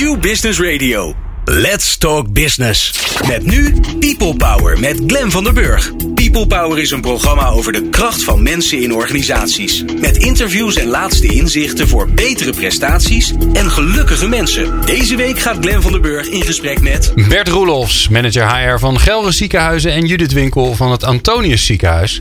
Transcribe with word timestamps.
New 0.00 0.20
Business 0.20 0.60
Radio. 0.60 1.14
Let's 1.44 1.96
Talk 1.96 2.32
Business. 2.32 3.06
Met 3.26 3.46
nu 3.46 3.74
People 3.98 4.36
Power 4.36 4.80
met 4.80 5.00
Glen 5.06 5.30
van 5.30 5.44
der 5.44 5.52
Burg. 5.52 5.92
People 6.14 6.46
Power 6.46 6.78
is 6.78 6.90
een 6.90 7.00
programma 7.00 7.48
over 7.48 7.72
de 7.72 7.88
kracht 7.88 8.24
van 8.24 8.42
mensen 8.42 8.82
in 8.82 8.94
organisaties. 8.94 9.84
Met 10.00 10.16
interviews 10.16 10.76
en 10.76 10.86
laatste 10.86 11.26
inzichten 11.26 11.88
voor 11.88 12.10
betere 12.10 12.52
prestaties 12.52 13.32
en 13.52 13.70
gelukkige 13.70 14.28
mensen. 14.28 14.80
Deze 14.84 15.16
week 15.16 15.38
gaat 15.38 15.56
Glen 15.60 15.82
van 15.82 15.92
der 15.92 16.00
Burg 16.00 16.26
in 16.26 16.42
gesprek 16.42 16.80
met... 16.80 17.12
Bert 17.28 17.48
Roelofs, 17.48 18.08
manager 18.08 18.56
HR 18.56 18.78
van 18.78 19.00
Gelre 19.00 19.32
Ziekenhuizen 19.32 19.92
en 19.92 20.06
Judith 20.06 20.32
Winkel 20.32 20.74
van 20.74 20.90
het 20.90 21.04
Antonius 21.04 21.66
Ziekenhuis. 21.66 22.20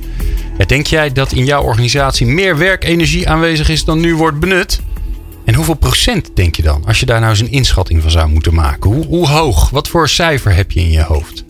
Denk 0.65 0.87
jij 0.87 1.11
dat 1.11 1.31
in 1.31 1.45
jouw 1.45 1.63
organisatie 1.63 2.25
meer 2.25 2.57
werkenergie 2.57 3.29
aanwezig 3.29 3.69
is 3.69 3.83
dan 3.83 3.99
nu 3.99 4.15
wordt 4.15 4.39
benut? 4.39 4.79
En 5.47 5.53
hoeveel 5.53 5.73
procent 5.73 6.29
denk 6.33 6.55
je 6.55 6.61
dan, 6.61 6.85
als 6.85 6.99
je 6.99 7.05
daar 7.05 7.19
nou 7.19 7.31
eens 7.31 7.39
een 7.39 7.51
inschatting 7.51 8.01
van 8.01 8.11
zou 8.11 8.29
moeten 8.29 8.53
maken? 8.53 8.91
Hoe, 8.91 9.05
hoe 9.05 9.27
hoog? 9.27 9.69
Wat 9.69 9.87
voor 9.87 10.09
cijfer 10.09 10.55
heb 10.55 10.71
je 10.71 10.79
in 10.79 10.91
je 10.91 11.03
hoofd? 11.03 11.45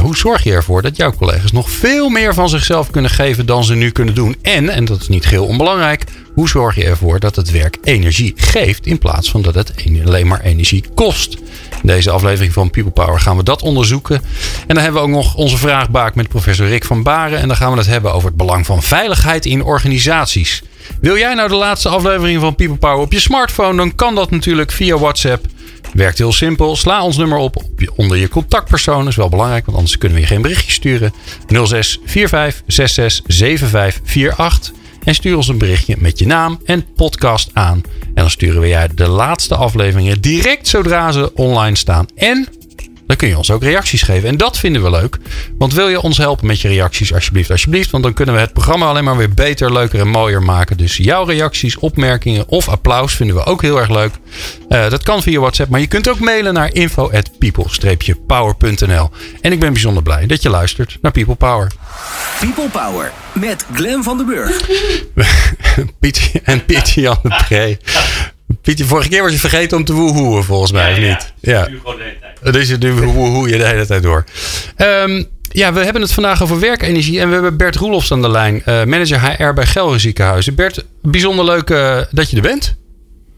Hoe 0.00 0.16
zorg 0.16 0.42
je 0.42 0.52
ervoor 0.52 0.82
dat 0.82 0.96
jouw 0.96 1.12
collega's 1.12 1.52
nog 1.52 1.70
veel 1.70 2.08
meer 2.08 2.34
van 2.34 2.48
zichzelf 2.48 2.90
kunnen 2.90 3.10
geven 3.10 3.46
dan 3.46 3.64
ze 3.64 3.74
nu 3.74 3.90
kunnen 3.90 4.14
doen? 4.14 4.36
En, 4.42 4.68
en 4.68 4.84
dat 4.84 5.00
is 5.00 5.08
niet 5.08 5.28
heel 5.28 5.44
onbelangrijk, 5.44 6.04
hoe 6.34 6.48
zorg 6.48 6.74
je 6.74 6.84
ervoor 6.84 7.20
dat 7.20 7.36
het 7.36 7.50
werk 7.50 7.78
energie 7.82 8.32
geeft 8.36 8.86
in 8.86 8.98
plaats 8.98 9.30
van 9.30 9.42
dat 9.42 9.54
het 9.54 9.72
alleen 10.04 10.26
maar 10.26 10.40
energie 10.40 10.84
kost? 10.94 11.36
In 11.82 11.90
deze 11.90 12.10
aflevering 12.10 12.52
van 12.52 12.70
People 12.70 12.92
Power 12.92 13.20
gaan 13.20 13.36
we 13.36 13.42
dat 13.42 13.62
onderzoeken. 13.62 14.16
En 14.66 14.74
dan 14.74 14.84
hebben 14.84 15.02
we 15.02 15.08
ook 15.08 15.14
nog 15.14 15.34
onze 15.34 15.56
vraagbaak 15.56 16.14
met 16.14 16.28
professor 16.28 16.66
Rick 16.66 16.84
van 16.84 17.02
Baren. 17.02 17.38
En 17.38 17.48
dan 17.48 17.56
gaan 17.56 17.72
we 17.72 17.78
het 17.78 17.86
hebben 17.86 18.12
over 18.12 18.28
het 18.28 18.36
belang 18.36 18.66
van 18.66 18.82
veiligheid 18.82 19.46
in 19.46 19.62
organisaties. 19.62 20.62
Wil 21.00 21.18
jij 21.18 21.34
nou 21.34 21.48
de 21.48 21.54
laatste 21.54 21.88
aflevering 21.88 22.40
van 22.40 22.54
People 22.54 22.76
Power 22.76 22.98
op 22.98 23.12
je 23.12 23.20
smartphone? 23.20 23.76
Dan 23.76 23.94
kan 23.94 24.14
dat 24.14 24.30
natuurlijk 24.30 24.72
via 24.72 24.98
WhatsApp. 24.98 25.46
Werkt 25.94 26.18
heel 26.18 26.32
simpel. 26.32 26.76
Sla 26.76 27.04
ons 27.04 27.16
nummer 27.16 27.38
op, 27.38 27.62
onder 27.96 28.16
je 28.16 28.28
contactpersoon. 28.28 28.98
Dat 28.98 29.08
is 29.08 29.16
wel 29.16 29.28
belangrijk, 29.28 29.64
want 29.64 29.76
anders 29.76 29.98
kunnen 29.98 30.18
we 30.18 30.24
je 30.24 30.30
geen 30.30 30.42
berichtje 30.42 30.72
sturen. 30.72 31.12
06 31.64 32.00
45 32.04 32.62
66 32.66 33.36
75 33.36 34.36
48. 34.36 34.72
En 35.04 35.14
stuur 35.14 35.36
ons 35.36 35.48
een 35.48 35.58
berichtje 35.58 35.96
met 35.98 36.18
je 36.18 36.26
naam 36.26 36.60
en 36.64 36.92
podcast 36.94 37.50
aan. 37.52 37.82
En 38.00 38.14
dan 38.14 38.30
sturen 38.30 38.60
we 38.60 38.68
jij 38.68 38.88
de 38.94 39.08
laatste 39.08 39.54
afleveringen 39.54 40.20
direct 40.20 40.68
zodra 40.68 41.12
ze 41.12 41.34
online 41.34 41.76
staan. 41.76 42.06
En 42.14 42.48
dan 43.06 43.16
kun 43.16 43.28
je 43.28 43.36
ons 43.36 43.50
ook 43.50 43.62
reacties 43.62 44.02
geven. 44.02 44.28
En 44.28 44.36
dat 44.36 44.58
vinden 44.58 44.82
we 44.82 44.90
leuk. 44.90 45.18
Want 45.58 45.72
wil 45.72 45.88
je 45.88 46.00
ons 46.00 46.16
helpen 46.16 46.46
met 46.46 46.60
je 46.60 46.68
reacties, 46.68 47.14
alsjeblieft, 47.14 47.50
alsjeblieft. 47.50 47.90
Want 47.90 48.04
dan 48.04 48.12
kunnen 48.12 48.34
we 48.34 48.40
het 48.40 48.52
programma 48.52 48.86
alleen 48.86 49.04
maar 49.04 49.16
weer 49.16 49.34
beter, 49.34 49.72
leuker 49.72 50.00
en 50.00 50.08
mooier 50.08 50.42
maken. 50.42 50.76
Dus 50.76 50.96
jouw 50.96 51.24
reacties, 51.24 51.78
opmerkingen 51.78 52.48
of 52.48 52.68
applaus 52.68 53.14
vinden 53.14 53.36
we 53.36 53.44
ook 53.44 53.62
heel 53.62 53.78
erg 53.78 53.90
leuk. 53.90 54.12
Uh, 54.68 54.90
dat 54.90 55.02
kan 55.02 55.22
via 55.22 55.40
WhatsApp, 55.40 55.70
maar 55.70 55.80
je 55.80 55.86
kunt 55.86 56.08
ook 56.08 56.20
mailen 56.20 56.54
naar 56.54 56.74
info@people-power.nl. 56.74 59.10
En 59.40 59.52
ik 59.52 59.60
ben 59.60 59.72
bijzonder 59.72 60.02
blij 60.02 60.26
dat 60.26 60.42
je 60.42 60.50
luistert 60.50 60.98
naar 61.00 61.12
People 61.12 61.34
Power. 61.34 61.72
People 62.40 62.68
Power 62.68 63.12
met 63.32 63.66
Glen 63.74 64.02
van 64.02 64.16
den 64.16 64.26
Burg. 64.26 64.60
Piet 66.00 66.30
en 66.44 66.64
Pietje 66.64 67.00
Jan 67.00 67.18
de 67.22 67.42
Pre. 67.48 67.78
Pietje, 68.62 68.84
vorige 68.84 69.08
keer 69.08 69.22
was 69.22 69.32
je 69.32 69.38
vergeten 69.38 69.76
om 69.76 69.84
te 69.84 69.92
woehoeën, 69.92 70.42
volgens 70.42 70.72
mij, 70.72 70.92
of 70.92 70.98
niet? 70.98 71.34
Ja. 71.40 71.68
Nu 71.68 71.78
gewoon 71.78 71.96
de 71.96 72.02
hele 72.02 72.16
tijd. 72.40 72.54
Dus 72.54 72.68
je 72.68 72.76
nu 72.76 72.92
woehoe 72.92 73.48
je 73.48 73.56
de 73.56 73.66
hele 73.66 73.86
tijd 73.86 74.02
door. 74.02 74.24
Um, 74.78 75.26
ja, 75.48 75.72
we 75.72 75.80
hebben 75.80 76.02
het 76.02 76.12
vandaag 76.12 76.42
over 76.42 76.60
werkenergie. 76.60 77.20
En 77.20 77.26
we 77.28 77.34
hebben 77.34 77.56
Bert 77.56 77.76
Roelofs 77.76 78.12
aan 78.12 78.22
de 78.22 78.30
lijn, 78.30 78.54
uh, 78.54 78.84
manager 78.84 79.20
HR 79.20 79.52
bij 79.52 79.66
Gelre 79.66 79.98
Ziekenhuizen. 79.98 80.54
Bert, 80.54 80.86
bijzonder 81.02 81.44
leuk 81.44 81.70
uh, 81.70 82.00
dat 82.10 82.30
je 82.30 82.36
er 82.36 82.42
bent. 82.42 82.76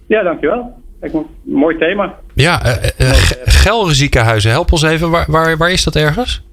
Ja, 0.07 0.23
dankjewel. 0.23 0.85
Mooi 1.43 1.79
thema. 1.79 2.15
Ja, 2.35 2.67
uh, 2.67 3.11
Gelre 3.45 3.95
Ziekenhuizen, 3.95 4.51
help 4.51 4.73
ons 4.73 4.83
even. 4.83 5.11
Waar, 5.11 5.25
waar, 5.29 5.57
waar 5.57 5.71
is 5.71 5.85
dat 5.85 5.97
ergens? 5.97 6.45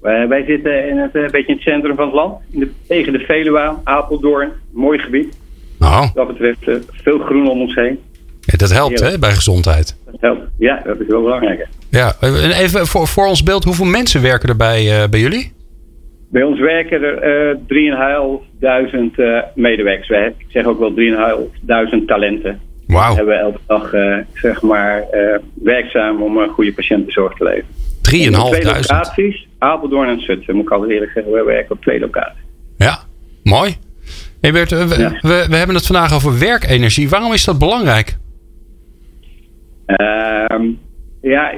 wij 0.00 0.44
zitten 0.46 0.88
in 0.88 0.98
het, 0.98 1.14
een 1.14 1.30
beetje 1.30 1.46
in 1.46 1.54
het 1.54 1.62
centrum 1.62 1.96
van 1.96 2.04
het 2.04 2.14
land. 2.14 2.38
In 2.50 2.60
de, 2.60 2.70
tegen 2.88 3.12
de 3.12 3.18
Veluwe, 3.18 3.74
Apeldoorn. 3.84 4.52
Mooi 4.72 4.98
gebied. 4.98 5.36
Nou. 5.80 6.08
Dat 6.14 6.26
betreft 6.26 6.68
uh, 6.68 6.74
veel 6.90 7.18
groen 7.18 7.48
om 7.48 7.60
ons 7.60 7.74
heen. 7.74 7.98
Ja, 8.40 8.56
dat 8.56 8.72
helpt 8.72 9.00
hè, 9.00 9.18
bij 9.18 9.32
gezondheid. 9.32 9.96
Dat 10.04 10.20
helpt. 10.20 10.42
Ja, 10.58 10.82
dat 10.84 11.00
is 11.00 11.06
wel 11.06 11.22
belangrijk. 11.22 11.68
Ja, 11.90 12.12
en 12.20 12.50
even 12.50 12.86
voor, 12.86 13.06
voor 13.06 13.26
ons 13.26 13.42
beeld, 13.42 13.64
hoeveel 13.64 13.86
mensen 13.86 14.22
werken 14.22 14.48
er 14.48 14.56
bij, 14.56 15.02
uh, 15.02 15.08
bij 15.08 15.20
jullie? 15.20 15.52
Bij 16.30 16.42
ons 16.42 16.60
werken 16.60 17.02
er 17.02 17.50
uh, 17.50 17.56
3.500 19.12 19.14
uh, 19.16 19.38
medewerkers. 19.54 20.08
Wij, 20.08 20.26
ik 20.26 20.46
zeg 20.48 20.64
ook 20.64 20.78
wel 20.78 20.92
3.500 22.00 22.04
talenten. 22.06 22.60
Wauw. 22.86 23.10
We 23.10 23.16
hebben 23.16 23.38
elke 23.38 23.60
dag 23.66 23.90
zeg 24.34 24.62
maar, 24.62 25.04
werkzaam 25.54 26.22
om 26.22 26.38
een 26.38 26.48
goede 26.48 26.72
patiëntenzorg 26.72 27.36
te 27.36 27.44
leveren. 27.44 27.66
3.500? 27.72 28.50
Twee 28.50 28.64
locaties, 28.64 29.46
Apeldoorn 29.58 30.08
en 30.08 30.20
Zutphen, 30.20 30.54
moet 30.54 30.64
ik 30.64 30.70
al 30.70 30.90
eerlijk 30.90 31.12
zeggen. 31.12 31.32
We 31.32 31.44
werken 31.44 31.70
op 31.70 31.82
twee 31.82 32.00
locaties. 32.00 32.42
Ja, 32.76 32.98
mooi. 33.42 33.76
Hey 34.40 34.52
Bert, 34.52 34.70
we, 34.70 35.00
ja. 35.00 35.10
we, 35.10 35.46
we, 35.48 35.56
hebben 35.56 35.76
het 35.76 35.86
vandaag 35.86 36.14
over 36.14 36.38
werkenergie. 36.38 37.08
Waarom 37.08 37.32
is 37.32 37.44
dat 37.44 37.58
belangrijk? 37.58 38.16
Uh, 39.86 40.68
ja, 41.20 41.54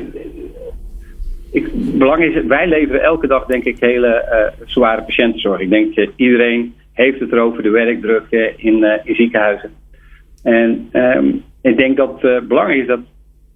ik, 1.53 1.69
belang 1.99 2.23
is, 2.25 2.45
wij 2.47 2.69
leveren 2.69 3.03
elke 3.03 3.27
dag 3.27 3.47
denk 3.47 3.65
ik 3.65 3.77
hele 3.81 4.25
uh, 4.33 4.67
zware 4.67 5.03
patiëntenzorg. 5.03 5.61
Ik 5.61 5.71
denk 5.71 5.97
uh, 5.97 6.09
iedereen 6.17 6.75
heeft 6.93 7.21
het 7.21 7.33
erover, 7.33 7.63
de 7.63 7.71
werkdruk 7.71 8.27
uh, 8.31 8.47
in, 8.57 9.01
in, 9.05 9.15
ziekenhuizen. 9.15 9.71
En 10.43 10.89
um, 10.93 11.43
ik 11.61 11.77
denk 11.77 11.97
dat 11.97 12.23
het 12.23 12.49
belangrijk 12.49 12.81
is 12.81 12.87
dat 12.87 13.01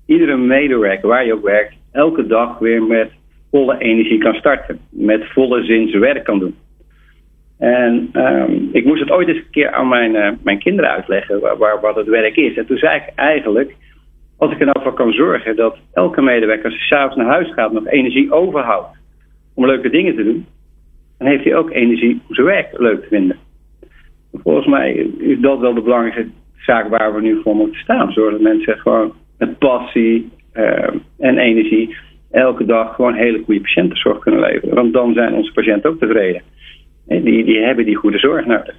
iedere 0.07 0.37
medewerker, 0.37 1.09
waar 1.09 1.27
je 1.27 1.35
ook 1.35 1.45
werkt, 1.45 1.75
elke 1.93 2.27
dag 2.27 2.59
weer 2.59 2.83
met 2.83 3.11
volle 3.51 3.79
energie 3.79 4.19
kan 4.19 4.35
starten. 4.35 4.79
Met 4.91 5.25
volle 5.33 5.65
zin 5.65 5.89
zijn 5.89 6.03
werk 6.03 6.25
kan 6.25 6.39
doen. 6.39 6.55
En 7.59 8.11
um, 8.13 8.69
ik 8.73 8.85
moest 8.85 9.01
het 9.01 9.11
ooit 9.11 9.29
eens 9.29 9.39
een 9.39 9.51
keer 9.51 9.71
aan 9.71 9.89
mijn, 9.89 10.15
uh, 10.15 10.31
mijn 10.43 10.59
kinderen 10.59 10.91
uitleggen 10.91 11.41
waar, 11.41 11.57
waar, 11.57 11.81
wat 11.81 11.97
het 11.97 12.07
werk 12.07 12.37
is. 12.37 12.57
En 12.57 12.67
toen 12.67 12.77
zei 12.77 12.97
ik 12.97 13.13
eigenlijk, 13.15 13.77
als 14.39 14.53
ik 14.53 14.61
er 14.61 14.67
nou 14.67 14.83
voor 14.83 14.95
kan 14.95 15.13
zorgen 15.13 15.57
dat 15.57 15.79
elke 15.93 16.23
medewerker 16.23 16.65
als 16.65 16.75
hij 16.75 16.87
s'avonds 16.87 17.17
naar 17.17 17.27
huis 17.27 17.53
gaat 17.53 17.73
nog 17.73 17.87
energie 17.87 18.33
overhoudt 18.33 18.97
om 19.55 19.67
leuke 19.67 19.91
dingen 19.91 20.17
te 20.17 20.25
doen, 20.25 20.47
dan 21.19 21.29
heeft 21.29 21.45
hij 21.45 21.57
ook 21.57 21.71
energie 21.71 22.21
om 22.29 22.35
zijn 22.35 22.47
werk 22.47 22.79
leuk 22.79 23.01
te 23.01 23.09
vinden. 23.09 23.37
Volgens 24.33 24.67
mij 24.67 24.93
is 25.19 25.41
dat 25.41 25.59
wel 25.59 25.75
de 25.75 25.81
belangrijkste 25.81 26.27
zaak 26.57 26.89
waar 26.89 27.15
we 27.15 27.21
nu 27.21 27.41
voor 27.43 27.55
moeten 27.57 27.81
staan. 27.81 28.13
Zorgen 28.13 28.33
dat 28.33 28.53
mensen 28.53 28.79
gewoon 28.79 29.13
met 29.39 29.59
passie 29.59 30.31
uh, 30.55 30.89
en 31.19 31.39
energie 31.39 31.97
elke 32.31 32.65
dag 32.65 32.95
gewoon 32.95 33.15
hele 33.15 33.43
goede 33.45 33.61
patiëntenzorg 33.61 34.19
kunnen 34.19 34.41
leveren. 34.41 34.75
Want 34.75 34.93
dan 34.93 35.13
zijn 35.13 35.35
onze 35.35 35.53
patiënten 35.53 35.91
ook 35.91 35.99
tevreden. 35.99 36.43
Die, 37.07 37.45
die 37.45 37.59
hebben 37.59 37.85
die 37.85 37.97
goede 37.97 38.19
zorg 38.19 38.47
nodig. 38.47 38.75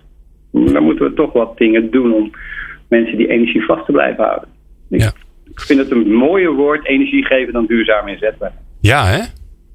Dan 0.52 0.84
moeten 0.84 1.06
we 1.06 1.14
toch 1.14 1.34
wat 1.34 1.58
dingen 1.58 1.92
doen 1.92 2.14
om 2.14 2.32
mensen 2.90 3.18
die 3.18 3.28
energie 3.28 3.66
vast 3.66 3.86
te 3.86 3.92
blijven 3.92 4.24
houden. 4.24 4.50
Ja. 4.88 5.12
Ik 5.52 5.60
vind 5.60 5.80
het 5.80 5.92
een 5.92 6.14
mooier 6.14 6.54
woord, 6.54 6.86
energie 6.86 7.26
geven, 7.26 7.54
dan 7.54 7.66
duurzaam 7.66 8.08
inzetbaar. 8.08 8.52
Ja, 8.80 9.06
hè? 9.06 9.22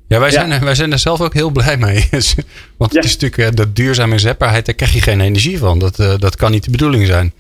Ja, 0.08 0.20
wij 0.20 0.30
zijn, 0.30 0.48
ja. 0.48 0.60
wij 0.60 0.74
zijn 0.74 0.92
er 0.92 0.98
zelf 0.98 1.20
ook 1.20 1.34
heel 1.34 1.50
blij 1.50 1.76
mee. 1.76 2.08
Want 2.78 2.94
het 2.94 3.04
is 3.04 3.16
natuurlijk 3.16 3.56
dat 3.56 3.76
duurzame 3.76 4.12
inzetbaarheid, 4.12 4.66
daar 4.66 4.74
krijg 4.74 4.92
je 4.92 5.00
geen 5.00 5.20
energie 5.20 5.58
van. 5.58 5.78
Dat, 5.78 5.98
uh, 5.98 6.14
dat 6.18 6.36
kan 6.36 6.50
niet 6.50 6.64
de 6.64 6.70
bedoeling 6.70 7.06
zijn. 7.06 7.32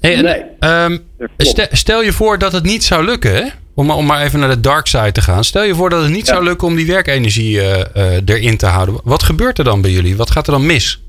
Hey, 0.00 0.14
en, 0.14 0.24
nee, 0.24 0.42
um, 0.84 0.98
stel, 1.36 1.66
stel, 1.70 2.02
je 2.02 2.12
voor 2.12 2.38
dat 2.38 2.52
het 2.52 2.64
niet 2.64 2.84
zou 2.84 3.04
lukken, 3.04 3.34
hè? 3.34 3.44
Om, 3.80 3.90
om 3.90 4.06
maar 4.06 4.22
even 4.22 4.40
naar 4.40 4.48
de 4.48 4.60
dark 4.60 4.86
side 4.86 5.12
te 5.12 5.20
gaan. 5.20 5.44
Stel 5.44 5.64
je 5.64 5.74
voor 5.74 5.90
dat 5.90 6.02
het 6.02 6.12
niet 6.12 6.26
ja. 6.26 6.32
zou 6.32 6.44
lukken 6.44 6.68
om 6.68 6.76
die 6.76 6.86
werkenergie 6.86 7.56
uh, 7.56 7.62
uh, 7.96 8.34
erin 8.34 8.56
te 8.56 8.66
houden. 8.66 9.00
Wat 9.04 9.22
gebeurt 9.22 9.58
er 9.58 9.64
dan 9.64 9.82
bij 9.82 9.90
jullie? 9.90 10.16
Wat 10.16 10.30
gaat 10.30 10.46
er 10.46 10.52
dan 10.52 10.66
mis? 10.66 11.04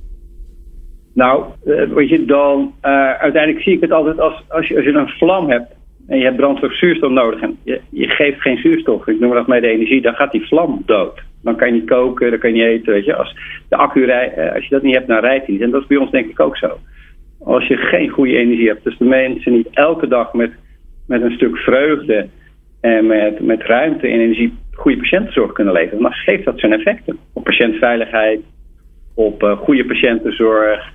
Nou, 1.13 1.43
uh, 1.65 1.93
weet 1.93 2.09
je, 2.09 2.25
dan 2.25 2.73
uiteindelijk 3.19 3.63
zie 3.63 3.73
ik 3.73 3.81
het 3.81 3.91
altijd 3.91 4.19
als, 4.19 4.43
als, 4.47 4.67
je, 4.67 4.75
als 4.75 4.85
je 4.85 4.91
een 4.91 5.07
vlam 5.07 5.49
hebt 5.49 5.71
en 6.07 6.17
je 6.17 6.23
hebt 6.23 6.35
brandstof 6.35 6.77
zuurstof 6.77 7.11
nodig 7.11 7.41
en 7.41 7.57
je, 7.63 7.81
je 7.89 8.07
geeft 8.07 8.41
geen 8.41 8.57
zuurstof, 8.57 9.07
ik 9.07 9.19
noem 9.19 9.33
dat 9.33 9.47
met 9.47 9.61
de 9.61 9.67
energie, 9.67 10.01
dan 10.01 10.13
gaat 10.13 10.31
die 10.31 10.47
vlam 10.47 10.83
dood. 10.85 11.21
Dan 11.43 11.55
kan 11.55 11.67
je 11.67 11.73
niet 11.73 11.89
koken, 11.89 12.29
dan 12.29 12.39
kan 12.39 12.53
je 12.53 12.55
niet 12.55 12.79
eten, 12.79 12.93
weet 12.93 13.05
je. 13.05 13.15
Als 13.15 13.35
de 13.69 13.75
accu 13.75 14.05
rij, 14.05 14.53
als 14.53 14.63
je 14.63 14.69
dat 14.69 14.83
niet 14.83 14.95
hebt, 14.95 15.07
dan 15.07 15.19
rijdt 15.19 15.45
hij 15.45 15.53
niet. 15.53 15.63
En 15.63 15.71
dat 15.71 15.81
is 15.81 15.87
bij 15.87 15.97
ons 15.97 16.11
denk 16.11 16.29
ik 16.29 16.39
ook 16.39 16.57
zo. 16.57 16.79
Als 17.39 17.67
je 17.67 17.77
geen 17.77 18.09
goede 18.09 18.37
energie 18.37 18.67
hebt, 18.67 18.83
dus 18.83 18.97
de 18.97 19.05
mensen 19.05 19.51
niet 19.51 19.69
elke 19.71 20.07
dag 20.07 20.33
met, 20.33 20.51
met 21.07 21.21
een 21.21 21.31
stuk 21.31 21.57
vreugde 21.57 22.27
en 22.79 23.07
met, 23.07 23.39
met 23.39 23.61
ruimte 23.61 24.07
en 24.07 24.19
energie 24.19 24.57
goede 24.79 24.97
patiëntenzorg 24.97 25.51
kunnen 25.51 25.73
leveren, 25.73 26.01
dan 26.01 26.13
geeft 26.13 26.45
dat 26.45 26.59
zijn 26.59 26.73
effecten 26.73 27.17
op 27.33 27.43
patiëntveiligheid, 27.43 28.39
op 29.13 29.43
uh, 29.43 29.57
goede 29.57 29.85
patiëntenzorg. 29.85 30.91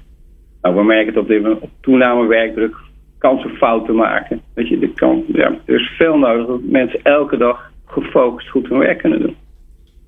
Nou, 0.62 0.76
we 0.76 0.84
merken 0.84 1.06
het 1.06 1.16
op, 1.16 1.28
dit, 1.28 1.60
op 1.60 1.70
toename 1.80 2.26
werkdruk, 2.26 2.76
kans 3.18 3.46
fouten 3.56 3.94
maken. 3.94 4.40
Weet 4.54 4.68
je, 4.68 4.92
kan, 4.94 5.24
ja, 5.32 5.58
er 5.64 5.80
is 5.80 5.92
veel 5.96 6.18
nodig 6.18 6.46
dat 6.46 6.60
mensen 6.62 7.00
elke 7.02 7.36
dag 7.36 7.70
gefocust 7.86 8.48
goed 8.48 8.68
hun 8.68 8.78
werk 8.78 8.98
kunnen 8.98 9.20
doen. 9.20 9.36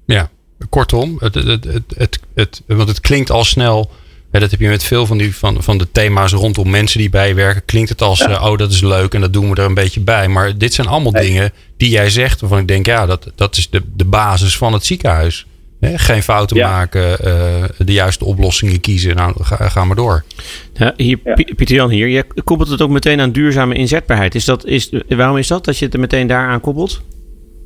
Ja, 0.05 0.29
kortom, 0.69 1.17
het, 1.19 1.35
het, 1.35 1.65
het, 1.97 2.21
het, 2.35 2.63
want 2.67 2.89
het 2.89 3.01
klinkt 3.01 3.31
al 3.31 3.45
snel 3.45 3.91
dat 4.31 4.51
heb 4.51 4.61
je 4.61 4.69
met 4.69 4.85
veel 4.85 5.07
van, 5.07 5.19
die, 5.19 5.37
van, 5.37 5.63
van 5.63 5.79
de 5.79 5.87
thema's 5.93 6.33
rondom 6.33 6.71
mensen 6.71 6.99
die 6.99 7.11
bijwerken. 7.11 7.65
Klinkt 7.65 7.89
het 7.89 8.03
als, 8.03 8.27
oh 8.27 8.57
dat 8.57 8.71
is 8.71 8.83
leuk 8.83 9.15
en 9.15 9.21
dat 9.21 9.33
doen 9.33 9.51
we 9.51 9.57
er 9.57 9.67
een 9.67 9.75
beetje 9.75 10.01
bij. 10.01 10.29
Maar 10.29 10.59
dit 10.59 10.75
zijn 10.75 10.87
allemaal 10.87 11.13
dingen 11.13 11.51
die 11.77 11.91
jij 11.91 12.11
zegt 12.11 12.41
waarvan 12.41 12.59
ik 12.59 12.69
denk, 12.69 12.87
ja, 12.87 13.07
dat, 13.07 13.33
dat 13.35 13.57
is 13.57 13.71
de, 13.71 13.83
de 13.97 14.05
basis 14.05 14.57
van 14.57 14.73
het 14.73 14.85
ziekenhuis. 14.85 15.47
geen 15.81 16.23
fouten 16.23 16.57
maken, 16.57 17.17
de 17.79 17.93
juiste 17.93 18.25
oplossingen 18.25 18.81
kiezen. 18.81 19.17
Nou, 19.17 19.45
ga, 19.45 19.69
ga 19.69 19.85
maar 19.85 19.97
door. 19.97 20.25
Ja, 20.73 20.93
hier, 20.97 21.19
Pieter 21.57 21.75
Jan 21.75 21.91
hier, 21.91 22.09
je 22.09 22.25
koppelt 22.45 22.69
het 22.69 22.83
ook 22.83 22.91
meteen 22.91 23.21
aan 23.21 23.33
duurzame 23.33 23.75
inzetbaarheid. 23.75 24.35
Is 24.35 24.45
dat, 24.45 24.65
is, 24.65 24.93
waarom 25.09 25.37
is 25.37 25.49
dat, 25.49 25.65
dat 25.65 25.79
je 25.79 25.85
het 25.85 25.95
er 25.95 26.01
meteen 26.01 26.27
daaraan 26.27 26.61
koppelt? 26.61 27.03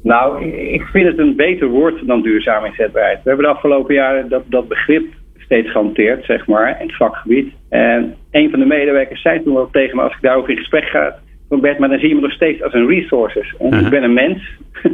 Nou, 0.03 0.45
ik 0.53 0.83
vind 0.83 1.06
het 1.06 1.19
een 1.19 1.37
beter 1.37 1.69
woord 1.69 2.06
dan 2.06 2.23
duurzame 2.23 2.67
inzetbaarheid. 2.67 3.21
We 3.23 3.29
hebben 3.29 3.47
de 3.47 3.53
afgelopen 3.53 3.95
jaren 3.95 4.29
dat, 4.29 4.43
dat 4.47 4.69
begrip 4.69 5.05
steeds 5.50 5.70
gehanteerd, 5.70 6.25
zeg 6.25 6.47
maar, 6.47 6.81
in 6.81 6.87
het 6.87 6.97
vakgebied. 6.97 7.52
En 7.69 8.14
een 8.31 8.50
van 8.50 8.58
de 8.58 8.67
medewerkers 8.67 9.23
zei 9.23 9.43
toen 9.43 9.55
wel 9.55 9.70
tegen 9.70 9.97
me, 9.97 10.02
als 10.02 10.14
ik 10.14 10.23
daarover 10.23 10.50
in 10.50 10.56
gesprek 10.56 10.85
ga, 10.85 11.19
Bert, 11.49 11.79
maar 11.79 11.88
dan 11.88 11.99
zie 11.99 12.08
je 12.08 12.14
me 12.14 12.20
nog 12.20 12.32
steeds 12.32 12.62
als 12.62 12.73
een 12.73 12.87
resources. 12.87 13.55
En 13.58 13.85
Ik 13.85 13.91
ben 13.91 14.02
een 14.02 14.12
mens. 14.12 14.43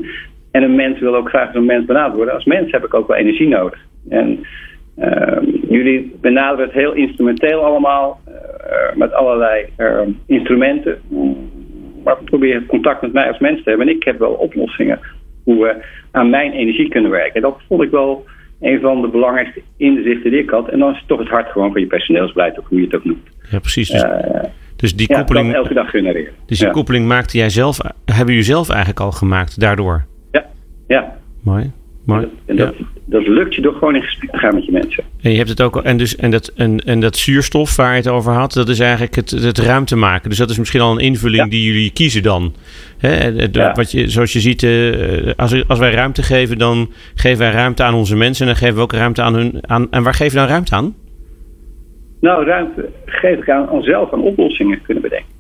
en 0.57 0.63
een 0.63 0.75
mens 0.75 0.99
wil 0.99 1.17
ook 1.17 1.29
graag 1.29 1.47
als 1.47 1.57
een 1.57 1.65
mens 1.65 1.85
benaderd 1.85 2.15
worden. 2.15 2.35
Als 2.35 2.45
mens 2.45 2.71
heb 2.71 2.85
ik 2.85 2.95
ook 2.95 3.09
wel 3.09 3.17
energie 3.17 3.49
nodig. 3.49 3.81
En 4.09 4.47
uh, 4.99 5.39
jullie 5.69 6.17
benaderen 6.21 6.65
het 6.65 6.75
heel 6.75 6.93
instrumenteel 6.93 7.65
allemaal, 7.65 8.21
uh, 8.29 8.97
met 8.97 9.13
allerlei 9.13 9.67
uh, 9.79 10.01
instrumenten. 10.27 10.99
Maar 12.05 12.17
probeer 12.25 12.67
contact 12.67 13.03
met 13.03 13.13
mij 13.13 13.29
als 13.29 13.39
mens 13.39 13.63
te 13.63 13.69
hebben. 13.69 13.89
En 13.89 13.95
ik 13.95 14.05
heb 14.05 14.19
wel 14.19 14.33
oplossingen 14.33 15.01
hoe 15.45 15.63
we 15.63 15.85
aan 16.11 16.31
mijn 16.31 16.53
energie 16.53 16.89
kunnen 16.89 17.11
werken. 17.11 17.35
En 17.35 17.43
dat 17.43 17.61
vond 17.69 17.83
ik 17.83 17.91
wel 17.91 18.25
een 18.61 18.81
van 18.81 19.01
de 19.01 19.09
belangrijkste 19.09 19.63
inzichten 19.77 20.31
die 20.31 20.43
ik 20.43 20.51
had. 20.51 20.69
En 20.69 20.79
dan 20.79 20.91
is 20.91 20.99
het 20.99 21.09
toch 21.09 21.19
het 21.19 21.29
hart 21.29 21.51
gewoon 21.51 21.73
van 21.73 21.81
je 21.81 21.87
personeelsbeleid, 21.87 22.59
of 22.59 22.67
hoe 22.69 22.79
je 22.79 22.85
het 22.85 22.95
ook 22.95 23.05
noemt. 23.05 23.29
Ja, 23.51 23.59
precies. 23.59 23.91
Dus, 23.91 24.05
dus 24.77 24.97
die 24.97 25.11
ja, 25.11 25.19
koppeling. 25.19 25.55
elke 25.55 25.75
dag 25.75 25.91
genereren. 25.91 26.33
Dus 26.47 26.59
die 26.59 26.71
koppeling 26.71 27.07
maakte 27.07 27.39
jij 27.39 27.51
zelf, 27.51 27.79
hebben 28.05 28.27
jullie 28.27 28.43
zelf 28.43 28.69
eigenlijk 28.69 29.01
al 29.01 29.13
gemaakt 29.13 29.61
daardoor? 29.61 30.05
Ja, 30.31 30.47
ja. 30.87 31.17
Mooi. 31.43 31.73
Maar, 32.07 32.25
en 32.45 32.57
dat, 32.57 32.75
dat, 33.05 33.27
lukt 33.27 33.55
je 33.55 33.63
door 33.63 33.73
gewoon 33.73 33.95
in 33.95 34.03
gesprek 34.03 34.31
te 34.31 34.39
gaan 34.39 34.55
met 34.55 34.65
je 34.65 34.73
mensen. 34.73 35.05
En 35.23 35.31
je 35.31 35.37
hebt 35.37 35.49
het 35.49 35.61
ook 35.61 35.83
en 35.83 35.97
dus 35.97 36.17
en 36.17 36.31
dat 36.31 36.53
en, 36.57 36.79
en 36.79 37.01
dat 37.01 37.17
zuurstof 37.17 37.77
waar 37.77 37.91
je 37.91 37.97
het 37.97 38.09
over 38.09 38.33
had, 38.33 38.53
dat 38.53 38.69
is 38.69 38.81
eigenlijk 38.81 39.15
het, 39.15 39.31
het 39.31 39.59
ruimte 39.59 39.97
maken. 39.97 40.29
Dus 40.29 40.39
dat 40.39 40.51
is 40.51 40.59
misschien 40.59 40.81
al 40.81 40.93
een 40.93 41.05
invulling 41.05 41.51
die 41.51 41.65
jullie 41.65 41.93
kiezen 41.93 42.23
dan. 42.23 42.53
wat 43.75 43.91
je, 43.91 44.09
zoals 44.09 44.33
je 44.33 44.41
ziet, 44.41 44.63
uh, 44.63 45.33
als, 45.37 45.69
als 45.69 45.79
wij 45.79 45.91
ruimte 45.91 46.23
geven, 46.23 46.59
dan 46.59 46.91
geven 47.15 47.39
wij 47.39 47.51
ruimte 47.51 47.83
aan 47.83 47.95
onze 47.95 48.17
mensen 48.17 48.47
en 48.47 48.53
dan 48.53 48.61
geven 48.61 48.77
we 48.77 48.83
ook 48.83 48.93
ruimte 48.93 49.23
aan 49.23 49.35
hun. 49.35 49.59
Aan, 49.61 49.87
en 49.91 50.03
waar 50.03 50.15
geven 50.15 50.33
we 50.33 50.39
dan 50.39 50.49
ruimte 50.49 50.75
aan? 50.75 50.95
Nou, 52.21 52.45
ruimte 52.45 52.89
geef 53.05 53.39
ik 53.39 53.51
aan 53.51 53.71
onszelf 53.71 54.13
aan 54.13 54.23
oplossingen 54.23 54.83
kunnen 54.83 55.03
bedenken. 55.03 55.35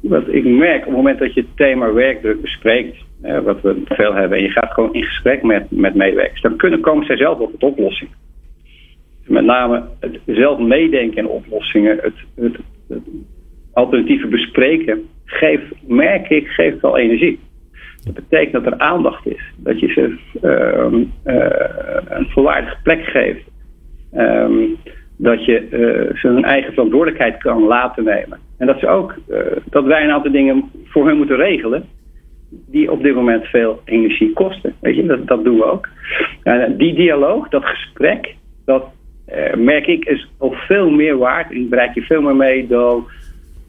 Wat 0.00 0.28
ik 0.28 0.44
merk 0.44 0.78
op 0.78 0.86
het 0.86 0.96
moment 0.96 1.18
dat 1.18 1.34
je 1.34 1.40
het 1.40 1.56
thema 1.56 1.92
werkdruk 1.92 2.42
bespreekt, 2.42 2.96
wat 3.44 3.60
we 3.60 3.82
veel 3.84 4.14
hebben, 4.14 4.38
en 4.38 4.44
je 4.44 4.50
gaat 4.50 4.72
gewoon 4.72 4.94
in 4.94 5.04
gesprek 5.04 5.42
met, 5.42 5.70
met 5.70 5.94
medewerkers, 5.94 6.40
dan 6.40 6.56
kunnen, 6.56 6.80
komen 6.80 7.06
zij 7.06 7.16
zelf 7.16 7.38
op 7.38 7.52
het 7.52 7.62
oplossing. 7.62 8.10
Met 9.26 9.44
name 9.44 9.82
het 10.00 10.18
zelf 10.26 10.58
meedenken 10.58 11.16
in 11.16 11.28
oplossingen, 11.28 11.98
het, 12.02 12.14
het, 12.34 12.56
alternatieven 13.72 14.30
bespreken, 14.30 15.08
geeft, 15.24 15.64
merk 15.86 16.28
ik, 16.28 16.48
geeft 16.48 16.80
wel 16.80 16.98
energie. 16.98 17.38
Dat 18.04 18.14
betekent 18.14 18.52
dat 18.52 18.72
er 18.72 18.78
aandacht 18.78 19.26
is. 19.26 19.52
Dat 19.56 19.80
je 19.80 19.88
ze 19.88 20.18
uh, 20.42 20.92
uh, 21.34 22.18
een 22.18 22.26
volwaardige 22.26 22.76
plek 22.82 23.04
geeft. 23.04 23.44
Um, 24.14 24.76
dat 25.18 25.44
je 25.44 25.62
uh, 25.62 26.16
ze 26.16 26.28
hun 26.28 26.44
eigen 26.44 26.72
verantwoordelijkheid 26.72 27.36
kan 27.36 27.62
laten 27.62 28.04
nemen. 28.04 28.38
En 28.58 28.66
dat 28.66 28.78
ze 28.78 28.88
ook, 28.88 29.14
dat 29.70 29.84
wij 29.84 30.04
een 30.04 30.10
aantal 30.10 30.32
dingen 30.32 30.70
voor 30.84 31.06
hun 31.06 31.16
moeten 31.16 31.36
regelen 31.36 31.84
die 32.48 32.92
op 32.92 33.02
dit 33.02 33.14
moment 33.14 33.44
veel 33.44 33.80
energie 33.84 34.32
kosten. 34.32 34.74
Weet 34.80 34.96
je, 34.96 35.06
dat, 35.06 35.26
dat 35.26 35.44
doen 35.44 35.56
we 35.56 35.64
ook. 35.64 35.88
En 36.42 36.76
die 36.76 36.94
dialoog, 36.94 37.48
dat 37.48 37.64
gesprek, 37.64 38.34
dat 38.64 38.84
uh, 39.34 39.54
merk 39.54 39.86
ik 39.86 40.04
is 40.04 40.28
al 40.38 40.52
veel 40.52 40.90
meer 40.90 41.18
waard 41.18 41.52
en 41.52 41.68
bereik 41.68 41.94
je 41.94 42.02
veel 42.02 42.22
meer 42.22 42.36
mee 42.36 42.66
dan 42.66 43.06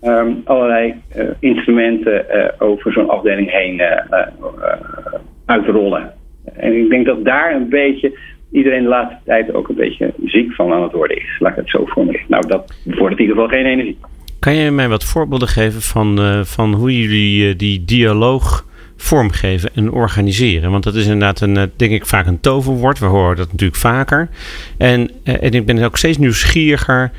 um, 0.04 0.42
allerlei 0.44 0.94
uh, 1.16 1.24
instrumenten 1.40 2.26
over 2.60 2.92
zo'n 2.92 3.10
afdeling 3.10 3.52
heen 3.52 3.82
uitrollen. 5.46 6.14
En 6.54 6.78
ik 6.78 6.90
denk 6.90 7.06
dat 7.06 7.26
daar 7.26 7.56
een 7.56 7.70
beetje 7.70 8.20
iedereen 8.52 8.84
de 8.84 8.90
laatste 8.90 9.20
tijd 9.26 9.54
ook 9.54 9.70
een 9.70 9.76
beetje 9.76 10.14
ziek 10.26 10.54
van 10.54 10.72
aan 10.72 10.84
het 10.84 10.92
worden 10.92 11.18
is. 11.18 11.40
Laat 11.40 11.52
ik 11.52 11.58
het 11.58 11.70
zo 11.70 11.86
formuleren. 11.86 12.26
Nou, 12.28 12.48
dat 12.48 12.74
bevordert 12.84 13.20
in 13.20 13.28
ieder 13.28 13.42
geval 13.42 13.58
geen 13.58 13.66
energie. 13.66 13.98
Kan 14.40 14.56
je 14.56 14.72
mij 14.72 14.90
wat 14.90 15.04
voorbeelden 15.04 15.48
geven 15.48 15.82
van, 15.82 16.20
van 16.46 16.74
hoe 16.74 17.02
jullie 17.02 17.56
die 17.56 17.86
dialoog 17.86 18.67
vormgeven 18.98 19.70
en 19.76 19.92
organiseren? 19.92 20.72
Want 20.72 20.84
dat 20.84 20.96
is 20.96 21.04
inderdaad 21.04 21.42
een, 21.42 21.56
uh, 21.56 21.64
denk 21.76 21.92
ik, 21.92 22.06
vaak 22.06 22.28
een 22.28 22.40
toverwoord. 22.40 23.00
We 23.00 23.06
horen 23.06 23.36
dat 23.36 23.52
natuurlijk 23.52 23.80
vaker. 23.80 24.30
En, 24.78 25.10
en 25.24 25.52
ik 25.52 25.66
ben 25.66 25.84
ook 25.84 25.98
steeds 25.98 26.18
nieuwsgieriger 26.18 27.12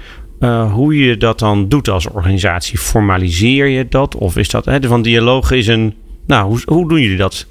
hoe 0.73 0.99
je 0.99 1.17
dat 1.17 1.39
dan 1.39 1.69
doet 1.69 1.89
als 1.89 2.09
organisatie. 2.09 2.79
Formaliseer 2.79 3.67
je 3.67 3.89
dat? 3.89 4.17
Of 4.17 4.37
is 4.37 4.51
dat, 4.51 4.65
hè, 4.65 4.83
van 4.83 5.03
dialoog 5.03 5.51
is 5.51 5.67
een, 5.67 5.95
nou, 6.27 6.49
hoe, 6.49 6.61
hoe 6.65 6.89
doen 6.89 7.01
jullie 7.01 7.17
dat? 7.17 7.47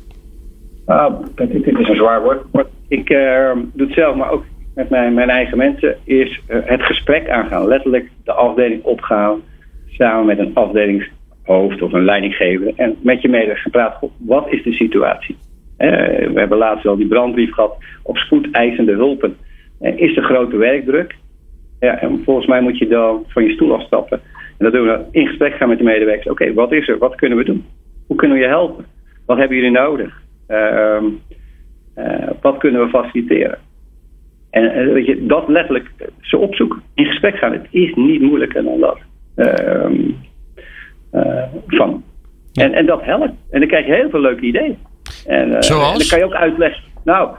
Uh, 0.87 1.05
dit 1.35 1.65
is 1.65 1.87
een 1.87 1.95
zwaar 1.95 2.21
woord. 2.21 2.67
Ik 2.87 3.09
uh, 3.09 3.51
doe 3.73 3.87
het 3.87 3.95
zelf, 3.95 4.15
maar 4.15 4.31
ook 4.31 4.43
met 4.75 4.89
mijn, 4.89 5.13
mijn 5.13 5.29
eigen 5.29 5.57
mensen, 5.57 5.97
is 6.03 6.41
uh, 6.49 6.57
het 6.63 6.81
gesprek 6.81 7.29
aangaan. 7.29 7.67
Letterlijk 7.67 8.09
de 8.23 8.31
afdeling 8.31 8.83
opgaan, 8.83 9.41
samen 9.89 10.25
met 10.25 10.39
een 10.39 10.53
afdelingshoofd 11.47 11.81
of 11.81 11.93
een 11.93 12.05
leidinggever. 12.05 12.73
En 12.75 12.95
met 13.01 13.21
je 13.21 13.29
medewerkers 13.29 13.63
gepraat, 13.63 13.99
wat 14.17 14.51
is 14.51 14.63
de 14.63 14.73
situatie? 14.73 15.37
Uh, 15.77 15.89
we 16.33 16.39
hebben 16.39 16.57
laatst 16.57 16.85
al 16.85 16.95
die 16.95 17.07
brandbrief 17.07 17.53
gehad 17.53 17.77
op 18.03 18.17
spoedeisende 18.17 18.93
hulpen. 18.93 19.37
is 19.79 20.17
er 20.17 20.23
grote 20.23 20.57
werkdruk? 20.57 21.15
Ja, 21.79 21.99
en 21.99 22.21
volgens 22.23 22.47
mij 22.47 22.61
moet 22.61 22.77
je 22.77 22.87
dan 22.87 23.23
van 23.27 23.43
je 23.43 23.51
stoel 23.53 23.73
afstappen. 23.73 24.21
En 24.57 24.65
dat 24.65 24.73
doen 24.73 24.87
we 24.87 25.05
in 25.11 25.27
gesprek 25.27 25.53
gaan 25.53 25.69
met 25.69 25.77
de 25.77 25.83
medewerkers. 25.83 26.27
Oké, 26.27 26.53
wat 26.53 26.71
is 26.71 26.87
er? 26.87 26.97
Wat 26.97 27.15
kunnen 27.15 27.37
we 27.37 27.43
doen? 27.43 27.65
Hoe 28.07 28.15
kunnen 28.15 28.37
we 28.37 28.43
je 28.43 28.49
helpen? 28.49 28.85
Wat 29.25 29.37
hebben 29.37 29.57
jullie 29.57 29.71
nodig? 29.71 30.21
Uh, 30.47 31.01
uh, 31.97 32.29
wat 32.41 32.57
kunnen 32.57 32.81
we 32.81 32.89
faciliteren? 32.89 33.57
En 34.49 34.63
uh, 34.63 34.93
weet 34.93 35.05
je, 35.05 35.25
dat 35.25 35.47
letterlijk 35.47 35.91
ze 36.21 36.37
opzoeken, 36.37 36.81
in 36.93 37.05
gesprek 37.05 37.35
gaan. 37.35 37.51
Het 37.51 37.67
is 37.69 37.93
niet 37.93 38.21
moeilijker 38.21 38.63
dan 38.63 38.79
dat. 38.79 38.97
Eh, 41.11 41.43
van. 41.67 42.03
En, 42.53 42.73
en 42.73 42.85
dat 42.85 43.03
helpt. 43.03 43.33
En 43.49 43.59
dan 43.59 43.67
krijg 43.67 43.85
je 43.85 43.93
heel 43.93 44.09
veel 44.09 44.21
leuke 44.21 44.45
ideeën. 44.45 44.77
En, 45.25 45.63
Zoals? 45.63 45.91
En 45.91 45.97
dan 45.97 46.07
kan 46.07 46.19
je 46.19 46.25
ook 46.25 46.41
uitleggen. 46.41 46.83
Nou, 47.03 47.29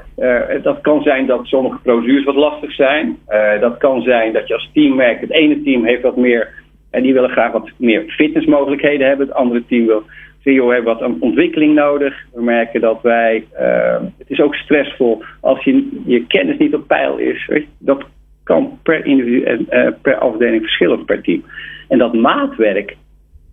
dat 0.62 0.80
kan 0.80 1.02
zijn 1.02 1.26
dat 1.26 1.46
sommige 1.46 1.78
procedures 1.82 2.24
wat 2.24 2.34
lastig 2.34 2.72
zijn. 2.72 3.18
dat 3.60 3.76
kan 3.76 4.02
zijn 4.02 4.32
dat 4.32 4.48
je 4.48 4.54
als 4.54 4.70
team 4.72 4.96
merkt, 4.96 5.20
het 5.20 5.30
ene 5.30 5.62
team 5.62 5.84
heeft 5.84 6.02
wat 6.02 6.16
meer 6.16 6.48
en 6.90 7.02
die 7.02 7.12
willen 7.12 7.30
graag 7.30 7.52
wat 7.52 7.70
meer 7.76 8.04
fitnessmogelijkheden 8.06 9.06
hebben. 9.06 9.26
Het 9.26 9.36
andere 9.36 9.64
team 9.66 9.86
wil 9.86 10.02
CEO 10.42 10.66
we 10.66 10.74
hebben 10.74 10.98
wat 10.98 11.10
ontwikkeling 11.20 11.74
nodig. 11.74 12.14
We 12.34 12.42
merken 12.42 12.80
dat 12.80 13.02
wij, 13.02 13.46
uh, 13.60 14.00
het 14.18 14.30
is 14.30 14.40
ook 14.40 14.54
stressvol 14.54 15.22
als 15.40 15.64
je, 15.64 16.02
je 16.06 16.26
kennis 16.26 16.58
niet 16.58 16.74
op 16.74 16.86
peil 16.86 17.16
is. 17.16 17.46
Weet 17.46 17.62
je, 17.62 17.68
dat 17.78 18.04
kan 18.42 18.78
per 18.82 19.06
individu 19.06 19.42
en 19.42 19.66
per 20.02 20.16
afdeling 20.16 20.62
verschillen 20.62 21.04
per 21.04 21.22
team. 21.22 21.44
En 21.88 21.98
dat 21.98 22.14
maatwerk, 22.14 22.96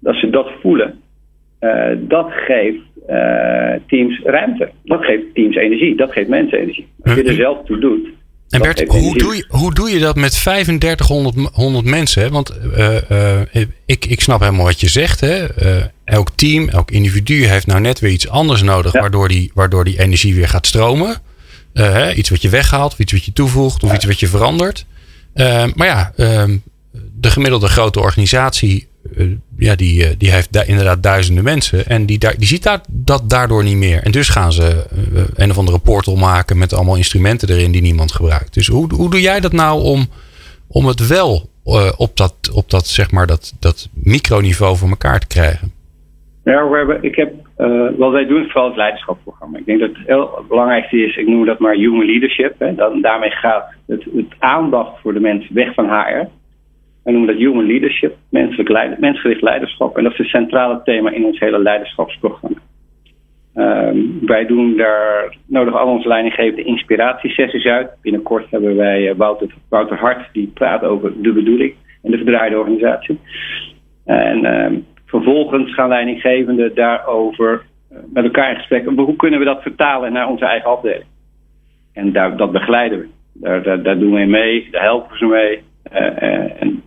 dat 0.06 0.16
ze 0.16 0.30
dat 0.30 0.48
voelen, 0.62 1.02
uh, 1.60 1.88
dat 1.98 2.32
geeft 2.32 2.84
teams 3.88 4.22
ruimte. 4.24 4.72
Dat 4.84 5.04
geeft 5.04 5.24
teams 5.34 5.56
energie. 5.56 5.96
Dat 5.96 6.12
geeft 6.12 6.30
mensen 6.30 6.60
energie. 6.60 6.88
Als 7.04 7.16
je 7.16 7.24
er 7.24 7.34
zelf 7.34 7.66
toe 7.66 7.80
doet, 7.80 8.08
en 8.50 8.62
Bert, 8.62 8.84
hoe 8.88 9.18
doe, 9.18 9.36
je, 9.36 9.46
hoe 9.48 9.74
doe 9.74 9.90
je 9.90 10.00
dat 10.00 10.16
met 10.16 10.32
3500 10.32 11.50
100 11.54 11.86
mensen? 11.86 12.32
Want 12.32 12.60
uh, 12.78 12.98
uh, 13.12 13.42
ik, 13.86 14.06
ik 14.06 14.22
snap 14.22 14.40
helemaal 14.40 14.66
wat 14.66 14.80
je 14.80 14.90
zegt. 14.90 15.20
Hè? 15.20 15.46
Elk 16.04 16.30
team, 16.36 16.70
elk 16.70 16.92
individu 16.92 17.46
heeft 17.46 17.68
nou 17.68 17.82
net 17.82 18.00
weer 18.00 18.12
iets 18.12 18.30
anders 18.30 18.62
nodig, 18.62 18.94
ja. 18.94 19.00
waardoor, 19.00 19.28
die, 19.28 19.52
waardoor 19.54 19.84
die 19.84 20.00
energie 20.00 20.36
weer 20.36 20.48
gaat 20.48 20.68
stromen. 20.68 21.16
Hè? 21.74 22.14
Iets 22.14 22.30
wat 22.30 22.42
je 22.42 22.50
weghaalt, 22.50 22.92
of 22.92 23.00
iets 23.00 23.12
wat 23.12 23.26
je 23.26 23.34
toevoegt, 23.34 23.84
of 23.84 23.90
ja. 23.90 23.96
iets 23.96 24.06
wat 24.06 24.20
je 24.20 24.28
verandert. 24.28 24.86
maar 25.76 25.88
ja, 25.88 26.12
ehm, 26.16 26.58
de 27.20 27.30
gemiddelde 27.30 27.68
grote 27.68 28.00
organisatie 28.00 28.88
ja, 29.58 29.76
die, 29.76 30.04
uh, 30.04 30.10
die 30.18 30.32
heeft 30.32 30.54
da 30.54 30.64
inderdaad 30.64 31.04
duizenden 31.04 31.44
mensen. 31.44 31.86
En 31.86 32.06
die, 32.06 32.20
die 32.20 32.48
ziet 32.48 32.64
daar, 32.64 32.82
dat 32.90 33.30
daardoor 33.30 33.64
niet 33.64 33.78
meer. 33.78 34.04
En 34.04 34.12
dus 34.12 34.30
gaan 34.30 34.52
ze 34.52 34.86
uh, 35.14 35.24
een 35.36 35.50
of 35.50 35.58
andere 35.58 35.80
portal 35.80 36.16
maken 36.16 36.58
met 36.58 36.74
allemaal 36.74 36.96
instrumenten 36.96 37.50
erin 37.50 37.72
die 37.72 37.82
niemand 37.82 38.12
gebruikt. 38.12 38.54
Dus 38.54 38.68
hoe, 38.68 38.94
hoe 38.94 39.10
doe 39.10 39.22
jij 39.22 39.40
dat 39.40 39.52
nou 39.52 39.84
om, 39.84 40.06
om 40.68 40.86
het 40.86 41.08
wel 41.08 41.50
op 41.98 42.18
dat, 42.18 42.52
op 42.54 42.70
dat, 42.70 42.88
zeg 42.88 43.12
maar, 43.12 43.28
dat, 43.28 43.56
dat 43.60 43.90
microniveau 43.94 44.78
voor 44.78 44.90
elkaar 44.90 45.20
te 45.20 45.28
krijgen? 45.28 45.72
Ja, 46.44 46.70
we 46.70 46.78
hebben, 46.78 47.04
ik 47.04 47.16
heb, 47.16 47.34
wat 47.98 48.12
wij 48.12 48.26
doen 48.26 48.44
vooral 48.44 48.68
het 48.68 48.76
leiderschapsprogramma. 48.76 49.58
Ik 49.58 49.66
denk 49.66 49.80
dat 49.80 49.90
het 49.90 50.08
heel 50.08 50.46
belangrijkste 50.48 51.06
is, 51.06 51.16
ik 51.16 51.28
noem 51.28 51.46
dat 51.46 51.60
maar 51.60 51.74
human 51.74 52.06
leadership. 52.06 52.56
Hè. 52.60 52.76
Dan, 52.76 53.02
daarmee 53.02 53.32
gaat 53.32 53.66
het, 53.88 54.04
het 54.16 54.34
aandacht 54.40 55.02
voor 55.02 55.14
de 55.14 55.20
mensen 55.20 55.56
weg 55.56 55.74
van 55.74 55.90
HR 55.90 56.28
Wij 57.06 57.14
noemen 57.14 57.34
dat 57.34 57.44
Human 57.44 57.66
Leadership, 57.66 58.16
menselijk 58.30 59.00
mensgericht 59.00 59.42
leiderschap. 59.42 59.98
En 59.98 60.04
dat 60.04 60.12
is 60.12 60.18
het 60.18 60.28
centrale 60.28 60.82
thema 60.84 61.12
in 61.12 61.26
ons 61.26 61.40
hele 61.40 61.60
leiderschapsprogramma. 61.60 62.58
Ehm, 63.54 63.98
wij 64.22 64.46
doen 64.46 64.78
daar, 64.78 65.38
nodigen 65.48 65.80
al 65.80 65.88
onze 65.88 66.08
leidinggevende 66.08 66.64
inspiratiesessies 66.64 67.66
uit. 67.66 67.90
Binnenkort 68.02 68.50
hebben 68.50 68.76
wij 68.76 69.10
uh, 69.10 69.16
Wouter, 69.16 69.54
Wouter 69.70 69.98
Hart, 69.98 70.30
die 70.34 70.52
praat 70.54 70.84
over 70.84 71.22
de 71.22 71.34
bedoeling 71.34 71.74
en 72.04 72.12
de 72.12 72.18
verdraaide 72.18 72.58
organisatie. 72.58 73.20
En 74.06 74.46
ehm, 74.46 74.76
vervolgens 75.06 75.74
gaan 75.74 75.90
leidinggevenden 75.90 76.76
daarover 76.76 77.66
uh, 77.92 77.98
met 78.14 78.24
elkaar 78.24 78.50
in 78.50 78.58
gesprek. 78.58 78.86
Hoe 78.86 79.16
kunnen 79.16 79.40
we 79.40 79.46
dat 79.46 79.62
vertalen 79.62 80.14
naar 80.14 80.30
onze 80.30 80.46
eigen 80.46 80.70
afdeling? 80.70 81.06
En 81.94 82.12
daar, 82.12 82.38
dat 82.38 82.52
begeleiden 82.52 83.00
we. 83.00 83.08
Daar, 83.34 83.84
daar, 83.84 84.00
doen 84.00 84.14
we 84.14 84.26
mee, 84.26 84.68
daar 84.72 84.84
helpen 84.84 85.12
we 85.12 85.18
ze 85.18 85.26
mee. 85.26 85.62
Uh, 85.94 86.62
en 86.62 86.84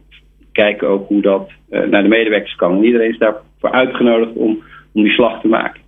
kijken 0.62 0.88
ook 0.88 1.08
hoe 1.08 1.22
dat 1.22 1.50
naar 1.68 2.02
de 2.02 2.08
medewerkers 2.08 2.54
kan. 2.54 2.76
En 2.76 2.84
iedereen 2.84 3.10
is 3.10 3.18
daarvoor 3.18 3.70
uitgenodigd 3.70 4.32
om, 4.32 4.62
om 4.92 5.02
die 5.02 5.12
slag 5.12 5.40
te 5.40 5.48
maken. 5.48 5.80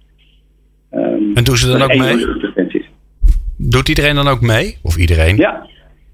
Um, 0.92 1.30
en 1.34 1.44
doen 1.44 1.56
ze 1.56 1.72
dan 1.72 1.82
ook 1.82 1.96
mee? 1.96 2.26
Doet 3.56 3.88
iedereen 3.88 4.14
dan 4.14 4.28
ook 4.28 4.40
mee? 4.40 4.76
Of 4.82 4.96
iedereen? 4.96 5.36
Ja, 5.36 5.66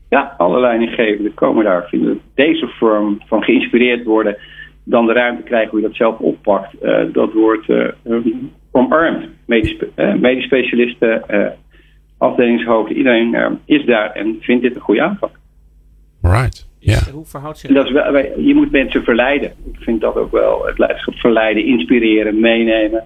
ja 0.09 0.35
alle 0.39 0.61
leidinggevenden 0.61 1.35
komen 1.35 1.65
daar. 1.65 1.87
Vinden 1.89 2.21
deze 2.35 2.67
vorm 2.67 3.21
van 3.27 3.43
geïnspireerd 3.43 4.05
worden. 4.05 4.37
Dan 4.85 5.07
de 5.07 5.13
ruimte 5.13 5.43
krijgen 5.43 5.71
hoe 5.71 5.81
je 5.81 5.87
dat 5.87 5.97
zelf 5.97 6.19
oppakt. 6.19 6.75
Uh, 6.83 7.01
dat 7.13 7.33
wordt 7.33 7.69
uh, 7.69 7.89
um, 8.05 8.51
omarmd. 8.71 9.27
Medisch, 9.47 9.77
uh, 9.97 10.15
medisch 10.15 10.45
specialisten, 10.45 11.23
afdelingshoofden. 12.19 12.97
Iedereen 12.97 13.59
is 13.65 13.85
daar 13.85 14.11
en 14.11 14.37
vindt 14.41 14.63
dit 14.63 14.75
een 14.75 14.81
goede 14.81 15.03
aanpak. 15.03 15.31
Right. 16.31 16.67
Ja. 16.79 16.99
Hoe 17.13 17.25
verhoudt 17.25 17.59
zich 17.59 17.73
dat? 17.73 17.87
Is 17.87 17.93
wel, 17.93 18.17
je 18.41 18.55
moet 18.55 18.71
mensen 18.71 19.03
verleiden. 19.03 19.53
Ik 19.73 19.81
vind 19.81 20.01
dat 20.01 20.17
ook 20.17 20.33
wel 20.33 20.67
het 20.67 20.79
leiderschap. 20.79 21.15
Verleiden, 21.15 21.65
inspireren, 21.65 22.41
meenemen 22.41 23.05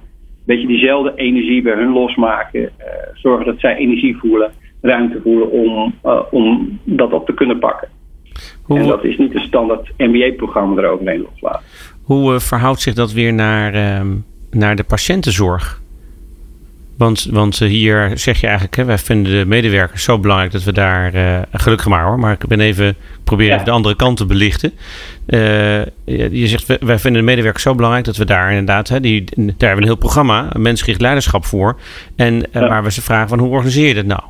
beetje 0.50 0.66
diezelfde 0.66 1.12
energie 1.14 1.62
bij 1.62 1.74
hun 1.74 1.92
losmaken. 1.92 2.60
Uh, 2.60 2.86
zorgen 3.14 3.46
dat 3.46 3.58
zij 3.58 3.76
energie 3.76 4.16
voelen, 4.16 4.50
ruimte 4.80 5.20
voelen 5.22 5.50
om, 5.50 5.94
uh, 6.04 6.20
om 6.30 6.78
dat 6.84 7.12
op 7.12 7.26
te 7.26 7.34
kunnen 7.34 7.58
pakken. 7.58 7.88
Hoe, 8.62 8.78
en 8.78 8.86
dat 8.86 9.04
is 9.04 9.16
niet 9.16 9.34
een 9.34 9.40
standaard 9.40 9.92
MBA-programma 9.96 10.82
eroverheen 10.82 11.26
loslaten. 11.30 11.66
Hoe 12.02 12.32
uh, 12.32 12.38
verhoudt 12.38 12.80
zich 12.80 12.94
dat 12.94 13.12
weer 13.12 13.32
naar, 13.32 13.74
ehm, 13.74 14.08
naar 14.50 14.76
de 14.76 14.84
patiëntenzorg? 14.84 15.82
Want, 17.00 17.26
want 17.30 17.58
hier 17.58 18.10
zeg 18.14 18.40
je 18.40 18.46
eigenlijk, 18.46 18.76
hè, 18.76 18.84
wij 18.84 18.98
vinden 18.98 19.32
de 19.32 19.46
medewerkers 19.46 20.04
zo 20.04 20.18
belangrijk 20.18 20.52
dat 20.52 20.64
we 20.64 20.72
daar, 20.72 21.14
uh, 21.14 21.38
gelukkig 21.52 21.86
maar 21.86 22.04
hoor, 22.04 22.18
maar 22.18 22.32
ik 22.32 22.46
ben 22.46 22.60
even, 22.60 22.96
proberen 23.24 23.52
even 23.52 23.64
de 23.64 23.70
andere 23.70 23.96
kant 23.96 24.16
te 24.16 24.26
belichten. 24.26 24.72
Uh, 25.26 25.84
je 26.04 26.46
zegt, 26.46 26.66
wij 26.66 26.98
vinden 26.98 27.20
de 27.20 27.26
medewerkers 27.26 27.62
zo 27.62 27.74
belangrijk 27.74 28.04
dat 28.04 28.16
we 28.16 28.24
daar 28.24 28.50
inderdaad, 28.50 28.88
hè, 28.88 29.00
die, 29.00 29.24
daar 29.24 29.44
hebben 29.46 29.76
we 29.76 29.76
een 29.76 29.82
heel 29.82 29.96
programma, 29.96 30.48
mensgericht 30.56 31.00
leiderschap 31.00 31.44
voor. 31.44 31.80
En 32.16 32.34
uh, 32.34 32.42
ja. 32.52 32.68
waar 32.68 32.82
we 32.82 32.90
ze 32.90 33.02
vragen 33.02 33.28
van 33.28 33.38
hoe 33.38 33.50
organiseer 33.50 33.88
je 33.88 33.94
dat 33.94 34.04
nou? 34.04 34.22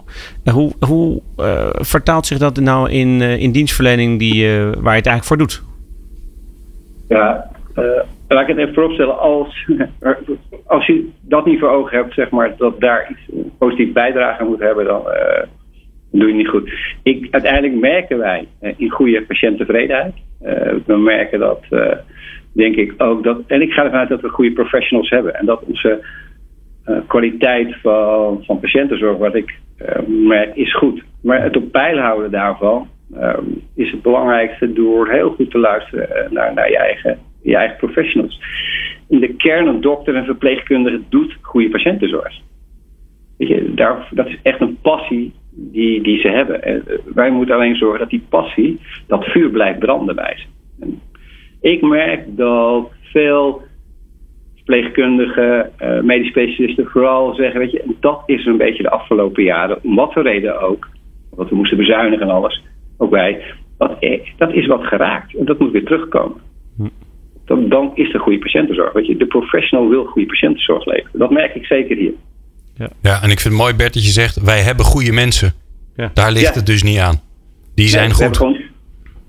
hoe 0.57 0.73
hoe 0.81 1.23
vertaalt 1.75 2.27
zich 2.27 2.39
dat 2.39 2.61
nou 2.61 2.91
in, 2.91 3.21
in 3.21 3.53
dienstverlening 3.53 4.19
die, 4.19 4.49
waar 4.59 4.95
je 4.95 5.03
het 5.03 5.07
eigenlijk 5.07 5.25
voor 5.25 5.39
doet? 5.39 5.63
Ja, 7.09 7.51
laat 8.35 8.49
ik 8.49 8.49
het 8.49 8.59
even 8.59 8.75
vooropstellen, 8.75 9.19
als, 9.19 9.69
als 10.67 10.87
je 10.87 11.09
dat 11.21 11.47
niet 11.47 11.59
voor 11.59 11.69
ogen 11.69 11.99
hebt, 11.99 12.15
zeg 12.15 12.31
maar, 12.31 12.57
dat 12.57 12.81
daar 12.81 13.11
iets 13.11 13.45
positief 13.59 13.93
bijdrage 13.93 14.45
moet 14.45 14.61
hebben, 14.61 14.85
dan 14.85 15.03
uh, 15.07 15.43
doe 16.11 16.29
je 16.29 16.35
niet 16.35 16.49
goed. 16.49 16.73
Ik, 17.03 17.29
uiteindelijk 17.31 17.75
merken 17.75 18.19
wij 18.19 18.47
uh, 18.63 18.73
in 18.77 18.91
goede 18.91 19.23
patiënttevredenheid. 19.23 20.15
Uh, 20.43 20.75
we 20.87 20.97
merken 20.97 21.39
dat, 21.39 21.65
denk 22.53 22.77
ik 22.77 22.95
ook, 22.97 23.25
dat, 23.25 23.39
en 23.47 23.63
ik 23.63 23.73
ga 23.73 23.85
ervan 23.85 23.99
uit 23.99 24.09
dat 24.09 24.21
we 24.21 24.29
goede 24.29 24.53
professionals 24.53 25.11
hebben 25.11 25.35
en 25.35 25.47
dat 25.47 25.63
onze 25.65 26.05
kwaliteit 27.07 27.77
van, 27.83 28.45
van 28.45 28.61
patiëntenzorg, 28.61 29.17
wat 29.19 29.35
ik 29.35 29.59
merk, 30.07 30.55
is 30.55 30.75
goed. 30.75 31.03
Maar 31.23 31.43
het 31.43 31.57
op 31.57 31.73
peil 31.73 31.99
houden 31.99 32.31
daarvan 32.31 32.89
is 33.75 33.91
het 33.91 34.03
belangrijkste 34.03 34.73
door 34.73 35.09
heel 35.09 35.31
goed 35.31 35.51
te 35.51 35.59
luisteren 35.59 36.33
naar, 36.33 36.55
naar 36.55 36.71
je 36.71 36.79
eigen 36.79 37.19
je 37.43 37.57
eigen 37.57 37.77
professionals. 37.77 38.41
In 39.09 39.21
de 39.21 39.35
kern, 39.35 39.67
een 39.67 39.81
dokter 39.81 40.15
en 40.15 40.25
verpleegkundige 40.25 41.01
doet 41.09 41.37
goede 41.41 41.71
patiëntenzorg. 41.71 42.41
Weet 43.37 43.49
je, 43.49 43.75
daar, 43.75 44.09
dat 44.11 44.27
is 44.27 44.39
echt 44.43 44.61
een 44.61 44.79
passie 44.83 45.33
die, 45.51 46.03
die 46.03 46.21
ze 46.21 46.29
hebben. 46.29 46.63
En 46.63 46.85
wij 47.15 47.31
moeten 47.31 47.55
alleen 47.55 47.77
zorgen 47.77 47.99
dat 47.99 48.11
die 48.11 48.27
passie, 48.29 48.81
dat 49.07 49.25
vuur 49.25 49.51
blijft 49.51 49.79
branden 49.79 50.15
bij 50.15 50.35
ze. 50.37 50.45
En 50.81 51.01
ik 51.61 51.83
merk 51.83 52.37
dat 52.37 52.91
veel 53.03 53.63
verpleegkundigen, 54.55 55.71
uh, 55.83 56.01
medisch 56.01 56.29
specialisten 56.29 56.87
vooral 56.87 57.35
zeggen, 57.35 57.61
weet 57.61 57.71
je, 57.71 57.95
dat 58.01 58.23
is 58.27 58.47
een 58.47 58.57
beetje 58.57 58.83
de 58.83 58.91
afgelopen 58.91 59.43
jaren, 59.43 59.79
om 59.83 59.95
wat 59.95 60.13
voor 60.13 60.23
reden 60.23 60.61
ook, 60.61 60.89
wat 61.31 61.49
we 61.49 61.57
moesten 61.57 61.77
bezuinigen 61.77 62.27
en 62.27 62.35
alles, 62.35 62.63
ook 62.97 63.11
wij, 63.11 63.43
dat, 63.79 63.97
dat 64.37 64.53
is 64.53 64.67
wat 64.67 64.87
geraakt. 64.87 65.37
En 65.37 65.45
dat 65.45 65.59
moet 65.59 65.73
weer 65.73 65.85
terugkomen 65.85 66.41
dan, 67.51 67.69
dan 67.69 67.91
is 67.95 68.15
er 68.15 68.21
goede 68.21 68.39
patiëntenzorg. 68.39 68.93
Weet 68.93 69.07
je, 69.07 69.17
de 69.17 69.27
professional 69.27 69.89
wil 69.89 70.05
goede 70.05 70.29
patiëntenzorg 70.29 70.85
leveren. 70.85 71.19
Dat 71.19 71.31
merk 71.31 71.55
ik 71.55 71.65
zeker 71.65 71.97
hier. 71.97 72.13
Ja, 72.75 72.89
ja 73.03 73.23
en 73.23 73.31
ik 73.31 73.41
vind 73.41 73.55
het 73.55 73.63
mooi, 73.63 73.75
Bert, 73.75 73.95
dat 73.95 74.05
je 74.05 74.11
zegt: 74.11 74.43
wij 74.43 74.61
hebben 74.61 74.85
goede 74.85 75.13
mensen. 75.13 75.53
Ja. 75.97 76.11
Daar 76.15 76.33
ligt 76.33 76.47
ja. 76.47 76.53
het 76.53 76.67
dus 76.67 76.83
niet 76.83 76.99
aan. 76.99 77.21
Die 77.75 77.89
zijn 77.89 78.09
we 78.09 78.15
goed. 78.15 78.37
Gewoon, 78.37 78.61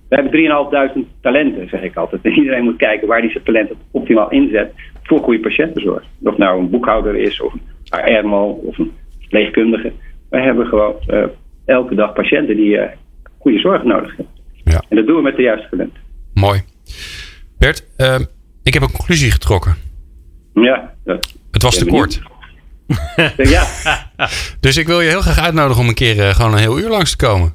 we 0.10 0.16
hebben 0.16 1.04
3.500 1.04 1.22
talenten, 1.22 1.70
zeg 1.70 1.82
ik 1.82 1.96
altijd. 1.96 2.22
En 2.22 2.32
iedereen 2.42 2.63
moet 2.63 2.78
kijken 2.78 3.08
waar 3.08 3.22
die 3.22 3.32
zijn 3.32 3.44
talenten 3.44 3.75
optimaal 3.92 4.32
inzet 4.32 4.74
voor 5.04 5.20
goede 5.20 5.40
patiëntenzorg. 5.40 6.04
Of 6.24 6.38
nou 6.38 6.60
een 6.60 6.70
boekhouder 6.70 7.16
is, 7.16 7.42
of 7.42 7.54
een 7.54 7.62
ARMO, 7.90 8.50
of 8.50 8.78
een 8.78 8.92
leegkundige. 9.30 9.92
Wij 10.30 10.42
hebben 10.42 10.66
gewoon 10.66 10.96
uh, 11.08 11.24
elke 11.66 11.96
dag 11.96 12.13
patiënten 12.13 12.56
die 12.56 12.75
uh, 12.75 12.84
goede 13.38 13.60
zorg 13.60 13.84
nodig 13.84 14.16
hebben. 14.16 14.36
Ja. 14.63 14.84
En 14.90 14.96
dat 14.96 15.08
doen 15.08 15.16
we 15.16 15.22
met 15.22 15.36
de 15.36 15.42
juiste 15.42 15.70
talenten. 15.70 16.00
Mooi. 16.34 16.62
Bert, 17.62 17.84
uh, 17.98 18.15
ik 18.63 18.74
heb 18.74 18.84
een 18.84 18.91
conclusie 18.91 19.32
getrokken. 19.32 19.75
Ja. 20.53 20.94
Het 21.51 21.62
was 21.62 21.77
te 21.77 21.86
kort. 21.86 22.22
ja. 23.38 23.65
dus 24.60 24.77
ik 24.77 24.88
wil 24.88 25.01
je 25.01 25.10
heel 25.10 25.22
graag 25.22 25.39
uitnodigen 25.39 25.82
om 25.82 25.88
een 25.88 25.94
keer 25.94 26.18
uh, 26.18 26.30
gewoon 26.30 26.53
een 26.53 26.60
heel 26.60 26.80
uur 26.80 26.89
langs 26.89 27.12
te 27.12 27.25
komen. 27.25 27.53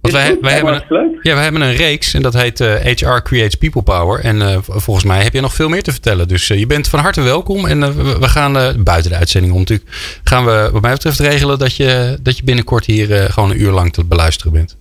Want 0.00 0.14
wij, 0.14 0.38
wij, 0.40 0.52
hebben 0.52 0.74
een, 0.88 1.18
ja, 1.22 1.34
wij 1.34 1.42
hebben 1.42 1.60
een 1.60 1.74
reeks 1.74 2.14
en 2.14 2.22
dat 2.22 2.34
heet 2.34 2.60
uh, 2.60 2.74
HR 2.74 3.22
Creates 3.22 3.54
People 3.54 3.82
Power. 3.82 4.20
En 4.20 4.36
uh, 4.36 4.56
volgens 4.60 5.04
mij 5.04 5.22
heb 5.22 5.32
je 5.32 5.40
nog 5.40 5.54
veel 5.54 5.68
meer 5.68 5.82
te 5.82 5.92
vertellen. 5.92 6.28
Dus 6.28 6.46
je 6.46 6.66
bent 6.66 6.88
van 6.88 6.98
harte 6.98 7.22
welkom. 7.22 7.66
En 7.66 7.80
we, 7.80 8.18
we, 8.18 8.28
gaan 8.28 8.52
buiten 8.84 9.10
de 9.10 9.16
uitzending 9.16 9.52
om 9.52 9.58
natuurlijk. 9.58 9.90
Gaan 10.24 10.44
we 10.44 10.68
wat 10.72 10.82
mij 10.82 10.92
betreft 10.92 11.18
regelen 11.18 11.58
dat 11.58 11.76
je, 11.76 12.18
dat 12.22 12.36
je 12.36 12.44
binnenkort 12.44 12.86
hier 12.86 13.06
gewoon 13.30 13.50
een 13.50 13.60
uur 13.60 13.72
lang 13.72 13.92
te 13.92 14.04
beluisteren 14.04 14.52
bent. 14.52 14.78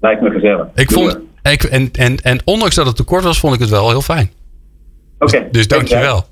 Lijkt 0.00 0.20
me 0.20 0.30
gezellig. 0.30 0.66
Ik 0.74 0.90
vond, 0.90 1.18
ik, 1.52 1.62
en, 1.62 1.90
en, 1.92 2.16
en 2.22 2.40
ondanks 2.44 2.74
dat 2.74 2.86
het 2.86 2.96
te 2.96 3.02
kort 3.02 3.24
was, 3.24 3.38
vond 3.38 3.54
ik 3.54 3.60
het 3.60 3.70
wel 3.70 3.88
heel 3.88 4.02
fijn. 4.02 4.30
Oké. 5.18 5.36
Okay, 5.36 5.48
dus 5.50 5.68
dankjewel. 5.68 6.26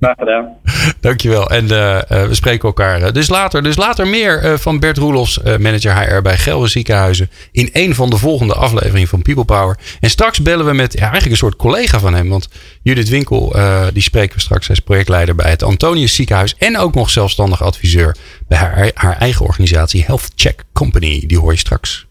Graag 0.00 0.16
gedaan. 0.18 0.56
Dankjewel. 1.00 1.50
En 1.50 1.64
uh, 1.64 1.70
uh, 1.70 2.00
we 2.26 2.34
spreken 2.34 2.68
elkaar 2.68 3.12
dus 3.12 3.28
later. 3.28 3.62
Dus 3.62 3.76
later 3.76 4.06
meer 4.06 4.44
uh, 4.44 4.56
van 4.56 4.78
Bert 4.78 4.98
Roelofs, 4.98 5.40
manager 5.42 5.96
HR 5.96 6.22
bij 6.22 6.36
Gelre 6.36 6.68
Ziekenhuizen. 6.68 7.30
In 7.52 7.68
een 7.72 7.94
van 7.94 8.10
de 8.10 8.16
volgende 8.16 8.54
afleveringen 8.54 9.08
van 9.08 9.22
People 9.22 9.44
Power. 9.44 9.78
En 10.00 10.10
straks 10.10 10.42
bellen 10.42 10.66
we 10.66 10.72
met 10.72 10.92
ja, 10.92 11.00
eigenlijk 11.00 11.30
een 11.30 11.36
soort 11.36 11.56
collega 11.56 11.98
van 11.98 12.14
hem. 12.14 12.28
Want 12.28 12.48
Judith 12.82 13.08
Winkel, 13.08 13.56
die 13.92 14.02
spreken 14.02 14.34
we 14.34 14.40
straks. 14.40 14.66
Hij 14.66 14.76
is 14.76 14.82
projectleider 14.82 15.34
bij 15.34 15.50
het 15.50 15.62
Antonius 15.62 16.14
Ziekenhuis. 16.14 16.54
En 16.58 16.78
ook 16.78 16.94
nog 16.94 17.10
zelfstandig 17.10 17.62
adviseur 17.62 18.16
bij 18.48 18.58
haar, 18.58 18.90
haar 18.94 19.16
eigen 19.18 19.46
organisatie 19.46 20.04
Health 20.04 20.28
Check 20.34 20.64
Company. 20.72 21.26
Die 21.26 21.38
hoor 21.38 21.52
je 21.52 21.58
straks. 21.58 22.06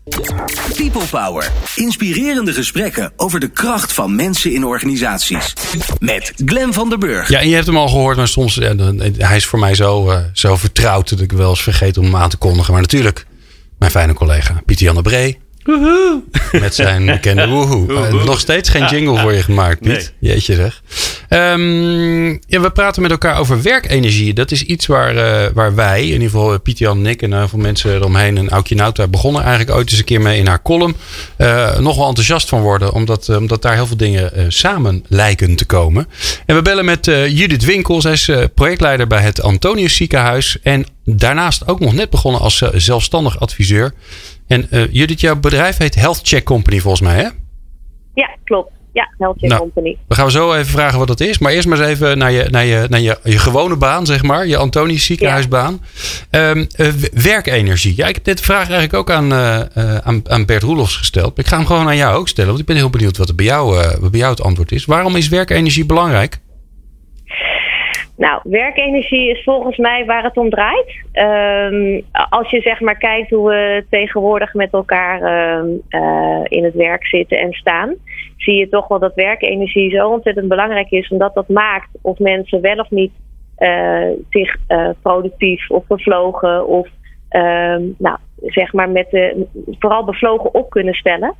People 0.76 1.06
Power. 1.10 1.52
Inspirerende 1.76 2.54
gesprekken 2.54 3.12
over 3.16 3.40
de 3.40 3.50
kracht 3.50 3.94
van 3.94 4.16
mensen 4.16 4.54
in 4.54 4.66
organisaties. 4.66 5.54
Met 6.00 6.34
Glen 6.46 6.74
van 6.74 6.90
der 6.90 6.98
Burg. 6.98 7.30
Ja, 7.30 7.40
en 7.40 7.50
je 7.50 7.56
hebt 7.56 7.68
hem 7.68 7.78
al 7.78 7.88
gehoord, 7.88 8.18
maar 8.18 8.28
soms... 8.28 8.56
Ja, 8.56 8.76
hij 9.18 9.36
is 9.36 9.46
voor 9.46 9.60
mij 9.60 9.76
zo, 9.76 10.12
uh, 10.12 10.20
zo 10.34 10.56
vertrouwd 10.56 11.10
dat 11.10 11.20
ik 11.20 11.32
wel 11.32 11.50
eens 11.50 11.64
vergeet 11.64 11.98
om 11.98 12.04
hem 12.04 12.16
aan 12.16 12.30
te 12.30 12.38
kondigen. 12.38 12.74
Maar 12.74 12.82
natuurlijk, 12.82 13.26
mijn 13.80 13.92
fijne 13.92 14.14
collega 14.14 14.62
Pieter 14.66 14.86
Jan 14.86 14.96
de 14.96 15.02
Bree. 15.02 15.40
Woehoe. 15.64 16.22
Met 16.52 16.76
zijn 16.76 17.06
bekende 17.06 17.48
woehoe. 17.48 17.92
Uh, 17.92 18.24
nog 18.24 18.40
steeds 18.40 18.70
geen 18.70 18.86
jingle 18.86 19.20
voor 19.20 19.34
je 19.34 19.44
gemaakt, 19.44 19.80
Piet. 19.80 20.14
Nee. 20.20 20.32
Jeetje 20.32 20.56
zeg. 20.56 20.82
Um, 21.30 22.30
ja, 22.48 22.60
we 22.62 22.72
praten 22.74 23.02
met 23.02 23.12
elkaar 23.12 23.40
over 23.40 23.62
werkenergie. 23.62 24.34
Dat 24.34 24.52
is 24.52 24.64
iets 24.64 24.86
waar, 24.86 25.16
uh, 25.16 25.46
waar 25.54 25.76
wij, 25.76 26.02
in 26.02 26.12
ieder 26.12 26.30
geval 26.30 26.60
Piet 26.60 26.78
Jan 26.78 26.98
en 26.98 27.06
ik 27.06 27.22
en 27.22 27.34
heel 27.34 27.48
veel 27.48 27.60
mensen 27.60 27.94
eromheen 27.94 28.38
en 28.38 28.50
Aukje 28.50 28.76
Nauta 28.76 29.08
begonnen 29.08 29.42
eigenlijk 29.42 29.78
ooit 29.78 29.90
eens 29.90 30.00
een 30.00 30.06
keer 30.06 30.22
mee 30.22 30.40
in 30.40 30.48
haar 30.48 30.62
column. 30.62 30.96
Uh, 31.38 31.78
nog 31.80 31.96
wel 31.96 32.08
enthousiast 32.08 32.50
van 32.50 32.62
worden, 32.62 32.94
omdat, 32.94 33.30
omdat 33.30 33.62
daar 33.62 33.74
heel 33.74 33.88
veel 33.88 33.98
dingen 33.98 34.52
samen 34.52 35.06
lijken 35.08 35.56
te 35.56 35.66
komen. 35.66 36.08
En 36.46 36.56
we 36.56 36.62
bellen 36.62 36.86
met 36.86 37.06
Judith 37.06 37.66
Winkel. 37.66 38.02
Zij 38.02 38.12
is 38.12 38.30
projectleider 38.56 39.08
bij 39.08 39.22
het 39.22 39.42
Antonius 39.42 39.96
Ziekenhuis. 39.96 40.58
En 40.64 40.86
daarnaast 41.06 41.68
ook 41.68 41.80
nog 41.80 41.94
net 41.94 42.10
begonnen 42.10 42.42
als 42.42 42.64
zelfstandig 42.74 43.40
adviseur. 43.40 43.94
En 44.50 44.68
uh, 44.72 44.84
Judith, 44.92 45.20
jouw 45.20 45.36
bedrijf 45.36 45.78
heet 45.78 45.96
Health 45.96 46.20
Check 46.24 46.44
Company 46.44 46.80
volgens 46.80 47.02
mij, 47.02 47.16
hè? 47.16 47.28
Ja, 48.14 48.30
klopt. 48.44 48.72
Ja, 48.94 49.14
Healthcare 49.18 49.48
Nou. 49.48 49.60
Company. 49.62 49.98
We 50.08 50.16
gaan 50.16 50.32
zo 50.32 50.54
even 50.54 50.66
vragen 50.72 51.00
wat 51.00 51.08
dat 51.08 51.20
is. 51.20 51.38
Maar 51.38 51.52
eerst 51.52 51.68
maar 51.68 51.80
eens 51.80 51.88
even 51.88 52.18
naar 52.18 52.32
je, 52.32 52.48
naar 52.50 52.66
je, 52.66 52.86
naar 52.90 53.00
je, 53.00 53.20
je 53.24 53.40
gewone 53.40 53.76
baan, 53.76 54.06
zeg 54.06 54.24
maar. 54.24 54.48
Je 54.48 54.58
Antonius 54.58 55.06
ziekenhuisbaan. 55.06 55.82
Ehm, 56.30 56.66
eh, 56.76 56.88
werkenergie. 57.14 57.94
Ja, 57.96 58.08
ik 58.08 58.16
heb 58.16 58.24
dit 58.24 58.42
vraag 58.42 58.70
eigenlijk 58.70 58.94
ook 58.94 59.12
aan, 59.12 59.32
eh, 59.32 59.96
aan, 59.98 60.22
aan 60.30 60.46
Bert 60.46 60.64
Roelofs 60.64 60.96
gesteld. 60.96 61.38
Ik 61.38 61.48
ga 61.48 61.58
hem 61.58 61.66
gewoon 61.66 61.88
aan 61.88 61.98
jou 61.98 62.18
ook 62.18 62.28
stellen. 62.28 62.50
Want 62.50 62.62
ik 62.62 62.66
ben 62.68 62.76
heel 62.76 62.90
benieuwd 62.90 63.18
wat 63.18 63.30
er 63.30 63.36
bij 63.36 63.46
jou, 63.46 63.76
wat 64.00 64.12
bij 64.12 64.20
jou 64.20 64.32
het 64.32 64.42
antwoord 64.42 64.72
is. 64.72 64.86
Waarom 64.86 65.16
is 65.16 65.28
werkenergie 65.28 65.86
belangrijk? 65.86 66.40
Nou, 68.20 68.42
werkenergie 68.44 69.30
is 69.30 69.44
volgens 69.44 69.78
mij 69.78 70.06
waar 70.06 70.24
het 70.24 70.38
om 70.38 70.50
draait. 70.50 71.04
Ehm, 71.12 72.02
als 72.30 72.50
je 72.50 72.62
zeg 72.62 72.80
maar 72.80 72.98
kijkt 72.98 73.30
hoe 73.30 73.50
we 73.50 73.86
tegenwoordig 73.90 74.54
met 74.54 74.72
elkaar 74.72 75.22
ehm, 75.22 75.68
eh, 75.90 76.42
in 76.44 76.64
het 76.64 76.74
werk 76.74 77.06
zitten 77.06 77.40
en 77.40 77.54
staan, 77.54 77.96
zie 78.38 78.56
je 78.56 78.70
toch 78.70 78.88
wel 78.88 79.00
dat 79.00 79.16
werkenergie 79.16 79.90
zo 79.92 80.10
ontzettend 80.10 80.48
belangrijk 80.48 80.92
is, 80.92 81.10
omdat 81.10 81.34
dat 81.34 81.48
maakt 81.48 81.90
of 82.02 82.20
mensen 82.20 82.62
wel 82.62 82.76
of 82.76 82.90
niet 82.90 83.12
eh, 83.56 84.10
zich 84.30 84.56
eh, 84.68 84.90
productief 85.02 85.70
of 85.70 85.88
bevlogen 85.88 86.68
of 86.68 86.88
ehm, 87.30 87.84
nou, 87.98 88.18
zeg 88.46 88.74
maar 88.74 88.90
met 88.90 89.08
de, 89.10 89.46
vooral 89.80 90.06
bevlogen 90.06 90.54
op 90.54 90.70
kunnen 90.70 90.94
stellen. 90.94 91.36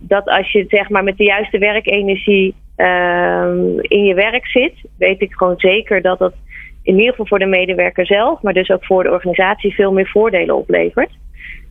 Dat 0.00 0.28
als 0.28 0.52
je 0.52 0.64
zeg 0.68 0.88
maar 0.88 1.04
met 1.04 1.16
de 1.16 1.24
juiste 1.24 1.58
werkenergie 1.58 2.54
in 3.82 4.04
je 4.04 4.12
werk 4.14 4.46
zit, 4.46 4.74
weet 4.98 5.20
ik 5.20 5.32
gewoon 5.32 5.58
zeker 5.58 6.02
dat 6.02 6.18
dat 6.18 6.34
in 6.82 6.94
ieder 6.94 7.10
geval 7.10 7.26
voor 7.26 7.38
de 7.38 7.46
medewerker 7.46 8.06
zelf, 8.06 8.42
maar 8.42 8.52
dus 8.52 8.70
ook 8.70 8.84
voor 8.84 9.02
de 9.02 9.10
organisatie 9.10 9.74
veel 9.74 9.92
meer 9.92 10.08
voordelen 10.08 10.56
oplevert. 10.56 11.10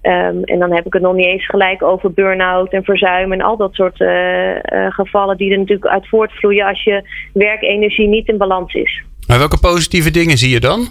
Ehm, 0.02 0.44
en 0.44 0.60
dan 0.60 0.74
heb 0.74 0.86
ik 0.86 0.94
het 0.94 1.02
nog 1.02 1.16
niet 1.16 1.26
eens 1.26 1.46
gelijk 1.46 1.84
over 1.84 2.14
burn-out 2.14 2.74
en 2.74 2.84
verzuim 2.84 3.32
en 3.32 3.42
al 3.42 3.58
dat 3.58 3.74
soort 3.74 4.02
eh, 4.02 4.56
eh, 4.56 4.92
gevallen 4.94 5.38
die 5.38 5.52
er 5.52 5.58
natuurlijk 5.58 5.92
uit 5.92 6.08
voortvloeien 6.08 6.66
als 6.66 6.84
je 6.84 7.10
werkenergie 7.34 8.08
niet 8.08 8.28
in 8.28 8.38
balans 8.38 8.74
is. 8.74 9.04
Maar 9.28 9.38
welke 9.38 9.60
positieve 9.60 10.12
dingen 10.12 10.38
zie 10.38 10.50
je 10.50 10.60
dan? 10.60 10.88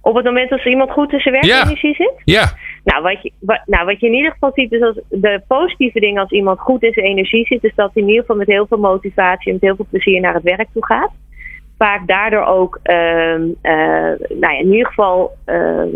Op 0.00 0.14
het 0.14 0.24
moment 0.24 0.50
dat 0.50 0.64
iemand 0.64 0.90
goed 0.90 1.12
in 1.12 1.20
zijn 1.20 1.34
werkenergie 1.34 1.94
zit, 1.94 2.12
Ja, 2.24 2.52
Nou 2.84 3.02
wat, 3.02 3.22
je, 3.22 3.32
wat, 3.38 3.60
nou, 3.66 3.86
wat 3.86 4.00
je 4.00 4.06
in 4.06 4.14
ieder 4.14 4.32
geval 4.32 4.50
ziet, 4.54 4.72
is 4.72 4.82
als 4.82 5.00
de 5.08 5.42
positieve 5.46 6.00
dingen 6.00 6.22
als 6.22 6.30
iemand 6.30 6.60
goed 6.60 6.82
in 6.82 6.92
zijn 6.92 7.06
energie 7.06 7.46
zit, 7.46 7.64
is 7.64 7.74
dat 7.74 7.90
hij 7.94 8.02
in 8.02 8.08
ieder 8.08 8.20
geval 8.20 8.36
met 8.36 8.46
heel 8.46 8.66
veel 8.66 8.78
motivatie 8.78 9.46
en 9.46 9.52
met 9.52 9.62
heel 9.62 9.76
veel 9.76 9.86
plezier 9.90 10.20
naar 10.20 10.34
het 10.34 10.42
werk 10.42 10.68
toe 10.72 10.86
gaat. 10.86 11.10
Vaak 11.78 12.06
daardoor 12.06 12.44
ook, 12.44 12.78
ehm, 12.82 13.42
eh, 13.62 14.12
nou 14.28 14.52
ja, 14.52 14.58
in 14.58 14.72
ieder 14.72 14.86
geval 14.86 15.36
ehm, 15.44 15.88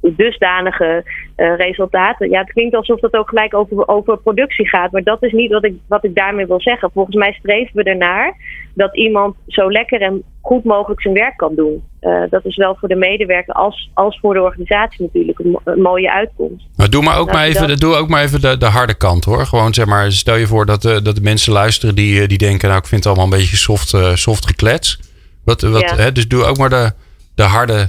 dusdanige 0.00 1.04
eh, 1.36 1.56
resultaten. 1.56 2.30
Ja, 2.30 2.40
het 2.40 2.52
klinkt 2.52 2.74
alsof 2.76 3.00
het 3.00 3.14
ook 3.16 3.28
gelijk 3.28 3.54
over, 3.54 3.88
over 3.88 4.18
productie 4.18 4.68
gaat, 4.68 4.92
maar 4.92 5.02
dat 5.02 5.22
is 5.22 5.32
niet 5.32 5.52
wat 5.52 5.64
ik, 5.64 5.74
wat 5.88 6.04
ik 6.04 6.14
daarmee 6.14 6.46
wil 6.46 6.60
zeggen. 6.60 6.90
Volgens 6.94 7.16
mij 7.16 7.32
streven 7.32 7.74
we 7.76 7.82
ernaar 7.82 8.36
dat 8.74 8.96
iemand 8.96 9.36
zo 9.46 9.70
lekker 9.70 10.00
en 10.00 10.22
goed 10.40 10.64
mogelijk 10.64 11.00
zijn 11.00 11.14
werk 11.14 11.36
kan 11.36 11.54
doen. 11.54 11.82
Eh, 12.00 12.22
dat 12.30 12.44
is 12.44 12.56
wel 12.56 12.76
voor 12.80 12.88
de 12.88 12.94
medewerker 12.96 13.54
als, 13.54 13.90
als 13.94 14.18
voor 14.20 14.34
de 14.34 14.42
organisatie 14.42 15.02
natuurlijk 15.04 15.38
een, 15.38 15.50
mo- 15.50 15.60
een 15.64 15.80
mooie 15.82 16.12
uitkomst. 16.12 16.66
maar 16.76 16.90
doe 16.90 17.02
maar 17.02 17.18
ook, 17.18 17.26
Nou, 17.26 17.38
maar 17.38 17.46
even, 17.46 17.68
dat- 17.68 17.80
doe 17.80 17.94
ook 17.94 18.08
maar 18.08 18.22
even 18.22 18.40
de, 18.40 18.56
de 18.56 18.66
harde 18.66 18.94
kant 18.96 19.24
hoor. 19.24 19.46
Gewoon 19.46 19.74
zeg 19.74 19.86
maar, 19.86 20.12
stel 20.12 20.36
je 20.36 20.46
voor 20.46 20.66
dat, 20.66 20.84
eh, 20.84 20.96
dat 21.02 21.14
de 21.14 21.22
mensen 21.22 21.52
luisteren 21.52 21.94
die, 21.94 22.26
die 22.28 22.38
denken, 22.38 22.68
nou 22.68 22.80
ik 22.80 22.86
vind 22.86 23.04
het 23.04 23.12
allemaal 23.16 23.32
een 23.32 23.38
beetje 23.40 23.56
soft, 23.56 23.96
soft 24.14 24.46
geklets. 24.46 25.00
Wat, 25.44 25.60
wat, 25.62 25.80
Ja. 25.80 25.96
hè, 25.96 26.12
dus 26.12 26.28
doe 26.28 26.44
ook 26.44 26.56
maar 26.58 26.70
de, 26.70 26.92
de 27.34 27.42
harde 27.42 27.88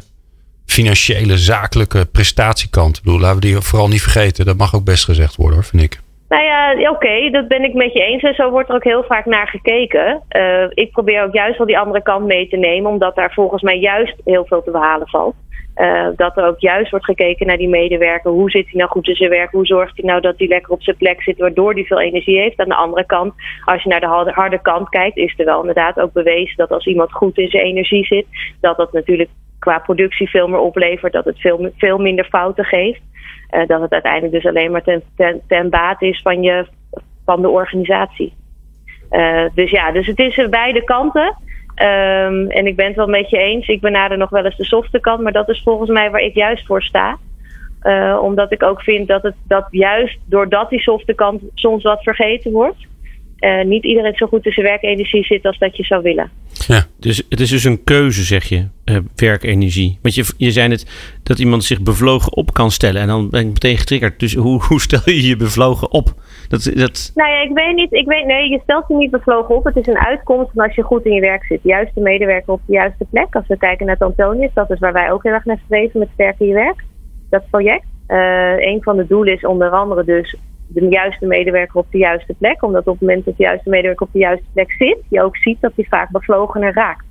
financiële, 0.65 1.37
zakelijke 1.37 2.05
prestatiekant. 2.11 2.97
Ik 2.97 3.03
bedoel, 3.03 3.19
laten 3.19 3.39
we 3.39 3.45
die 3.45 3.61
vooral 3.61 3.87
niet 3.87 4.01
vergeten. 4.01 4.45
Dat 4.45 4.57
mag 4.57 4.75
ook 4.75 4.85
best 4.85 5.03
gezegd 5.03 5.35
worden 5.35 5.55
hoor, 5.55 5.63
vind 5.63 5.83
ik. 5.83 6.03
Nou 6.29 6.43
ja, 6.43 6.89
oké, 6.89 7.29
dat 7.29 7.47
ben 7.47 7.63
ik 7.63 7.73
met 7.73 7.93
je 7.93 8.03
eens. 8.03 8.23
En 8.23 8.33
zo 8.33 8.49
wordt 8.49 8.69
er 8.69 8.75
ook 8.75 8.83
heel 8.83 9.03
vaak 9.03 9.25
naar 9.25 9.47
gekeken. 9.47 10.21
Eh, 10.27 10.65
ik 10.69 10.91
probeer 10.91 11.23
ook 11.23 11.33
juist 11.33 11.57
wel 11.57 11.67
die 11.67 11.79
andere 11.79 12.01
kant 12.01 12.25
mee 12.25 12.47
te 12.47 12.57
nemen, 12.57 12.91
omdat 12.91 13.15
daar 13.15 13.33
volgens 13.33 13.61
mij 13.61 13.79
juist 13.79 14.15
heel 14.23 14.45
veel 14.45 14.63
te 14.63 14.71
behalen 14.71 15.07
valt. 15.07 15.35
Eh, 15.75 16.07
dat 16.15 16.37
er 16.37 16.47
ook 16.47 16.59
juist 16.59 16.91
wordt 16.91 17.05
gekeken 17.05 17.47
naar 17.47 17.57
die 17.57 17.69
medewerker. 17.69 18.31
Hoe 18.31 18.49
zit 18.49 18.65
hij 18.65 18.79
nou 18.79 18.89
goed 18.89 19.07
in 19.07 19.15
zijn 19.15 19.29
werk? 19.29 19.51
Hoe 19.51 19.65
zorgt 19.65 19.97
hij 19.97 20.05
nou 20.05 20.21
dat 20.21 20.37
hij 20.37 20.47
lekker 20.47 20.71
op 20.71 20.83
zijn 20.83 20.97
plek 20.97 21.21
zit, 21.21 21.37
waardoor 21.37 21.73
hij 21.73 21.83
veel 21.83 21.99
energie 22.01 22.39
heeft? 22.39 22.59
Aan 22.59 22.69
de 22.69 22.75
andere 22.75 23.05
kant, 23.05 23.33
als 23.65 23.83
je 23.83 23.89
naar 23.89 23.99
de 23.99 24.05
harde, 24.05 24.31
harde 24.31 24.61
kant 24.61 24.89
kijkt, 24.89 25.17
is 25.17 25.33
er 25.37 25.45
wel 25.45 25.59
inderdaad 25.59 25.99
ook 25.99 26.13
bewezen 26.13 26.55
dat 26.55 26.71
als 26.71 26.85
iemand 26.85 27.11
goed 27.11 27.37
in 27.37 27.49
zijn 27.49 27.63
energie 27.63 28.05
zit, 28.05 28.25
dat 28.61 28.77
dat 28.77 28.93
natuurlijk 28.93 29.29
qua 29.65 29.79
productie 29.79 30.29
veel 30.29 30.47
meer 30.47 30.59
oplevert, 30.59 31.13
dat 31.13 31.25
het 31.25 31.39
veel, 31.39 31.71
veel 31.77 31.97
minder 31.97 32.25
fouten 32.25 32.65
geeft. 32.65 33.01
Eh, 33.49 33.67
dat 33.67 33.81
het 33.81 33.91
uiteindelijk 33.91 34.33
dus 34.33 34.45
alleen 34.45 34.71
maar 34.71 34.83
ten, 34.83 35.01
ten, 35.15 35.41
ten 35.47 35.69
baat 35.69 36.01
is 36.01 36.21
van, 36.21 36.41
je, 36.41 36.65
van 37.25 37.41
de 37.41 37.49
organisatie. 37.49 38.33
Eh, 39.09 39.45
dus 39.53 39.71
ja, 39.71 39.91
dus 39.91 40.07
het 40.07 40.19
is 40.19 40.37
eh, 40.37 40.49
beide 40.49 40.83
kanten. 40.83 41.37
Ehm, 41.75 42.47
en 42.47 42.67
ik 42.67 42.75
ben 42.75 42.85
het 42.85 42.95
wel 42.95 43.07
met 43.07 43.29
je 43.29 43.37
eens. 43.37 43.67
Ik 43.67 43.81
benader 43.81 44.17
nog 44.17 44.29
wel 44.29 44.45
eens 44.45 44.57
de 44.57 44.65
softe 44.65 44.99
kant, 44.99 45.21
maar 45.21 45.31
dat 45.31 45.49
is 45.49 45.61
volgens 45.63 45.89
mij 45.89 46.11
waar 46.11 46.21
ik 46.21 46.35
juist 46.35 46.65
voor 46.65 46.81
sta. 46.81 47.17
Omdat 48.21 48.51
ik 48.51 48.63
ook 48.63 48.81
vind 48.81 49.07
dat 49.07 49.23
het 49.23 49.35
dat 49.47 49.67
juist 49.69 50.19
doordat 50.25 50.69
die 50.69 50.79
softe 50.79 51.13
kant 51.13 51.41
soms 51.53 51.83
wat 51.83 52.03
vergeten 52.03 52.51
wordt, 52.51 52.87
niet 53.65 53.83
iedereen 53.83 54.15
zo 54.15 54.27
goed 54.27 54.45
in 54.45 54.51
zijn 54.51 54.65
werkenergie 54.65 55.23
zit 55.23 55.45
als 55.45 55.57
dat 55.57 55.77
je 55.77 55.83
zou 55.83 56.01
willen. 56.01 56.31
Dus 56.99 57.25
het 57.29 57.39
is 57.39 57.49
dus 57.49 57.63
een 57.63 57.83
keuze, 57.83 58.23
zeg 58.23 58.43
je, 58.43 58.67
eh, 58.85 58.97
werkenergie. 59.15 59.99
Want 60.01 60.15
je, 60.15 60.33
je 60.37 60.51
zei 60.51 60.67
net 60.67 61.19
dat 61.23 61.39
iemand 61.39 61.63
zich 61.63 61.81
bevlogen 61.81 62.35
op 62.35 62.53
kan 62.53 62.71
stellen. 62.71 63.01
En 63.01 63.07
dan 63.07 63.29
ben 63.29 63.41
ik 63.41 63.47
meteen 63.47 63.77
getriggerd. 63.77 64.19
Dus 64.19 64.33
hoe, 64.35 64.63
hoe 64.67 64.81
stel 64.81 65.01
je 65.05 65.27
je 65.27 65.35
bevlogen 65.35 65.91
op? 65.91 66.13
Dat, 66.47 66.71
dat, 66.75 67.11
Nou 67.15 67.29
ja, 67.29 67.41
ik 67.41 67.51
weet 67.53 67.75
niet. 67.75 67.93
Ik 67.93 68.07
weet, 68.07 68.25
nee, 68.25 68.49
je 68.49 68.59
stelt 68.63 68.87
je 68.87 68.95
niet 68.95 69.11
bevlogen 69.11 69.55
op. 69.55 69.63
Het 69.63 69.75
is 69.75 69.87
een 69.87 69.97
uitkomst 69.97 70.51
van 70.53 70.63
als 70.63 70.75
je 70.75 70.81
goed 70.81 71.05
in 71.05 71.13
je 71.13 71.21
werk 71.21 71.45
zit. 71.45 71.63
De 71.63 71.69
juiste 71.69 71.99
medewerker 71.99 72.53
op 72.53 72.61
de 72.65 72.73
juiste 72.73 73.05
plek. 73.09 73.35
Als 73.35 73.47
we 73.47 73.57
kijken 73.57 73.85
naar 73.85 73.95
het 73.99 74.07
Antonius, 74.07 74.53
dat 74.53 74.71
is 74.71 74.79
waar 74.79 74.93
wij 74.93 75.11
ook 75.11 75.23
heel 75.23 75.33
erg 75.33 75.45
naar 75.45 75.61
streven 75.65 75.99
met 75.99 76.09
sterk 76.13 76.39
in 76.39 76.47
je 76.47 76.53
werk. 76.53 76.83
Dat 77.29 77.49
project. 77.49 77.85
Eh, 78.07 78.55
een 78.57 78.83
van 78.83 78.97
de 78.97 79.07
doelen 79.07 79.33
is 79.33 79.45
onder 79.45 79.69
andere 79.69 80.03
dus 80.03 80.35
de 80.67 80.87
juiste 80.87 81.25
medewerker 81.25 81.79
op 81.79 81.87
de 81.89 81.97
juiste 81.97 82.33
plek. 82.37 82.63
Omdat 82.63 82.87
op 82.87 82.99
het 82.99 83.01
moment 83.01 83.25
dat 83.25 83.37
de 83.37 83.43
juiste 83.43 83.69
medewerker 83.69 84.05
op 84.05 84.13
de 84.13 84.19
juiste 84.19 84.47
plek 84.53 84.71
zit, 84.71 84.97
je 85.09 85.23
ook 85.23 85.37
ziet 85.37 85.61
dat 85.61 85.71
hij 85.75 85.85
vaak 85.89 86.09
bevlogener 86.09 86.73
raakt. 86.73 87.05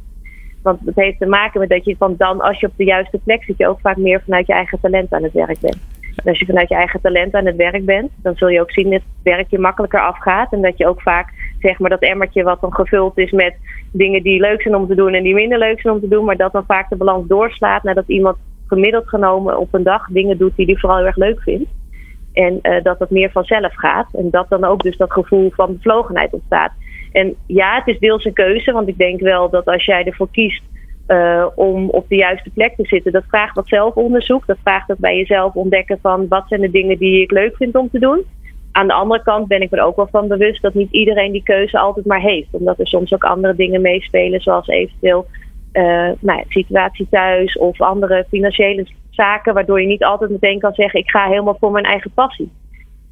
Want 0.63 0.81
het 0.85 0.97
heeft 0.97 1.19
te 1.19 1.27
maken 1.27 1.61
met 1.61 1.69
dat 1.69 1.85
je 1.85 1.97
van 1.97 2.15
dan, 2.19 2.41
als 2.41 2.61
je 2.61 2.67
op 2.67 2.73
de 2.77 2.85
juiste 2.85 3.19
plek 3.25 3.45
zit, 3.45 3.59
je 3.59 3.69
ook 3.69 3.81
vaak 3.81 3.97
meer 3.97 4.23
vanuit 4.25 4.47
je 4.47 4.53
eigen 4.53 4.81
talent 4.81 5.13
aan 5.13 5.23
het 5.23 5.33
werk 5.33 5.61
bent. 5.61 5.79
En 6.17 6.31
als 6.31 6.39
je 6.39 6.47
vanuit 6.47 6.69
je 6.69 6.75
eigen 6.75 7.01
talent 7.01 7.35
aan 7.35 7.47
het 7.47 7.57
werk 7.57 7.85
bent, 7.85 8.11
dan 8.17 8.37
zul 8.37 8.49
je 8.49 8.61
ook 8.61 8.71
zien 8.71 8.91
dat 8.91 9.01
het 9.01 9.23
werk 9.23 9.51
je 9.51 9.59
makkelijker 9.59 10.01
afgaat. 10.01 10.53
En 10.53 10.63
dat 10.63 10.79
je 10.79 10.87
ook 10.87 11.03
vaak, 11.03 11.33
zeg 11.61 11.79
maar, 11.79 11.91
dat 11.91 12.01
emmertje 12.01 12.43
wat 12.43 12.61
dan 12.61 12.75
gevuld 12.75 13.19
is 13.19 13.31
met 13.31 13.55
dingen 13.93 14.23
die 14.23 14.41
leuk 14.41 14.63
zijn 14.63 14.77
om 14.77 14.87
te 14.87 14.95
doen 14.95 15.15
en 15.15 15.23
die 15.23 15.35
minder 15.35 15.59
leuk 15.59 15.81
zijn 15.81 15.95
om 15.95 16.01
te 16.01 16.09
doen, 16.09 16.25
maar 16.25 16.37
dat 16.37 16.53
dan 16.53 16.65
vaak 16.67 16.89
de 16.89 16.97
balans 16.97 17.29
doorslaat 17.29 17.83
nadat 17.83 18.05
iemand 18.07 18.37
gemiddeld 18.67 19.09
genomen 19.09 19.59
op 19.59 19.75
een 19.75 19.83
dag 19.83 20.07
dingen 20.11 20.39
doet 20.39 20.57
die 20.57 20.67
hij 20.67 20.77
vooral 20.77 20.99
heel 20.99 21.07
erg 21.07 21.17
leuk 21.17 21.41
vindt. 21.41 21.71
En 22.35 22.59
eh, 22.63 22.83
dat 22.83 22.99
het 22.99 23.11
meer 23.11 23.31
vanzelf 23.31 23.75
gaat. 23.75 24.15
En 24.15 24.31
dat 24.31 24.49
dan 24.49 24.65
ook 24.65 24.83
dus 24.83 24.97
dat 24.97 25.13
gevoel 25.13 25.51
van 25.51 25.73
bevlogenheid 25.73 26.33
ontstaat. 26.33 26.73
En 27.13 27.35
ja, 27.47 27.75
het 27.75 27.87
is 27.87 27.99
deels 27.99 28.25
een 28.25 28.33
keuze. 28.33 28.73
Want 28.73 28.89
ik 28.89 28.99
denk 28.99 29.21
wel 29.21 29.51
dat 29.51 29.67
als 29.67 29.85
jij 29.85 30.05
ervoor 30.05 30.29
kiest 30.31 30.63
eh, 31.07 31.47
om 31.55 31.89
op 31.89 32.09
de 32.09 32.17
juiste 32.17 32.51
plek 32.51 32.77
te 32.77 32.85
zitten, 32.87 33.13
dat 33.13 33.25
vraagt 33.29 33.55
wat 33.55 33.69
zelfonderzoek. 33.69 34.47
Dat 34.47 34.59
vraagt 34.63 34.91
ook 34.91 34.99
bij 34.99 35.17
jezelf 35.17 35.55
ontdekken 35.55 35.99
van 36.03 36.29
wat 36.29 36.45
zijn 36.49 36.61
de 36.61 36.71
dingen 36.71 36.99
die 36.99 37.23
ik 37.23 37.31
leuk 37.31 37.57
vind 37.57 37.77
om 37.77 37.91
te 37.91 37.99
doen. 37.99 38.25
Aan 38.73 38.87
de 38.87 38.93
andere 38.93 39.23
kant 39.23 39.49
ben 39.49 39.61
ik 39.61 39.73
er 39.73 39.85
ook 39.85 39.97
wel 39.97 40.09
van 40.11 40.29
bewust 40.29 40.63
dat 40.63 40.75
niet 40.75 40.93
iedereen 40.93 41.33
die 41.33 41.43
keuze 41.43 41.79
altijd 41.79 42.07
maar 42.07 42.21
heeft. 42.21 42.49
Omdat 42.51 42.79
er 42.79 42.87
soms 42.87 43.13
ook 43.13 43.25
andere 43.25 43.55
dingen 43.55 43.81
meespelen, 43.81 44.41
zoals 44.41 44.69
eventueel 44.69 45.27
eh, 45.73 46.11
nou 46.21 46.45
situatie 46.49 47.07
thuis 47.11 47.59
of 47.59 47.81
andere 47.81 48.27
financiële 48.29 48.87
zaken, 49.15 49.55
waardoor 49.55 49.81
je 49.81 49.87
niet 49.87 50.05
altijd 50.05 50.31
meteen 50.31 50.59
kan 50.59 50.73
zeggen: 50.75 51.01
ik 51.01 51.11
ga 51.11 51.27
helemaal 51.29 51.57
voor 51.61 51.71
mijn 51.71 51.85
eigen 51.85 52.11
passie. 52.15 52.53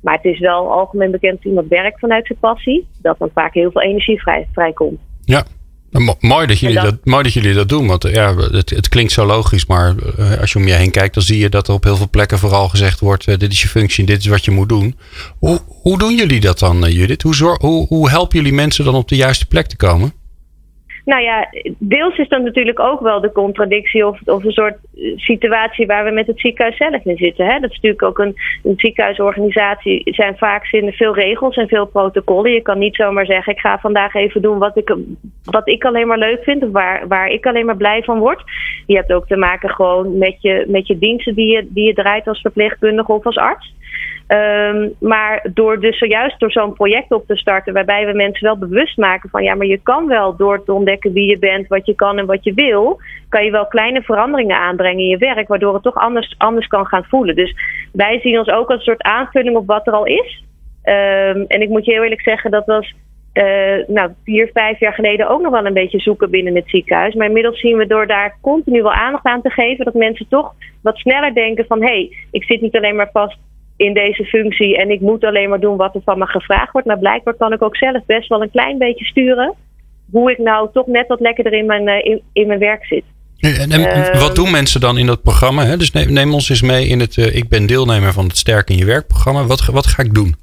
Maar 0.01 0.15
het 0.15 0.25
is 0.25 0.38
wel 0.38 0.73
algemeen 0.73 1.11
bekend 1.11 1.37
als 1.37 1.45
iemand 1.45 1.69
werkt 1.69 1.99
vanuit 1.99 2.27
zijn 2.27 2.38
passie, 2.38 2.87
dat 3.03 3.19
dan 3.19 3.31
vaak 3.35 3.55
heel 3.55 3.71
veel 3.71 3.83
energie 3.83 4.21
vrij, 4.21 4.49
vrijkomt. 4.53 5.01
Ja, 5.25 5.45
Nou, 5.91 6.05
mo- 6.05 6.17
mooi, 6.21 6.47
dat 6.47 6.59
jullie 6.59 6.81
dat, 6.81 7.05
mooi 7.05 7.23
dat 7.23 7.33
jullie 7.33 7.55
dat 7.55 7.69
doen. 7.69 7.87
Want 7.87 8.05
eh, 8.05 8.15
ja, 8.15 8.37
het, 8.37 8.71
het 8.71 8.88
klinkt 8.88 9.12
zo 9.12 9.27
logisch, 9.27 9.67
maar 9.67 9.95
eh, 10.19 10.41
als 10.41 10.53
je 10.53 10.59
om 10.59 10.67
je 10.67 10.73
heen 10.73 10.91
kijkt, 10.91 11.15
dan 11.15 11.23
zie 11.23 11.38
je 11.38 11.49
dat 11.49 11.69
er 11.69 11.75
op 11.75 11.85
heel 11.85 11.97
veel 11.97 12.11
plekken 12.11 12.38
vooral 12.38 12.69
gezegd 12.69 13.01
wordt: 13.01 13.27
eh, 13.29 13.37
dit 13.38 13.53
is 13.53 13.62
je 13.62 13.69
functie, 13.69 14.05
dit 14.07 14.19
is 14.19 14.27
wat 14.27 14.45
je 14.45 14.51
moet 14.51 14.69
doen. 14.69 14.99
Hoe, 15.38 15.59
hoe 15.67 15.99
doen 15.99 16.17
jullie 16.17 16.41
dat 16.41 16.59
dan, 16.59 16.81
Judith? 16.93 17.23
Hoe, 17.23 17.35
zor- 17.35 17.59
hoe, 17.61 17.87
hoe 17.87 18.11
helpen 18.11 18.37
jullie 18.38 18.53
mensen 18.55 18.85
dan 18.85 18.95
op 18.95 19.09
de 19.09 19.17
juiste 19.17 19.47
plek 19.47 19.67
te 19.67 19.77
komen? 19.77 20.12
Nou 21.05 21.23
ja, 21.23 21.49
deels 21.79 22.17
is 22.17 22.29
dat 22.29 22.43
natuurlijk 22.43 22.81
ook 22.81 23.01
wel 23.01 23.21
de 23.21 23.33
contradictie 23.33 24.07
of, 24.07 24.21
of 24.25 24.45
een 24.45 24.53
soort 24.53 24.77
eh, 24.97 25.17
situatie 25.17 25.87
waar 25.87 26.05
we 26.05 26.11
met 26.11 26.27
het 26.27 26.41
ziekenhuis 26.41 26.77
zelf 26.77 27.05
in 27.05 27.17
zitten. 27.17 27.47
Hè? 27.47 27.59
Dat 27.59 27.71
is 27.71 27.77
natuurlijk 27.77 28.03
ook 28.03 28.19
een, 28.19 28.35
een 28.62 28.75
ziekenhuisorganisatie. 28.77 30.03
Zijn 30.05 30.37
vaak 30.37 30.67
zinnen 30.67 30.93
veel 30.93 31.15
regels 31.15 31.57
en 31.57 31.69
veel 31.69 31.87
protocollen. 31.87 32.53
Je 32.53 32.62
kan 32.62 32.79
niet 32.79 32.95
zomaar 32.95 33.27
zeggen: 33.27 33.53
ik 33.53 33.59
ga 33.59 33.79
vandaag 33.79 34.15
even 34.15 34.43
doen 34.43 34.59
wat 34.59 34.77
ik, 34.77 34.97
wat 35.45 35.69
ik 35.69 35.85
alleen 35.85 36.07
maar 36.07 36.19
leuk 36.19 36.43
vind 36.43 36.62
of 36.62 36.71
waar, 36.71 37.09
waar 37.09 37.29
ik 37.29 37.47
alleen 37.47 37.67
maar 37.67 37.77
blij 37.77 38.03
van 38.03 38.19
word. 38.19 38.43
Je 38.87 38.97
hebt 38.97 39.12
ook 39.12 39.27
te 39.27 39.37
maken 39.37 39.71
gewoon 39.71 40.19
met 40.19 40.37
je, 40.43 40.65
met 40.69 40.87
je 40.87 40.99
diensten 40.99 41.35
die 41.35 41.53
je, 41.53 41.67
die 41.69 41.87
je 41.87 41.95
draait 41.95 42.29
als 42.29 42.41
verpleegkundige 42.41 43.12
of 43.12 43.27
als 43.27 43.37
arts. 43.37 43.75
Ehm, 44.27 44.88
maar 45.01 45.47
door 45.55 45.81
dus 45.81 45.99
zojuist 45.99 46.41
door 46.41 46.53
zo'n 46.53 46.73
project 46.73 47.12
op 47.12 47.27
te 47.27 47.37
starten, 47.37 47.73
waarbij 47.73 48.07
we 48.07 48.12
mensen 48.12 48.47
wel 48.47 48.59
bewust 48.59 48.97
maken 48.97 49.31
van 49.31 49.43
ja, 49.43 49.55
maar 49.55 49.67
je 49.67 49.81
kan 49.83 50.07
wel 50.07 50.37
door 50.37 50.65
te 50.65 50.73
ontdekken 50.73 51.12
wie 51.12 51.29
je 51.29 51.38
bent, 51.38 51.69
wat 51.69 51.87
je 51.87 51.95
kan 51.95 52.19
en 52.19 52.27
wat 52.27 52.45
je 52.45 52.55
wil, 52.55 53.01
kan 53.29 53.45
je 53.45 53.51
wel 53.51 53.67
kleine 53.67 54.03
veranderingen 54.03 54.57
aanbrengen 54.57 55.03
in 55.03 55.09
je 55.09 55.19
werk, 55.19 55.49
waardoor 55.49 55.75
het 55.75 55.83
toch 55.83 55.97
anders, 55.97 56.35
anders 56.38 56.67
kan 56.67 56.87
gaan 56.87 57.05
voelen. 57.05 57.35
Dus 57.35 57.55
wij 57.93 58.21
zien 58.21 58.38
ons 58.38 58.49
ook 58.49 58.69
als 58.69 58.79
een 58.79 58.85
soort 58.85 59.03
aanvulling 59.03 59.57
op 59.57 59.67
wat 59.67 59.87
er 59.87 59.93
al 59.93 60.07
is. 60.07 60.45
Ehm, 60.83 61.45
en 61.47 61.61
ik 61.61 61.69
moet 61.69 61.85
je 61.85 61.93
heel 61.93 62.03
eerlijk 62.03 62.23
zeggen, 62.23 62.51
dat 62.51 62.67
was 62.67 62.95
uh, 63.35 63.87
nou, 63.87 64.11
vier, 64.25 64.51
vijf 64.53 64.81
jaar 64.81 64.93
geleden 64.93 65.29
ook 65.29 65.41
nog 65.41 65.53
wel 65.53 65.67
een 65.67 65.73
beetje 65.73 66.01
zoeken 66.01 66.31
binnen 66.31 66.55
het 66.55 66.69
ziekenhuis. 66.69 67.15
Maar 67.15 67.27
inmiddels 67.27 67.61
zien 67.61 67.77
we 67.77 67.87
door 67.87 68.07
daar 68.07 68.37
continu 68.41 68.83
wel 68.83 68.93
aandacht 68.93 69.25
aan 69.25 69.43
te 69.43 69.51
geven, 69.51 69.85
dat 69.85 69.95
mensen 69.95 70.29
toch 70.29 70.55
wat 70.83 70.97
sneller 70.97 71.35
denken 71.35 71.65
van 71.67 71.81
hé, 71.81 71.87
hey, 71.87 72.17
ik 72.31 72.45
zit 72.45 72.61
niet 72.61 72.77
alleen 72.77 72.97
maar 72.97 73.11
vast 73.12 73.38
in 73.83 73.95
deze 73.95 74.25
functie 74.25 74.77
en 74.77 74.90
ik 74.90 75.01
moet 75.01 75.25
alleen 75.25 75.49
maar 75.49 75.61
doen 75.61 75.77
wat 75.77 75.95
er 75.95 76.01
van 76.05 76.18
me 76.18 76.27
gevraagd 76.27 76.73
wordt. 76.73 76.87
Maar 76.87 76.99
blijkbaar 76.99 77.35
kan 77.35 77.53
ik 77.53 77.62
ook 77.62 77.77
zelf 77.77 78.05
best 78.07 78.29
wel 78.29 78.42
een 78.42 78.51
klein 78.51 78.79
beetje 78.79 79.05
sturen 79.05 79.55
hoe 80.11 80.31
ik 80.31 80.38
nou 80.38 80.68
toch 80.73 80.87
net 80.87 81.07
wat 81.07 81.21
lekkerder 81.21 81.53
in 81.53 81.66
mijn, 81.66 81.88
uh, 81.88 82.05
in, 82.05 82.23
in, 82.33 82.47
mijn 82.47 82.59
werk 82.59 82.87
zit. 82.87 83.05
En, 83.38 83.71
en 83.71 83.81
uh, 83.81 84.21
wat 84.21 84.35
doen 84.35 84.51
mensen 84.51 84.81
dan 84.81 84.99
in 84.99 85.07
dat 85.07 85.23
programma? 85.23 85.64
Hè? 85.64 85.77
Dus 85.77 85.90
neem, 85.90 86.12
neem, 86.12 86.33
ons 86.33 86.49
eens 86.49 86.62
mee 86.62 86.87
in 86.87 87.01
het 87.01 87.16
uh, 87.16 87.37
Ik 87.37 87.49
ben 87.49 87.66
deelnemer 87.66 88.12
van 88.12 88.27
het 88.27 88.37
Sterk 88.37 88.71
in 88.71 88.77
je 88.77 88.85
werk 88.85 89.07
programma. 89.07 89.45
Wat, 89.45 89.64
wat 89.64 89.87
ga 89.87 90.03
ik 90.03 90.14
doen? 90.14 90.35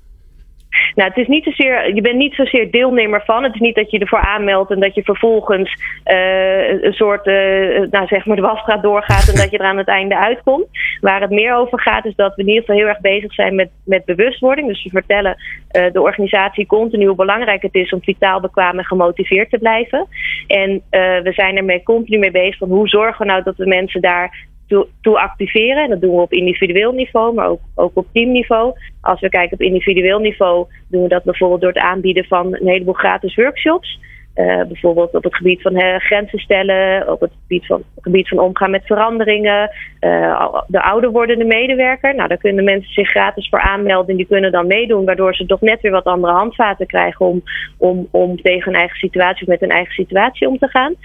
Nou, 0.95 1.09
het 1.09 1.17
is 1.17 1.27
niet 1.27 1.43
zozeer, 1.43 1.95
je 1.95 2.01
bent 2.01 2.15
niet 2.15 2.33
zozeer 2.33 2.71
deelnemer 2.71 3.23
van. 3.25 3.43
Het 3.43 3.53
is 3.53 3.59
niet 3.59 3.75
dat 3.75 3.91
je 3.91 3.99
ervoor 3.99 4.19
aanmeldt 4.21 4.71
en 4.71 4.79
dat 4.79 4.95
je 4.95 5.03
vervolgens 5.03 5.81
uh, 6.05 6.81
een 6.81 6.93
soort, 6.93 7.27
uh, 7.27 7.87
nou 7.91 8.07
zeg 8.07 8.25
maar, 8.25 8.35
de 8.35 8.41
wasstraat 8.41 8.81
doorgaat 8.81 9.27
en 9.27 9.35
dat 9.35 9.51
je 9.51 9.57
er 9.57 9.65
aan 9.65 9.77
het 9.77 9.87
einde 9.87 10.17
uitkomt. 10.17 10.67
Waar 11.01 11.21
het 11.21 11.29
meer 11.29 11.55
over 11.55 11.81
gaat, 11.81 12.05
is 12.05 12.15
dat 12.15 12.35
we 12.35 12.41
in 12.41 12.47
ieder 12.47 12.61
geval 12.61 12.77
heel 12.77 12.87
erg 12.87 13.01
bezig 13.01 13.33
zijn 13.33 13.55
met, 13.55 13.69
met 13.85 14.05
bewustwording. 14.05 14.67
Dus 14.67 14.83
we 14.83 14.89
vertellen 14.89 15.35
uh, 15.71 15.91
de 15.91 16.01
organisatie 16.01 16.65
continu 16.65 17.05
hoe 17.05 17.15
belangrijk 17.15 17.61
het 17.61 17.75
is 17.75 17.91
om 17.91 18.03
vitaal, 18.03 18.39
bekwaam 18.39 18.77
en 18.77 18.85
gemotiveerd 18.85 19.49
te 19.49 19.57
blijven. 19.57 20.07
En 20.47 20.81
we 21.23 21.31
zijn 21.33 21.57
ermee 21.57 21.83
continu 21.83 22.17
mee 22.17 22.31
bezig 22.31 22.57
van 22.57 22.69
hoe 22.69 22.87
zorgen 22.87 23.25
we 23.25 23.31
nou 23.31 23.43
dat 23.43 23.57
we 23.57 23.65
mensen 23.65 24.01
daar 24.01 24.47
toe, 25.01 25.19
activeren. 25.19 25.83
En 25.83 25.89
dat 25.89 26.01
doen 26.01 26.15
we 26.15 26.21
op 26.21 26.33
individueel 26.33 26.91
niveau, 26.91 27.33
maar 27.33 27.47
ook, 27.47 27.61
ook 27.75 27.91
op 27.93 28.07
teamniveau. 28.13 28.73
Als 29.01 29.19
we 29.19 29.29
kijken 29.29 29.53
op 29.53 29.61
individueel 29.61 30.19
niveau, 30.19 30.67
doen 30.87 31.03
we 31.03 31.09
dat 31.09 31.23
bijvoorbeeld 31.23 31.61
door 31.61 31.71
het 31.71 31.81
aanbieden 31.81 32.25
van 32.25 32.45
een 32.55 32.67
heleboel 32.67 32.93
gratis 32.93 33.35
workshops. 33.35 33.99
Uh, 34.39 34.61
bijvoorbeeld 34.67 35.15
op 35.15 35.23
het 35.23 35.35
gebied 35.35 35.61
van 35.61 35.81
uh, 35.81 35.95
grenzen 35.95 36.39
stellen, 36.39 37.11
op 37.11 37.19
het 37.19 37.31
gebied 37.41 37.65
van, 37.65 37.83
gebied 38.01 38.27
van 38.27 38.39
omgaan 38.39 38.71
met 38.71 38.85
veranderingen, 38.85 39.71
uh, 40.01 40.55
de 40.67 40.81
ouder 40.81 41.11
wordende 41.11 41.45
medewerker. 41.45 42.15
Nou, 42.15 42.27
daar 42.27 42.37
kunnen 42.37 42.63
mensen 42.63 42.93
zich 42.93 43.09
gratis 43.09 43.49
voor 43.49 43.59
aanmelden 43.59 44.09
en 44.09 44.15
die 44.15 44.27
kunnen 44.27 44.51
dan 44.51 44.67
meedoen, 44.67 45.05
waardoor 45.05 45.35
ze 45.35 45.45
toch 45.45 45.61
net 45.61 45.81
weer 45.81 45.91
wat 45.91 46.03
andere 46.03 46.33
handvaten 46.33 46.87
krijgen 46.87 47.25
om, 47.25 47.43
om, 47.77 48.07
om 48.11 48.41
tegen 48.41 48.71
hun 48.71 48.79
eigen 48.79 48.97
situatie 48.97 49.41
of 49.41 49.47
met 49.47 49.59
hun 49.59 49.69
eigen 49.69 49.93
situatie 49.93 50.47
om 50.47 50.57
te 50.57 50.67
gaan. 50.67 50.95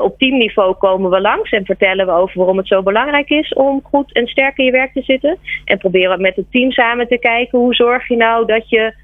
op 0.00 0.18
teamniveau 0.18 0.74
komen 0.74 1.10
we 1.10 1.20
langs 1.20 1.50
en 1.50 1.64
vertellen 1.64 2.06
we 2.06 2.12
over 2.12 2.38
waarom 2.38 2.56
het 2.56 2.68
zo 2.68 2.82
belangrijk 2.82 3.28
is 3.28 3.52
om 3.52 3.82
goed 3.82 4.12
en 4.12 4.26
sterk 4.26 4.58
in 4.58 4.64
je 4.64 4.70
werk 4.70 4.92
te 4.92 5.02
zitten. 5.02 5.38
En 5.64 5.78
proberen 5.78 6.16
we 6.16 6.22
met 6.22 6.36
het 6.36 6.50
team 6.50 6.70
samen 6.70 7.08
te 7.08 7.18
kijken 7.18 7.58
hoe 7.58 7.74
zorg 7.74 8.08
je 8.08 8.16
nou 8.16 8.46
dat 8.46 8.68
je 8.68 8.94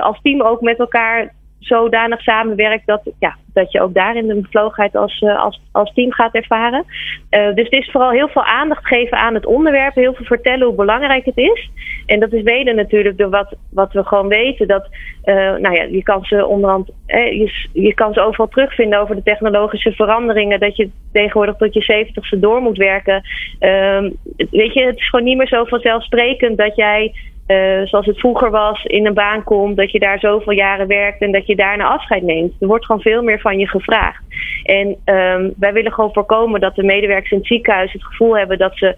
als 0.00 0.20
team 0.22 0.42
ook 0.42 0.60
met 0.60 0.78
elkaar 0.78 1.38
zodanig 1.60 2.20
samenwerkt 2.22 2.86
dat, 2.86 3.10
ja, 3.18 3.36
dat 3.52 3.72
je 3.72 3.80
ook 3.80 3.94
daarin 3.94 4.26
de 4.26 4.40
bevlogenheid 4.40 4.96
als, 4.96 5.20
uh, 5.20 5.42
als, 5.44 5.60
als 5.72 5.92
team 5.92 6.12
gaat 6.12 6.34
ervaren. 6.34 6.84
Uh, 7.30 7.54
dus 7.54 7.64
het 7.64 7.72
is 7.72 7.90
vooral 7.90 8.10
heel 8.10 8.28
veel 8.28 8.44
aandacht 8.44 8.86
geven 8.86 9.18
aan 9.18 9.34
het 9.34 9.46
onderwerp, 9.46 9.94
heel 9.94 10.14
veel 10.14 10.24
vertellen 10.24 10.66
hoe 10.66 10.76
belangrijk 10.76 11.24
het 11.24 11.36
is. 11.36 11.70
En 12.06 12.20
dat 12.20 12.32
is 12.32 12.42
weder 12.42 12.74
natuurlijk 12.74 13.18
door 13.18 13.30
wat, 13.30 13.54
wat 13.70 13.92
we 13.92 14.04
gewoon 14.04 14.28
weten. 14.28 14.68
Dat, 14.68 14.88
uh, 15.24 15.34
nou 15.34 15.74
ja, 15.74 15.82
je 15.82 16.02
kan 16.02 16.24
ze 16.24 16.46
onderhand, 16.46 16.90
eh, 17.06 17.32
je, 17.32 17.68
je 17.72 17.94
kan 17.94 18.12
ze 18.12 18.20
overal 18.20 18.48
terugvinden 18.48 19.00
over 19.00 19.14
de 19.14 19.22
technologische 19.22 19.92
veranderingen. 19.92 20.60
Dat 20.60 20.76
je 20.76 20.90
tegenwoordig 21.12 21.56
tot 21.56 21.74
je 21.74 21.80
zeventigste 21.80 22.38
door 22.38 22.60
moet 22.60 22.76
werken. 22.76 23.22
Ehm, 23.58 24.10
weet 24.36 24.72
je, 24.72 24.84
het 24.84 24.96
is 24.96 25.08
gewoon 25.08 25.24
niet 25.24 25.36
meer 25.36 25.46
zo 25.46 25.64
vanzelfsprekend 25.64 26.58
dat 26.58 26.76
jij 26.76 27.12
zoals 27.84 28.06
het 28.06 28.18
vroeger 28.18 28.50
was, 28.50 28.84
in 28.84 29.06
een 29.06 29.14
baan 29.14 29.44
komt, 29.44 29.76
dat 29.76 29.90
je 29.90 29.98
daar 29.98 30.18
zoveel 30.18 30.52
jaren 30.52 30.86
werkt 30.86 31.20
en 31.20 31.32
dat 31.32 31.46
je 31.46 31.56
daarna 31.56 31.84
afscheid 31.84 32.22
neemt. 32.22 32.54
Er 32.60 32.66
wordt 32.66 32.84
gewoon 32.84 33.00
veel 33.00 33.22
meer 33.22 33.39
van 33.40 33.58
je 33.58 33.68
gevraagd. 33.68 34.22
En 34.62 34.86
um, 35.04 35.52
wij 35.56 35.72
willen 35.72 35.92
gewoon 35.92 36.12
voorkomen 36.12 36.60
dat 36.60 36.74
de 36.74 36.82
medewerkers 36.82 37.30
in 37.30 37.38
het 37.38 37.46
ziekenhuis 37.46 37.92
het 37.92 38.04
gevoel 38.04 38.36
hebben 38.36 38.58
dat 38.58 38.76
ze 38.76 38.96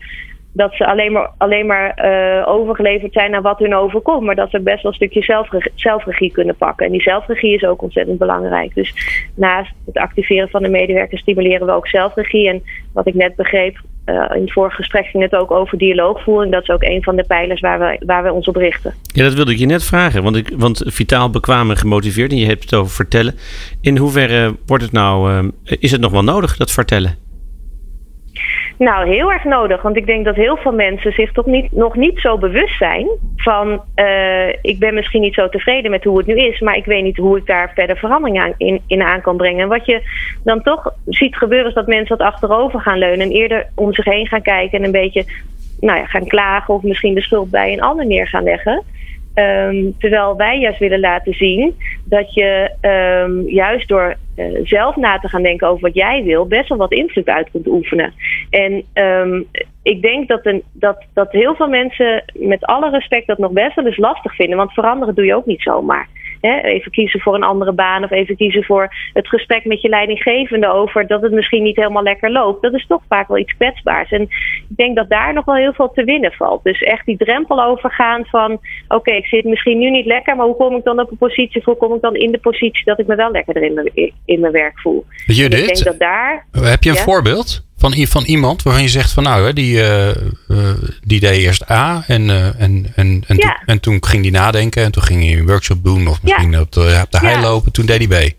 dat 0.53 0.73
ze 0.75 0.87
alleen 0.87 1.13
maar, 1.13 1.31
alleen 1.39 1.67
maar 1.67 2.05
uh, 2.05 2.49
overgeleverd 2.49 3.13
zijn 3.13 3.35
aan 3.35 3.43
wat 3.43 3.59
hun 3.59 3.75
overkomt. 3.75 4.23
Maar 4.23 4.35
dat 4.35 4.51
ze 4.51 4.61
best 4.61 4.83
wel 4.83 4.93
een 4.93 5.09
stukje 5.09 5.47
zelfregie, 5.75 6.33
kunnen 6.33 6.57
pakken. 6.57 6.87
En 6.87 6.93
die 6.93 7.03
zelfregie 7.03 7.55
is 7.55 7.65
ook 7.65 7.83
ontzettend 7.83 8.19
belangrijk. 8.19 8.75
Dus 8.75 8.95
naast 9.35 9.73
het 9.87 9.97
activeren 9.97 10.49
van 10.49 10.63
de 10.63 10.69
medewerkers 10.69 11.21
stimuleren 11.21 11.67
we 11.67 11.73
ook 11.73 11.89
zelfregie. 11.89 12.49
En 12.49 12.63
wat 12.93 13.07
ik 13.07 13.15
net 13.15 13.37
begreep, 13.37 13.81
uh, 14.07 14.31
in 14.35 14.41
het 14.41 14.53
vorige 14.53 14.77
gesprek 14.77 15.07
ging 15.07 15.23
het 15.23 15.35
ook 15.35 15.51
over 15.51 15.79
dialoogvoering. 15.79 16.53
Dat 16.53 16.63
is 16.63 16.69
ook 16.69 16.83
een 16.83 17.03
van 17.03 17.17
de 17.17 17.25
pijlers 17.25 17.61
waar 17.61 17.79
we, 17.79 18.03
waar 18.07 18.23
we 18.23 18.33
ons 18.33 18.47
op 18.47 18.57
richten. 18.57 18.95
Ja, 19.07 19.23
dat 19.23 19.35
wilde 19.35 19.53
ik 19.53 19.59
je 19.59 19.67
net 19.67 19.85
vragen. 19.85 20.23
Want, 20.23 20.37
ik, 20.37 20.53
want 20.57 20.83
vitaal, 20.87 21.31
bekwaam 21.31 21.71
en 21.71 21.77
gemotiveerd. 21.77 22.31
En 22.31 22.39
je 22.39 22.47
hebt 22.47 22.63
het 22.63 22.75
over 22.75 22.93
vertellen. 22.93 23.35
In 23.81 23.97
hoeverre 23.97 24.57
wordt 24.67 24.83
het 24.83 24.93
nou, 24.93 25.33
uh, 25.33 25.77
is 25.79 25.91
het 25.91 26.01
nog 26.01 26.13
wel 26.13 26.25
nodig, 26.25 26.57
dat 26.57 26.71
vertellen? 26.71 27.31
Nou, 28.83 29.09
heel 29.09 29.33
erg 29.33 29.45
nodig. 29.45 29.83
Want 29.83 29.97
ik 29.97 30.07
denk 30.07 30.25
dat 30.25 30.35
heel 30.35 30.57
veel 30.57 30.73
mensen 30.73 31.13
zich 31.13 31.33
toch 31.33 31.47
niet, 31.47 31.73
nog 31.73 31.97
niet 31.97 32.19
zo 32.19 32.39
bewust 32.39 32.77
zijn 32.77 33.07
van 33.37 33.83
uh, 33.97 34.49
ik 34.49 34.79
ben 34.79 34.95
misschien 34.95 35.21
niet 35.21 35.35
zo 35.35 35.49
tevreden 35.49 35.91
met 35.91 36.05
hoe 36.05 36.19
het 36.19 36.27
nu 36.27 36.37
is, 36.37 36.61
maar 36.61 36.77
ik 36.77 36.85
weet 36.85 37.03
niet 37.03 37.17
hoe 37.17 37.37
ik 37.37 37.47
daar 37.47 37.73
verder 37.75 37.97
verandering 37.97 38.41
aan, 38.41 38.55
in, 38.57 38.81
in 38.87 39.03
aan 39.03 39.21
kan 39.21 39.37
brengen. 39.37 39.63
En 39.63 39.69
wat 39.69 39.87
je 39.87 40.03
dan 40.45 40.63
toch 40.63 40.95
ziet 41.07 41.37
gebeuren 41.37 41.69
is 41.69 41.75
dat 41.75 41.87
mensen 41.87 42.17
wat 42.17 42.27
achterover 42.27 42.81
gaan 42.81 42.99
leunen 42.99 43.27
en 43.27 43.33
eerder 43.33 43.67
om 43.75 43.95
zich 43.95 44.05
heen 44.05 44.27
gaan 44.27 44.43
kijken 44.43 44.79
en 44.79 44.85
een 44.85 44.93
beetje 44.93 45.25
nou 45.81 45.99
ja, 45.99 46.07
gaan 46.07 46.27
klagen 46.27 46.75
of 46.75 46.83
misschien 46.83 47.15
de 47.15 47.23
schuld 47.23 47.51
bij 47.51 47.73
een 47.73 47.83
ander 47.83 48.07
neer 48.07 48.29
gaan 48.29 48.45
leggen. 48.45 48.83
Um, 49.35 49.95
terwijl 49.99 50.37
wij 50.37 50.59
juist 50.59 50.79
willen 50.79 51.01
laten 51.01 51.35
zien 51.35 51.75
dat 52.05 52.35
je 52.35 52.71
um, 52.81 53.49
juist 53.49 53.89
door 53.89 54.17
uh, 54.37 54.61
zelf 54.63 54.97
na 54.97 55.19
te 55.19 55.29
gaan 55.29 55.43
denken 55.43 55.69
over 55.69 55.81
wat 55.81 55.95
jij 55.95 56.23
wil, 56.23 56.47
best 56.47 56.69
wel 56.69 56.79
wat 56.79 56.93
invloed 56.93 57.27
uit 57.27 57.51
kunt 57.51 57.67
oefenen. 57.67 58.13
En 58.51 58.85
um, 58.95 59.47
ik 59.83 60.03
denk 60.03 60.29
dat, 60.29 60.47
een, 60.47 60.63
dat, 60.73 61.05
dat 61.15 61.33
heel 61.33 61.55
veel 61.55 61.69
mensen 61.69 62.25
met 62.33 62.65
alle 62.65 62.91
respect 62.91 63.27
dat 63.27 63.39
nog 63.39 63.53
best 63.53 63.75
wel 63.75 63.87
eens 63.87 63.97
lastig 63.97 64.35
vinden, 64.35 64.57
want 64.57 64.73
veranderen 64.73 65.15
doe 65.15 65.25
je 65.25 65.35
ook 65.35 65.47
niet 65.47 65.63
zomaar 65.63 66.09
even 66.43 66.91
kiezen 66.91 67.21
voor 67.21 67.35
een 67.35 67.43
andere 67.43 67.73
baan 67.73 68.05
of 68.05 68.11
even 68.11 68.37
kiezen 68.37 68.65
voor 68.65 68.95
het 69.13 69.29
gesprek 69.29 69.65
met 69.65 69.81
je 69.81 69.89
leidinggevende 69.89 70.69
over 70.69 71.07
dat 71.07 71.23
het 71.23 71.33
misschien 71.33 71.63
niet 71.63 71.77
helemaal 71.77 72.03
lekker 72.03 72.31
loopt. 72.31 72.63
Dat 72.63 72.75
is 72.75 72.87
toch 72.87 73.03
vaak 73.09 73.29
wel 73.29 73.39
iets 73.39 73.57
kwetsbaars. 73.57 74.11
En 74.11 74.23
ik 74.23 74.77
denk 74.77 74.97
dat 74.97 75.09
daar 75.09 75.33
nog 75.33 75.45
wel 75.45 75.55
heel 75.55 75.73
veel 75.73 75.93
te 75.95 76.05
winnen 76.05 76.33
valt. 76.33 76.65
Dus 76.65 76.81
echt 76.81 77.07
die 77.07 77.17
drempel 77.17 77.65
overgaan 77.65 78.25
van 78.25 78.61
oké, 78.89 79.13
ik 79.13 79.27
zit 79.27 79.45
misschien 79.45 79.79
nu 79.79 79.91
niet 79.91 80.07
lekker, 80.07 80.37
maar 80.37 80.47
hoe 80.47 80.57
kom 80.57 80.77
ik 80.77 80.85
dan 80.85 81.01
op 81.01 81.11
een 81.11 81.17
positie, 81.17 81.63
hoe 81.65 81.77
kom 81.77 81.95
ik 81.95 82.01
dan 82.01 82.15
in 82.15 82.33
de 82.33 82.39
positie 82.39 82.85
dat 82.85 82.99
ik 82.99 83.07
me 83.07 83.15
wel 83.15 83.31
lekker 83.31 83.63
in 83.63 83.75
mijn, 83.75 83.91
in 84.25 84.41
mijn 84.41 84.53
werk 84.53 84.81
voel? 84.81 85.05
Judith, 85.27 85.59
ik 85.59 85.67
denk 85.67 85.85
dat 85.85 85.99
daar, 85.99 86.47
heb 86.51 86.83
je 86.83 86.91
een 86.91 86.97
ja? 86.97 87.03
voorbeeld? 87.03 87.71
Van, 87.83 88.07
van 88.07 88.25
iemand 88.25 88.63
waarvan 88.63 88.83
je 88.83 88.89
zegt 88.89 89.13
van 89.13 89.23
nou, 89.23 89.53
die, 89.53 89.77
uh, 89.77 90.09
uh, 90.09 90.73
die 91.05 91.21
deed 91.21 91.39
eerst 91.39 91.71
A 91.71 92.03
en, 92.07 92.23
uh, 92.23 92.61
en, 92.61 92.87
en, 92.97 93.23
en, 93.27 93.37
ja. 93.37 93.37
toen, 93.37 93.67
en 93.67 93.81
toen 93.81 94.05
ging 94.05 94.23
hij 94.23 94.31
nadenken 94.31 94.85
en 94.85 94.93
toen 94.93 95.03
ging 95.03 95.23
hij 95.25 95.39
een 95.39 95.47
workshop 95.47 95.85
doen 95.85 96.07
of 96.09 96.23
misschien 96.23 96.51
ja. 96.51 96.61
op 96.61 96.73
de, 96.73 97.01
op 97.05 97.11
de 97.11 97.19
hei 97.19 97.41
lopen. 97.41 97.73
Toen 97.73 97.87
deed 97.87 98.09
hij 98.09 98.29
B. 98.29 98.35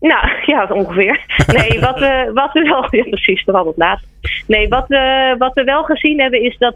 Nou, 0.00 0.28
ja, 0.52 0.66
ongeveer. 0.70 1.20
Nee, 1.46 1.80
wat 1.88 1.98
we, 1.98 2.30
wat 2.34 2.52
we 2.52 2.62
wel... 2.62 2.86
Ja, 2.98 3.04
precies, 3.10 3.44
dat 3.44 3.66
het 3.66 3.76
laat. 3.76 4.00
Nee, 4.46 4.68
wat 4.68 4.88
we, 4.88 5.34
wat 5.38 5.54
we 5.54 5.64
wel 5.64 5.82
gezien 5.82 6.20
hebben 6.20 6.42
is 6.42 6.56
dat 6.58 6.74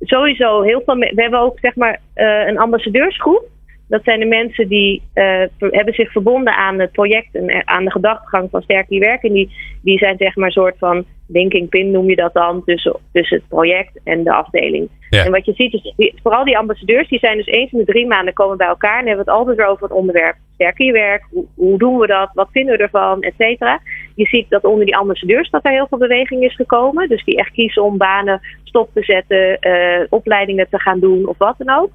sowieso 0.00 0.62
heel 0.62 0.82
veel... 0.84 0.96
We 0.96 1.22
hebben 1.22 1.40
ook, 1.40 1.58
zeg 1.60 1.74
maar, 1.74 2.00
een 2.46 2.58
ambassadeursgroep. 2.58 3.42
Dat 3.90 4.04
zijn 4.04 4.20
de 4.20 4.26
mensen 4.26 4.68
die 4.68 5.02
uh, 5.14 5.42
hebben 5.58 5.94
zich 5.94 6.12
verbonden 6.12 6.54
aan 6.54 6.78
het 6.78 6.92
project 6.92 7.34
en 7.34 7.68
aan 7.68 7.84
de 7.84 7.90
gedachtegang 7.90 8.50
van 8.50 8.62
Sterk 8.62 8.88
die 8.88 9.00
werken. 9.00 9.28
En 9.28 9.34
die, 9.34 9.50
die 9.82 9.98
zijn 9.98 10.16
zeg 10.18 10.36
maar 10.36 10.46
een 10.46 10.52
soort 10.52 10.78
van 10.78 11.04
linking 11.28 11.68
pin 11.68 11.90
noem 11.90 12.08
je 12.08 12.16
dat 12.16 12.32
dan 12.32 12.64
tussen, 12.64 12.96
tussen 13.12 13.36
het 13.36 13.48
project 13.48 14.00
en 14.04 14.24
de 14.24 14.32
afdeling. 14.32 14.88
Ja. 15.10 15.24
En 15.24 15.30
wat 15.30 15.44
je 15.44 15.52
ziet 15.52 15.74
is, 15.74 15.94
die, 15.96 16.14
vooral 16.22 16.44
die 16.44 16.58
ambassadeurs, 16.58 17.08
die 17.08 17.18
zijn 17.18 17.36
dus 17.36 17.46
eens 17.46 17.72
in 17.72 17.78
de 17.78 17.84
drie 17.84 18.06
maanden 18.06 18.34
komen 18.34 18.56
bij 18.56 18.66
elkaar 18.66 18.98
en 19.00 19.06
hebben 19.06 19.24
het 19.24 19.34
altijd 19.34 19.56
weer 19.56 19.66
over 19.66 19.82
het 19.82 19.92
onderwerp 19.92 20.36
sterk 20.54 20.78
in 20.78 20.86
je 20.86 20.92
werk. 20.92 21.26
Hoe, 21.30 21.44
hoe 21.54 21.78
doen 21.78 21.98
we 21.98 22.06
dat? 22.06 22.30
Wat 22.34 22.48
vinden 22.52 22.76
we 22.76 22.82
ervan? 22.82 23.22
Et 23.22 23.34
cetera. 23.38 23.80
Je 24.14 24.26
ziet 24.26 24.46
dat 24.48 24.64
onder 24.64 24.84
die 24.84 24.96
ambassadeurs 24.96 25.50
dat 25.50 25.64
er 25.64 25.72
heel 25.72 25.86
veel 25.88 25.98
beweging 25.98 26.42
is 26.42 26.54
gekomen. 26.54 27.08
Dus 27.08 27.24
die 27.24 27.36
echt 27.36 27.52
kiezen 27.52 27.82
om 27.82 27.96
banen 27.96 28.40
stop 28.64 28.90
te 28.94 29.02
zetten, 29.02 29.58
uh, 29.60 30.06
opleidingen 30.08 30.66
te 30.70 30.80
gaan 30.80 31.00
doen 31.00 31.28
of 31.28 31.38
wat 31.38 31.54
dan 31.58 31.78
ook. 31.78 31.90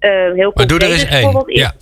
Uh, 0.00 0.32
heel 0.34 0.50
maar 0.54 0.66
doe 0.66 0.78
er 0.78 0.90
eens 0.90 1.08
één. 1.08 1.42
Ja. 1.46 1.72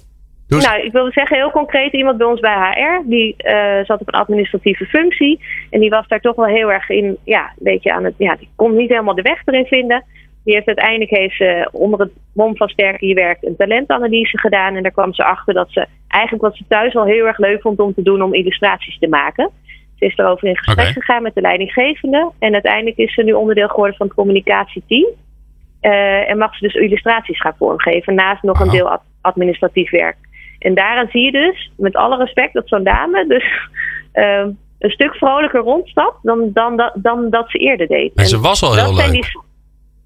Doe 0.48 0.60
nou, 0.60 0.80
ik 0.80 0.92
wil 0.92 1.12
zeggen 1.12 1.36
heel 1.36 1.50
concreet 1.50 1.92
iemand 1.92 2.18
bij 2.18 2.26
ons 2.26 2.40
bij 2.40 2.54
HR. 2.54 3.08
Die 3.08 3.34
uh, 3.38 3.84
zat 3.84 4.00
op 4.00 4.08
een 4.08 4.20
administratieve 4.20 4.84
functie. 4.84 5.40
En 5.70 5.80
die 5.80 5.90
was 5.90 6.08
daar 6.08 6.20
toch 6.20 6.36
wel 6.36 6.46
heel 6.46 6.72
erg 6.72 6.88
in, 6.88 7.16
ja, 7.24 7.42
een 7.42 7.64
beetje 7.64 7.92
aan 7.92 8.04
het, 8.04 8.14
ja, 8.16 8.36
die 8.36 8.48
kon 8.56 8.76
niet 8.76 8.88
helemaal 8.88 9.14
de 9.14 9.22
weg 9.22 9.42
erin 9.44 9.66
vinden. 9.66 10.04
Die 10.44 10.54
heeft 10.54 10.66
uiteindelijk 10.66 11.10
heeft 11.10 11.36
ze 11.36 11.68
onder 11.72 12.00
het 12.00 12.10
mom 12.34 12.56
van 12.56 12.68
Sterker 12.68 13.08
Je 13.08 13.14
Werk 13.14 13.38
een 13.42 13.56
talentanalyse 13.56 14.38
gedaan. 14.38 14.76
En 14.76 14.82
daar 14.82 14.92
kwam 14.92 15.14
ze 15.14 15.24
achter 15.24 15.54
dat 15.54 15.70
ze 15.70 15.86
eigenlijk 16.08 16.42
wat 16.42 16.56
ze 16.56 16.64
thuis 16.68 16.96
al 16.96 17.04
heel 17.04 17.26
erg 17.26 17.38
leuk 17.38 17.60
vond 17.60 17.80
om 17.80 17.94
te 17.94 18.02
doen 18.02 18.22
om 18.22 18.34
illustraties 18.34 18.98
te 18.98 19.08
maken. 19.08 19.50
Ze 19.98 20.04
is 20.04 20.16
erover 20.16 20.48
in 20.48 20.56
gesprek 20.56 20.86
gegaan 20.86 21.22
met 21.22 21.34
de 21.34 21.40
leidinggevende. 21.40 22.30
En 22.38 22.52
uiteindelijk 22.52 22.96
is 22.96 23.14
ze 23.14 23.22
nu 23.22 23.32
onderdeel 23.32 23.68
geworden 23.68 23.96
van 23.96 24.06
het 24.06 24.16
communicatieteam. 24.16 25.06
Eh, 25.90 26.30
en 26.30 26.38
mag 26.38 26.54
ze 26.56 26.64
dus 26.66 26.74
illustraties 26.74 27.40
gaan 27.40 27.54
vormgeven. 27.58 28.14
Naast 28.14 28.42
nog 28.42 28.60
een 28.60 28.70
deel 28.70 28.90
ad- 28.90 29.02
administratief 29.20 29.90
werk. 29.90 30.16
En 30.58 30.74
daaraan 30.74 31.08
zie 31.10 31.24
je 31.24 31.32
dus, 31.32 31.70
met 31.76 31.96
alle 31.96 32.16
respect, 32.16 32.52
dat 32.54 32.68
zo'n 32.68 32.82
dame 32.84 33.26
dus 33.26 33.44
ehm, 34.12 34.50
een 34.78 34.90
stuk 34.90 35.14
vrolijker 35.14 35.60
rondstapt 35.60 36.16
dan, 36.22 36.50
dan, 36.52 36.76
dan, 36.76 36.90
dan 36.94 37.30
dat 37.30 37.50
ze 37.50 37.58
eerder 37.58 37.86
deed. 37.86 38.12
En 38.14 38.26
ze 38.26 38.40
was 38.40 38.62
al 38.62 38.74
heel 38.74 38.94
leuk, 38.94 39.10
die- 39.10 39.40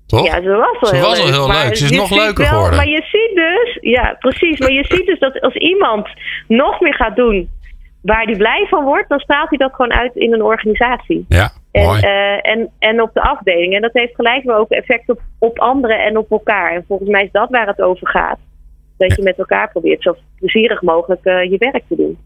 toch? 0.06 0.26
ja, 0.26 0.42
ze 0.42 0.48
was 0.48 0.78
wel 0.80 0.90
Ze 0.90 0.96
heel 0.96 1.04
was 1.04 1.18
al 1.18 1.24
leuk. 1.24 1.34
heel 1.34 1.46
maar 1.46 1.64
leuk. 1.64 1.76
Ze 1.76 1.84
is 1.84 1.90
nog 1.90 2.10
leuker 2.10 2.44
wel- 2.44 2.48
geworden. 2.52 2.76
Maar 2.76 2.88
je 2.88 3.02
ziet 3.02 3.30
dus, 3.34 3.78
ja, 3.92 4.16
precies. 4.18 4.58
Maar 4.60 4.72
je 4.72 4.84
ziet 4.88 5.06
dus 5.06 5.18
dat 5.18 5.40
als 5.40 5.54
iemand 5.54 6.08
nog 6.48 6.80
meer 6.80 6.94
gaat 6.94 7.16
doen 7.16 7.50
waar 8.02 8.24
hij 8.24 8.36
blij 8.36 8.66
van 8.68 8.84
wordt, 8.84 9.08
dan 9.08 9.18
straalt 9.18 9.48
hij 9.48 9.58
dat 9.58 9.74
gewoon 9.74 9.92
uit 9.92 10.14
in 10.16 10.32
een 10.32 10.42
organisatie. 10.42 11.24
Ja, 11.28 11.50
En, 11.70 12.02
eh, 12.02 12.50
en, 12.50 12.70
en 12.78 13.02
op 13.02 13.10
de 13.14 13.22
afdeling. 13.22 13.74
En 13.74 13.80
dat 13.80 13.92
heeft 13.92 14.14
gelijk 14.14 14.44
weer 14.44 14.56
ook 14.56 14.70
effect 14.70 15.08
op, 15.08 15.20
op 15.38 15.58
anderen 15.58 16.04
en 16.04 16.16
op 16.16 16.30
elkaar. 16.30 16.74
En 16.74 16.84
volgens 16.88 17.08
mij 17.10 17.24
is 17.24 17.32
dat 17.32 17.50
waar 17.50 17.66
het 17.66 17.80
over 17.80 18.08
gaat. 18.08 18.38
Dat 18.96 19.16
je 19.16 19.22
met 19.22 19.38
elkaar 19.38 19.70
probeert 19.70 20.02
zo 20.02 20.16
plezierig 20.38 20.82
mogelijk 20.82 21.24
eh, 21.24 21.50
je 21.50 21.58
werk 21.58 21.82
te 21.88 21.96
doen. 21.96 22.18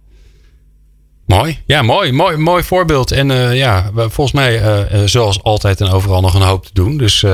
Mooi. 1.26 1.58
Ja, 1.66 1.82
mooi. 1.82 2.12
Mooi, 2.12 2.36
mooi 2.36 2.62
voorbeeld. 2.62 3.12
En 3.12 3.30
eh, 3.30 3.56
ja, 3.56 3.90
volgens 3.94 4.32
mij, 4.32 4.60
zoals 5.08 5.42
altijd 5.42 5.80
en 5.80 5.90
overal, 5.90 6.20
nog 6.20 6.34
een 6.34 6.48
hoop 6.48 6.64
te 6.64 6.74
doen. 6.74 6.96
Dus 6.96 7.26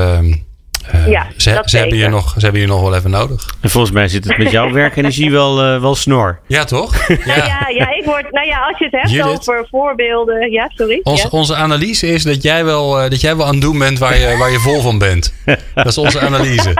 eh, 0.86 1.08
Ja, 1.08 1.26
ze, 1.36 1.52
dat 1.52 1.70
ze, 1.70 1.78
hebben 1.78 1.98
je 1.98 2.08
nog, 2.08 2.32
ze 2.36 2.40
hebben 2.40 2.60
je 2.60 2.66
nog 2.66 2.80
wel 2.80 2.94
even 2.94 3.10
nodig. 3.10 3.54
En 3.60 3.70
volgens 3.70 3.92
mij 3.92 4.08
zit 4.08 4.24
het 4.24 4.38
met 4.38 4.50
jouw 4.50 4.72
werkenergie 4.72 5.30
wel, 5.40 5.62
eh, 5.62 5.80
wel 5.80 5.94
snor. 5.94 6.40
Ja, 6.46 6.64
toch? 6.64 7.08
Nou 7.26 7.38
ja, 7.38 7.68
ja, 7.74 7.94
ik 7.96 8.02
word, 8.04 8.32
nou 8.32 8.46
ja, 8.46 8.58
als 8.58 8.78
je 8.78 8.84
het 8.84 8.92
hebt 8.94 9.10
Judith? 9.10 9.26
over 9.48 9.66
voorbeelden. 9.70 10.50
Ja, 10.50 10.70
sorry. 10.74 11.00
Onze, 11.02 11.22
ja. 11.22 11.38
onze 11.38 11.54
analyse 11.54 12.06
is 12.06 12.22
dat 12.22 12.42
jij, 12.42 12.64
wel, 12.64 13.00
eh, 13.00 13.10
dat 13.10 13.20
jij 13.20 13.36
wel 13.36 13.46
aan 13.46 13.52
het 13.52 13.60
doen 13.62 13.78
bent 13.78 13.98
waar 13.98 14.18
je, 14.18 14.36
waar 14.36 14.50
je 14.50 14.58
vol 14.58 14.80
van 14.80 14.98
bent. 14.98 15.34
Dat 15.74 15.86
is 15.86 15.98
onze 15.98 16.20
analyse. 16.20 16.72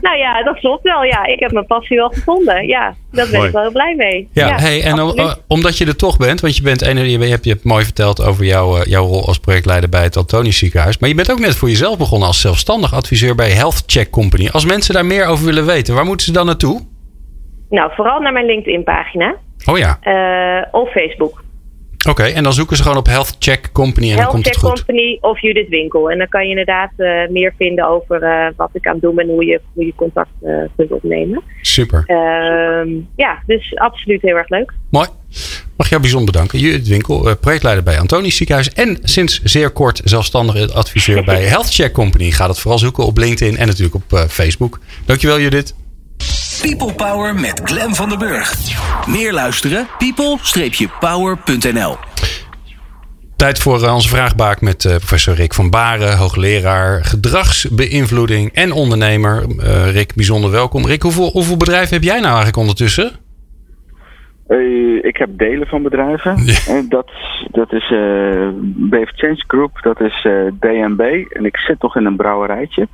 Nou 0.00 0.16
ja, 0.18 0.42
dat 0.42 0.58
klopt 0.58 0.82
wel. 0.82 1.02
Ja, 1.02 1.26
ik 1.26 1.40
heb 1.40 1.52
mijn 1.52 1.66
passie 1.66 1.96
wel 1.96 2.08
gevonden. 2.08 2.66
Ja, 2.66 2.94
daar 3.12 3.26
ben 3.26 3.34
Mooi. 3.34 3.46
ik 3.46 3.52
wel 3.54 3.62
heel 3.62 3.72
blij 3.72 3.94
mee. 3.96 4.28
Ja, 4.32 4.58
hey, 4.60 4.82
en 4.82 5.00
om- 5.00 5.34
omdat 5.46 5.78
je 5.78 5.86
er 5.86 5.96
toch 5.96 6.16
bent, 6.16 6.40
want 6.40 6.56
je 6.56 6.62
bent 6.62 6.82
een, 6.82 7.10
je, 7.10 7.18
hebt, 7.18 7.44
je 7.44 7.50
hebt 7.50 7.64
mooi 7.64 7.84
verteld 7.84 8.22
over 8.22 8.44
jouw, 8.44 8.76
eh, 8.76 8.84
jouw 8.84 9.06
rol 9.06 9.26
als 9.26 9.38
projectleider 9.38 9.88
bij 9.88 10.02
het 10.02 10.16
Antonius 10.16 10.58
ziekenhuis. 10.58 10.98
Maar 10.98 11.08
je 11.08 11.14
bent 11.14 11.30
ook 11.30 11.38
net 11.38 11.56
voor 11.56 11.68
jezelf 11.68 11.98
begonnen 11.98 12.23
als 12.24 12.40
zelfstandig 12.40 12.94
adviseur 12.94 13.34
bij 13.34 13.50
Health 13.50 13.82
Check 13.86 14.10
Company. 14.10 14.48
Als 14.48 14.64
mensen 14.64 14.94
daar 14.94 15.06
meer 15.06 15.26
over 15.26 15.44
willen 15.44 15.66
weten, 15.66 15.94
waar 15.94 16.04
moeten 16.04 16.26
ze 16.26 16.32
dan 16.32 16.46
naartoe? 16.46 16.80
Nou, 17.68 17.90
vooral 17.94 18.20
naar 18.20 18.32
mijn 18.32 18.46
LinkedIn-pagina 18.46 19.36
Oh 19.66 19.78
ja, 19.78 19.98
eh, 20.00 20.66
of 20.70 20.90
Facebook. 20.90 21.42
Oké. 22.06 22.22
En 22.22 22.42
dan 22.42 22.52
zoeken 22.52 22.76
ze 22.76 22.82
gewoon 22.82 22.98
op 22.98 23.06
Health 23.06 23.36
Check 23.38 23.72
Company 23.72 24.10
en 24.10 24.16
dan 24.16 24.26
komt 24.26 24.44
het 24.44 24.56
Check 24.56 24.64
goed. 24.64 24.84
Company 24.84 25.18
of 25.20 25.40
Judith 25.40 25.68
Winkel. 25.68 26.10
En 26.10 26.18
dan 26.18 26.28
kan 26.28 26.42
je 26.42 26.48
inderdaad 26.48 26.90
eh, 26.96 27.28
meer 27.28 27.54
vinden 27.58 27.88
over 27.88 28.22
eh, 28.22 28.46
wat 28.56 28.70
ik 28.72 28.86
aan 28.86 28.92
het 28.92 29.02
doen 29.02 29.14
ben 29.14 29.28
en 29.28 29.34
hoe 29.34 29.44
je, 29.44 29.60
hoe 29.72 29.86
je 29.86 29.92
contact 29.96 30.30
eh, 30.42 30.54
kunt 30.76 30.90
opnemen. 30.90 31.42
Super. 31.60 32.02
Ehm, 32.06 32.88
ja, 33.16 33.42
dus 33.46 33.76
absoluut 33.76 34.22
heel 34.22 34.36
erg 34.36 34.48
leuk. 34.48 34.72
Mooi. 34.90 35.08
Mag 35.76 35.88
jou 35.88 36.00
bijzonder 36.00 36.32
bedanken. 36.32 36.58
Judith 36.58 36.88
Winkel, 36.88 37.36
projectleider 37.36 37.84
bij 37.84 37.98
Antonius 37.98 38.36
Ziekenhuis. 38.36 38.72
En 38.72 38.98
sinds 39.02 39.42
zeer 39.42 39.70
kort 39.70 40.00
zelfstandig 40.04 40.74
adviseur 40.74 41.24
bij 41.24 41.42
Health 41.54 41.74
Check 41.74 41.92
Company. 41.92 42.30
Ga 42.30 42.48
het 42.48 42.58
vooral 42.58 42.78
zoeken 42.78 43.04
op 43.04 43.16
LinkedIn 43.16 43.56
en 43.56 43.66
natuurlijk 43.66 43.94
op 43.94 44.18
Facebook. 44.28 44.80
Dankjewel 45.06 45.40
Judith. 45.40 45.74
People 46.70 46.94
Power 46.94 47.34
met 47.34 47.60
Glen 47.64 47.94
van 47.94 48.08
der 48.08 48.18
Burg. 48.18 48.54
Meer 49.08 49.32
luisteren? 49.32 49.86
people-power.nl 49.98 51.96
Tijd 53.36 53.58
voor 53.58 53.82
eh, 53.82 53.94
onze 53.94 54.08
vraagbaak 54.08 54.60
met 54.60 54.84
eh, 54.84 54.96
professor 54.96 55.34
Rick 55.34 55.54
van 55.54 55.70
Baren, 55.70 56.16
hoogleraar 56.16 57.04
gedragsbeïnvloeding 57.04 58.52
en 58.52 58.72
ondernemer. 58.72 59.44
Eh, 59.58 59.92
Rick, 59.92 60.14
bijzonder 60.14 60.50
welkom. 60.50 60.86
Rick, 60.86 61.02
hoeveel, 61.02 61.30
hoeveel 61.30 61.56
bedrijven 61.56 61.94
heb 61.94 62.02
jij 62.02 62.20
nou 62.20 62.26
eigenlijk 62.26 62.56
ondertussen? 62.56 63.12
Eh, 64.46 65.04
ik 65.04 65.16
heb 65.16 65.28
delen 65.38 65.66
van 65.66 65.82
bedrijven. 65.82 66.44
Ja. 66.44 66.58
En 66.68 66.88
dat, 66.88 67.10
dat 67.50 67.72
is 67.72 67.90
eh 67.92 68.48
BF 68.90 69.10
Change 69.14 69.44
Group, 69.46 69.78
dat 69.82 70.00
is 70.00 70.24
eh 70.24 70.32
DNB. 70.60 71.00
En 71.28 71.44
ik 71.44 71.56
zit 71.56 71.82
nog 71.82 71.96
in 71.96 72.06
een 72.06 72.16
brouwerijtje. 72.16 72.88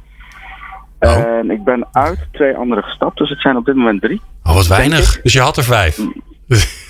Oh. 1.01 1.19
En 1.19 1.51
ik 1.51 1.65
ben 1.65 1.87
uit 1.93 2.19
twee 2.33 2.55
andere 2.57 2.83
gestapt, 2.83 3.19
dus 3.19 3.29
het 3.29 3.41
zijn 3.41 3.57
op 3.57 3.65
dit 3.65 3.75
moment 3.75 4.01
drie. 4.03 4.21
Oh, 4.45 4.55
wat 4.55 4.67
weinig. 4.67 5.21
Dus 5.23 5.33
je 5.33 5.41
had 5.41 5.57
er 5.57 5.65
vijf. 5.65 5.99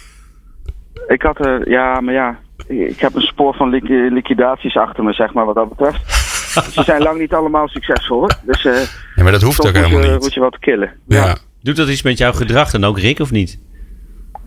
Ik 1.08 1.22
had 1.22 1.44
er, 1.46 1.70
ja, 1.70 2.00
maar 2.00 2.14
ja, 2.14 2.38
ik 2.66 3.00
heb 3.00 3.14
een 3.14 3.20
spoor 3.20 3.54
van 3.54 3.68
liqui- 3.70 4.10
liquidaties 4.12 4.76
achter 4.76 5.04
me, 5.04 5.12
zeg 5.12 5.32
maar, 5.32 5.44
wat 5.44 5.54
dat 5.54 5.68
betreft. 5.68 6.12
Ze 6.74 6.82
zijn 6.82 7.02
lang 7.02 7.18
niet 7.18 7.32
allemaal 7.34 7.68
succesvol, 7.68 8.18
hoor. 8.18 8.32
Dus 8.42 8.64
eh 8.64 8.80
Ja, 9.14 9.22
maar 9.22 9.32
dat 9.32 9.42
hoeft 9.42 9.60
ook 9.60 9.66
moet 9.66 9.74
helemaal 9.84 10.04
je, 10.04 10.10
niet. 10.12 10.20
moet 10.20 10.34
je 10.34 10.40
wat 10.40 10.58
killen. 10.58 10.92
Ja. 11.08 11.36
Doet 11.62 11.76
dat 11.76 11.88
iets 11.88 12.02
met 12.02 12.18
jouw 12.18 12.32
gedrag 12.32 12.70
dan 12.70 12.84
ook, 12.84 12.98
Rick, 12.98 13.18
of 13.20 13.30
niet? 13.30 13.58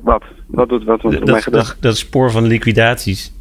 Wat? 0.02 0.24
Wat 0.48 0.70
doet 0.70 0.84
wat 0.84 1.04
met 1.04 1.26
mijn 1.26 1.42
gedrag? 1.42 1.68
dat, 1.68 1.78
dat 1.82 1.98
spoor 1.98 2.32
van 2.32 2.44
liquidaties. 2.48 3.33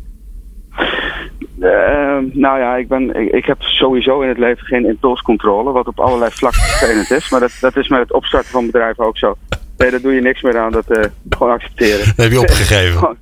Eh, 1.62 2.18
nou 2.32 2.58
ja, 2.58 2.76
ik, 2.76 2.88
ben, 2.88 3.14
ik, 3.14 3.32
ik 3.32 3.44
heb 3.44 3.62
sowieso 3.62 4.20
in 4.20 4.28
het 4.28 4.38
leven 4.38 4.66
geen 4.66 4.86
impulscontrole, 4.86 5.72
wat 5.72 5.86
op 5.86 6.00
allerlei 6.00 6.30
vlakken 6.30 6.62
vervelend 6.62 7.10
is. 7.10 7.30
Maar 7.30 7.40
dat, 7.40 7.56
dat 7.60 7.76
is 7.76 7.88
met 7.88 8.00
het 8.00 8.12
opstarten 8.12 8.50
van 8.50 8.66
bedrijven 8.66 9.06
ook 9.06 9.18
zo. 9.18 9.36
Nee, 9.76 9.90
daar 9.90 10.00
doe 10.00 10.12
je 10.12 10.20
niks 10.20 10.42
meer 10.42 10.58
aan, 10.58 10.72
dat 10.72 10.90
eh, 10.90 11.04
gewoon 11.28 11.52
accepteren. 11.52 12.06
Dat 12.06 12.16
heb 12.16 12.32
je 12.32 12.40
opgegeven. 12.40 13.16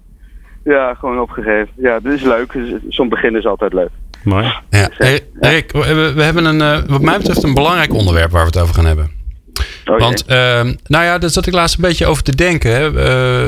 Ja, 0.65 0.95
gewoon 0.95 1.21
opgegeven. 1.21 1.69
Ja, 1.77 2.01
dit 2.01 2.13
is 2.13 2.23
leuk. 2.23 2.53
Dus 2.53 2.81
Zo'n 2.89 3.09
begin 3.09 3.37
is 3.37 3.47
altijd 3.47 3.73
leuk. 3.73 3.89
Mooi. 4.25 4.45
Ja. 4.71 4.89
Hey, 4.93 5.21
Rick, 5.41 5.73
we, 5.73 6.13
we 6.15 6.23
hebben 6.23 6.45
een, 6.45 6.61
eh, 6.61 6.83
wat 6.87 7.01
mij 7.01 7.17
betreft 7.17 7.43
een 7.43 7.55
belangrijk 7.55 7.93
onderwerp 7.93 8.31
waar 8.31 8.41
we 8.41 8.47
het 8.47 8.61
over 8.61 8.75
gaan 8.75 8.87
hebben. 8.87 9.20
Oh. 9.91 9.99
Want, 9.99 10.25
ehm, 10.25 10.75
nou 10.87 11.05
ja, 11.05 11.19
daar 11.19 11.31
zat 11.31 11.47
ik 11.47 11.53
laatst 11.53 11.77
een 11.77 11.83
beetje 11.83 12.07
over 12.07 12.23
te 12.23 12.35
denken. 12.35 12.71
Hè. 12.71 13.03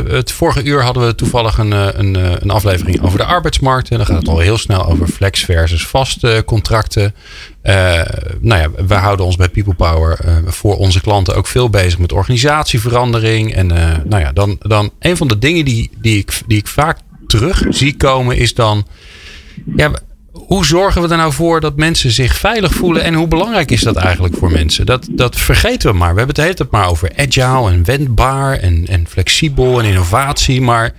Eh, 0.07 0.12
het 0.12 0.33
vorige 0.33 0.62
uur 0.62 0.83
hadden 0.83 1.07
we 1.07 1.14
toevallig 1.14 1.59
een, 1.59 1.72
eh, 1.72 1.88
een, 1.92 2.16
eh, 2.16 2.31
een 2.38 2.50
aflevering 2.50 3.02
over 3.02 3.18
de 3.18 3.24
arbeidsmarkt. 3.24 3.90
En 3.90 3.96
dan 3.96 4.07
gaat 4.07 4.16
het 4.16 4.28
al 4.28 4.38
heel 4.38 4.59
snel 4.59 4.87
over 4.87 5.07
flex 5.07 5.44
versus 5.44 5.87
vaste 5.87 6.42
contracten. 6.46 7.14
Nou 8.40 8.61
ja, 8.61 8.68
wij 8.87 8.98
houden 8.98 9.26
ons 9.26 9.37
bij 9.37 9.48
People 9.48 9.74
Power 9.74 10.18
voor 10.46 10.76
onze 10.76 11.00
klanten 11.00 11.35
ook 11.35 11.46
veel 11.46 11.70
bezig 11.70 11.98
met 11.98 12.12
organisatieverandering. 12.12 13.55
En 13.55 13.66
nou 14.05 14.18
ja, 14.20 14.33
dan, 14.33 14.57
dan 14.61 14.90
een 14.98 15.16
van 15.16 15.28
de 15.28 15.38
dingen 15.38 15.64
die, 15.64 15.90
die, 16.00 16.18
ik, 16.18 16.40
die 16.46 16.59
ik 16.59 16.66
vaak 16.66 16.98
terug 17.26 17.64
zie 17.68 17.96
komen 17.96 18.37
is 18.37 18.55
dan... 18.55 18.87
Ja, 19.76 19.90
hoe 20.33 20.64
zorgen 20.64 21.03
we 21.03 21.09
er 21.09 21.16
nou 21.16 21.33
voor 21.33 21.61
dat 21.61 21.77
mensen 21.77 22.11
zich 22.11 22.35
veilig 22.35 22.73
voelen? 22.73 23.03
En 23.03 23.14
hoe 23.14 23.29
belangrijk 23.29 23.71
is 23.71 23.81
dat 23.81 23.97
eigenlijk 23.97 24.35
voor 24.35 24.51
mensen? 24.51 24.87
Dat, 24.87 25.09
dat 25.11 25.37
vergeten 25.37 25.90
we 25.90 25.97
maar. 25.97 26.12
We 26.12 26.18
hebben 26.18 26.27
het 26.27 26.37
de 26.37 26.42
hele 26.42 26.55
tijd 26.55 26.71
maar 26.71 26.90
over 26.90 27.12
agile 27.16 27.71
en 27.71 27.85
wendbaar 27.85 28.59
en, 28.59 28.85
en 28.87 29.07
flexibel 29.07 29.79
en 29.79 29.85
innovatie. 29.85 30.61
Maar 30.61 30.92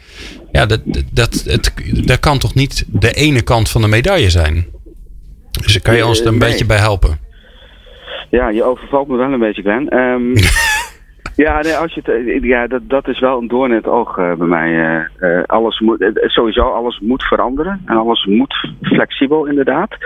ja, 0.52 0.65
dat, 0.65 0.82
dat, 1.12 1.43
het, 1.46 1.74
dat 2.06 2.19
kan 2.19 2.38
toch 2.38 2.54
niet 2.54 2.86
de 2.88 3.13
ene 3.13 3.41
kant 3.41 3.69
van 3.69 3.82
de 3.82 3.88
medaille 3.88 4.30
zijn? 4.30 4.65
Dus 5.62 5.82
kan 5.82 5.96
je 5.96 6.06
ons 6.06 6.19
er 6.22 6.28
een 6.28 6.38
nee. 6.38 6.50
beetje 6.50 6.65
bij 6.65 6.78
helpen? 6.78 7.19
Ja, 8.30 8.50
je 8.50 8.63
overvalt 8.63 9.08
me 9.08 9.17
wel 9.17 9.32
een 9.32 9.39
beetje, 9.39 9.62
Glenn. 9.62 9.89
Ehm, 9.89 10.34
ja, 11.36 11.60
als 11.82 11.93
je 11.93 12.02
eh, 12.02 12.43
ja 12.43 12.67
dat, 12.67 12.82
dat 12.89 13.08
is 13.08 13.19
wel 13.19 13.41
een 13.41 13.48
doorn 13.48 13.69
in 13.72 13.78
het 13.78 13.88
oog 13.88 14.17
eh, 14.17 14.34
bij 14.34 14.48
mij. 14.48 15.06
eh. 15.19 15.43
Alles 15.46 15.80
moet, 15.80 16.12
sowieso, 16.13 16.62
alles 16.62 17.00
moet 17.00 17.24
veranderen. 17.24 17.82
En 17.86 17.98
alles 17.98 18.26
moet 18.26 18.69
flexibel, 18.82 19.46
inderdaad. 19.46 19.98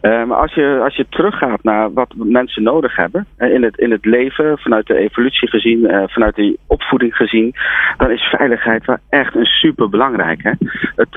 Maar 0.00 0.36
als 0.36 0.54
je, 0.54 0.80
als 0.84 0.96
je 0.96 1.06
teruggaat 1.08 1.62
naar 1.62 1.92
wat 1.92 2.14
mensen 2.16 2.62
nodig 2.62 2.96
hebben 2.96 3.26
in, 3.38 3.62
het, 3.62 3.78
in 3.78 3.90
het 3.90 4.04
leven, 4.04 4.58
vanuit 4.58 4.86
de 4.86 4.98
evolutie 4.98 5.48
gezien, 5.48 6.06
vanuit 6.06 6.34
de 6.34 6.58
opvoeding 6.66 7.16
gezien, 7.16 7.54
dan 7.96 8.10
is 8.10 8.22
veiligheid 8.22 8.84
wel 8.84 8.96
echt 9.08 9.34
een 9.34 9.44
super 9.44 9.88
belangrijk. 9.88 10.42
Hè? 10.42 10.50
Het, 10.96 11.08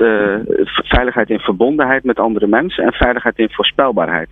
veiligheid 0.66 1.30
in 1.30 1.38
verbondenheid 1.38 2.04
met 2.04 2.18
andere 2.18 2.46
mensen 2.46 2.84
en 2.84 2.92
veiligheid 2.92 3.38
in 3.38 3.50
voorspelbaarheid. 3.50 4.28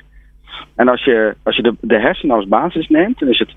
En 0.76 0.88
als 0.88 1.04
je, 1.04 1.34
als 1.42 1.56
je 1.56 1.62
de, 1.62 1.74
de 1.80 2.00
hersenen 2.00 2.36
als 2.36 2.48
basis 2.48 2.88
neemt, 2.88 3.18
dan 3.18 3.28
is 3.28 3.38
het. 3.38 3.54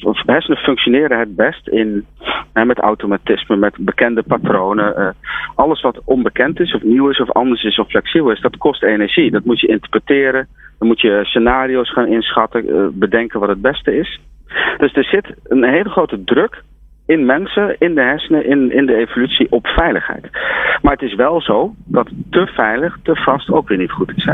Hersenen 0.00 0.58
functioneren 0.58 1.18
het 1.18 1.36
best 1.36 1.68
in, 1.68 2.06
hè, 2.52 2.64
met 2.64 2.78
automatisme, 2.78 3.56
met 3.56 3.76
bekende 3.78 4.22
patronen. 4.22 4.96
eh, 4.96 5.08
alles 5.54 5.80
wat 5.80 6.00
onbekend 6.04 6.60
is, 6.60 6.74
of 6.74 6.82
nieuw 6.82 7.08
is, 7.08 7.20
of 7.20 7.32
anders 7.32 7.62
is, 7.62 7.78
of 7.78 7.88
flexibel 7.88 8.30
is, 8.30 8.40
dat 8.40 8.56
kost 8.56 8.82
energie. 8.82 9.30
Dat 9.30 9.44
moet 9.44 9.60
je 9.60 9.66
interpreteren. 9.66 10.48
Dan 10.78 10.88
moet 10.88 11.00
je 11.00 11.20
scenario's 11.22 11.92
gaan 11.92 12.06
inschatten, 12.06 12.68
eh, 12.68 12.86
bedenken 12.92 13.40
wat 13.40 13.48
het 13.48 13.60
beste 13.60 13.96
is. 13.98 14.20
Dus 14.78 14.92
er 14.92 15.04
zit 15.04 15.34
een 15.44 15.64
hele 15.64 15.88
grote 15.88 16.24
druk 16.24 16.62
in 17.06 17.26
mensen, 17.26 17.76
in 17.78 17.94
de 17.94 18.00
hersenen, 18.00 18.46
in, 18.46 18.72
in 18.72 18.86
de 18.86 18.94
evolutie 18.94 19.50
op 19.50 19.66
veiligheid. 19.66 20.28
Maar 20.82 20.92
het 20.92 21.02
is 21.02 21.14
wel 21.14 21.40
zo 21.40 21.74
dat 21.84 22.08
te 22.30 22.46
veilig, 22.46 22.98
te 23.02 23.16
vast 23.16 23.50
ook 23.50 23.68
weer 23.68 23.78
niet 23.78 23.90
goed 23.90 24.12
is. 24.16 24.24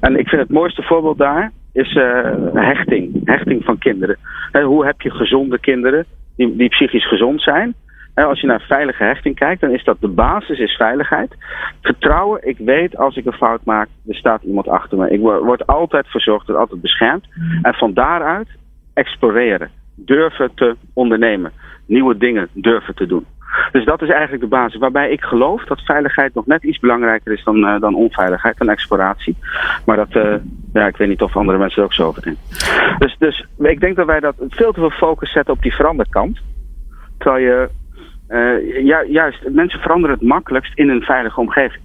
En 0.00 0.18
ik 0.18 0.28
vind 0.28 0.40
het 0.42 0.50
mooiste 0.50 0.82
voorbeeld 0.82 1.18
daar 1.18 1.52
is 1.72 1.94
uh, 1.94 2.36
hechting. 2.54 3.20
Hechting 3.24 3.64
van 3.64 3.78
kinderen. 3.78 4.16
hoe 4.64 4.86
heb 4.86 5.00
je 5.00 5.10
gezonde 5.10 5.58
kinderen 5.58 6.04
die, 6.36 6.56
die 6.56 6.68
psychisch 6.68 7.08
gezond 7.08 7.42
zijn? 7.42 7.74
als 8.14 8.40
je 8.40 8.46
naar 8.46 8.60
veilige 8.60 9.04
hechting 9.04 9.34
kijkt, 9.34 9.60
dan 9.60 9.70
is 9.70 9.84
dat 9.84 10.00
de 10.00 10.08
basis 10.08 10.58
is 10.58 10.76
veiligheid. 10.76 11.34
Vertrouwen, 11.82 12.48
ik 12.48 12.58
weet 12.58 12.96
als 12.96 13.16
ik 13.16 13.26
een 13.26 13.32
fout 13.32 13.64
maak, 13.64 13.88
er 14.08 14.14
staat 14.14 14.42
iemand 14.42 14.68
achter 14.68 14.98
me. 14.98 15.10
Ik 15.10 15.20
word 15.20 15.66
altijd 15.66 16.06
verzorgd, 16.06 16.54
altijd 16.54 16.80
beschermd. 16.80 17.26
En 17.62 17.74
van 17.74 17.94
daaruit 17.94 18.48
exploreren, 18.94 19.70
durven 19.94 20.50
te 20.54 20.76
ondernemen, 20.92 21.52
nieuwe 21.86 22.16
dingen 22.16 22.48
durven 22.52 22.94
te 22.94 23.06
doen. 23.06 23.26
Dus 23.72 23.84
dat 23.84 24.02
is 24.02 24.08
eigenlijk 24.08 24.42
de 24.42 24.48
basis 24.48 24.80
waarbij 24.80 25.10
ik 25.10 25.20
geloof 25.20 25.64
dat 25.64 25.80
veiligheid 25.80 26.34
nog 26.34 26.46
net 26.46 26.62
iets 26.62 26.78
belangrijker 26.78 27.32
is 27.32 27.44
dan, 27.44 27.56
uh, 27.56 27.80
dan 27.80 27.94
onveiligheid 27.94 28.58
en 28.58 28.68
exploratie. 28.68 29.36
Maar 29.84 29.96
dat, 29.96 30.14
uh, 30.14 30.34
ja, 30.72 30.86
ik 30.86 30.96
weet 30.96 31.08
niet 31.08 31.22
of 31.22 31.36
andere 31.36 31.58
mensen 31.58 31.78
er 31.78 31.84
ook 31.84 31.94
zo 31.94 32.06
over 32.06 32.22
denken. 32.22 32.42
Dus, 32.98 33.16
dus 33.18 33.46
ik 33.58 33.80
denk 33.80 33.96
dat 33.96 34.06
wij 34.06 34.20
dat 34.20 34.34
veel 34.48 34.72
te 34.72 34.80
veel 34.80 34.90
focus 34.90 35.32
zetten 35.32 35.54
op 35.54 35.62
die 35.62 35.74
veranderkant. 35.74 36.40
Terwijl 37.18 37.44
je, 37.44 37.68
uh, 38.28 38.84
ju 38.84 39.12
juist, 39.12 39.48
mensen 39.48 39.80
veranderen 39.80 40.16
het 40.16 40.26
makkelijkst 40.26 40.78
in 40.78 40.88
een 40.88 41.02
veilige 41.02 41.40
omgeving. 41.40 41.82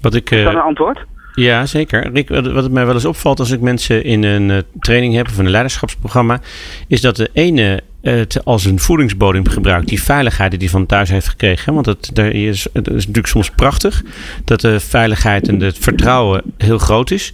Wat 0.00 0.14
ik, 0.14 0.30
is 0.30 0.44
dat 0.44 0.54
een 0.54 0.60
antwoord? 0.60 1.04
Ja, 1.36 1.66
zeker. 1.66 2.12
Rick, 2.12 2.28
wat 2.28 2.44
het 2.44 2.72
mij 2.72 2.86
wel 2.86 2.94
eens 2.94 3.04
opvalt 3.04 3.38
als 3.38 3.50
ik 3.50 3.60
mensen 3.60 4.04
in 4.04 4.22
een 4.22 4.64
training 4.80 5.14
heb 5.14 5.28
of 5.28 5.38
een 5.38 5.50
leiderschapsprogramma, 5.50 6.40
is 6.88 7.00
dat 7.00 7.16
de 7.16 7.30
ene 7.32 7.82
het 8.00 8.44
als 8.44 8.64
een 8.64 8.78
voedingsbodem 8.78 9.48
gebruikt. 9.48 9.88
Die 9.88 10.02
veiligheid 10.02 10.50
die 10.50 10.60
hij 10.60 10.68
van 10.68 10.86
thuis 10.86 11.08
heeft 11.08 11.28
gekregen. 11.28 11.74
Want 11.74 11.86
het, 11.86 12.18
is, 12.18 12.66
het 12.72 12.88
is 12.88 12.92
natuurlijk 12.92 13.26
soms 13.26 13.50
prachtig 13.50 14.02
dat 14.44 14.60
de 14.60 14.80
veiligheid 14.80 15.48
en 15.48 15.60
het 15.60 15.78
vertrouwen 15.78 16.42
heel 16.56 16.78
groot 16.78 17.10
is. 17.10 17.32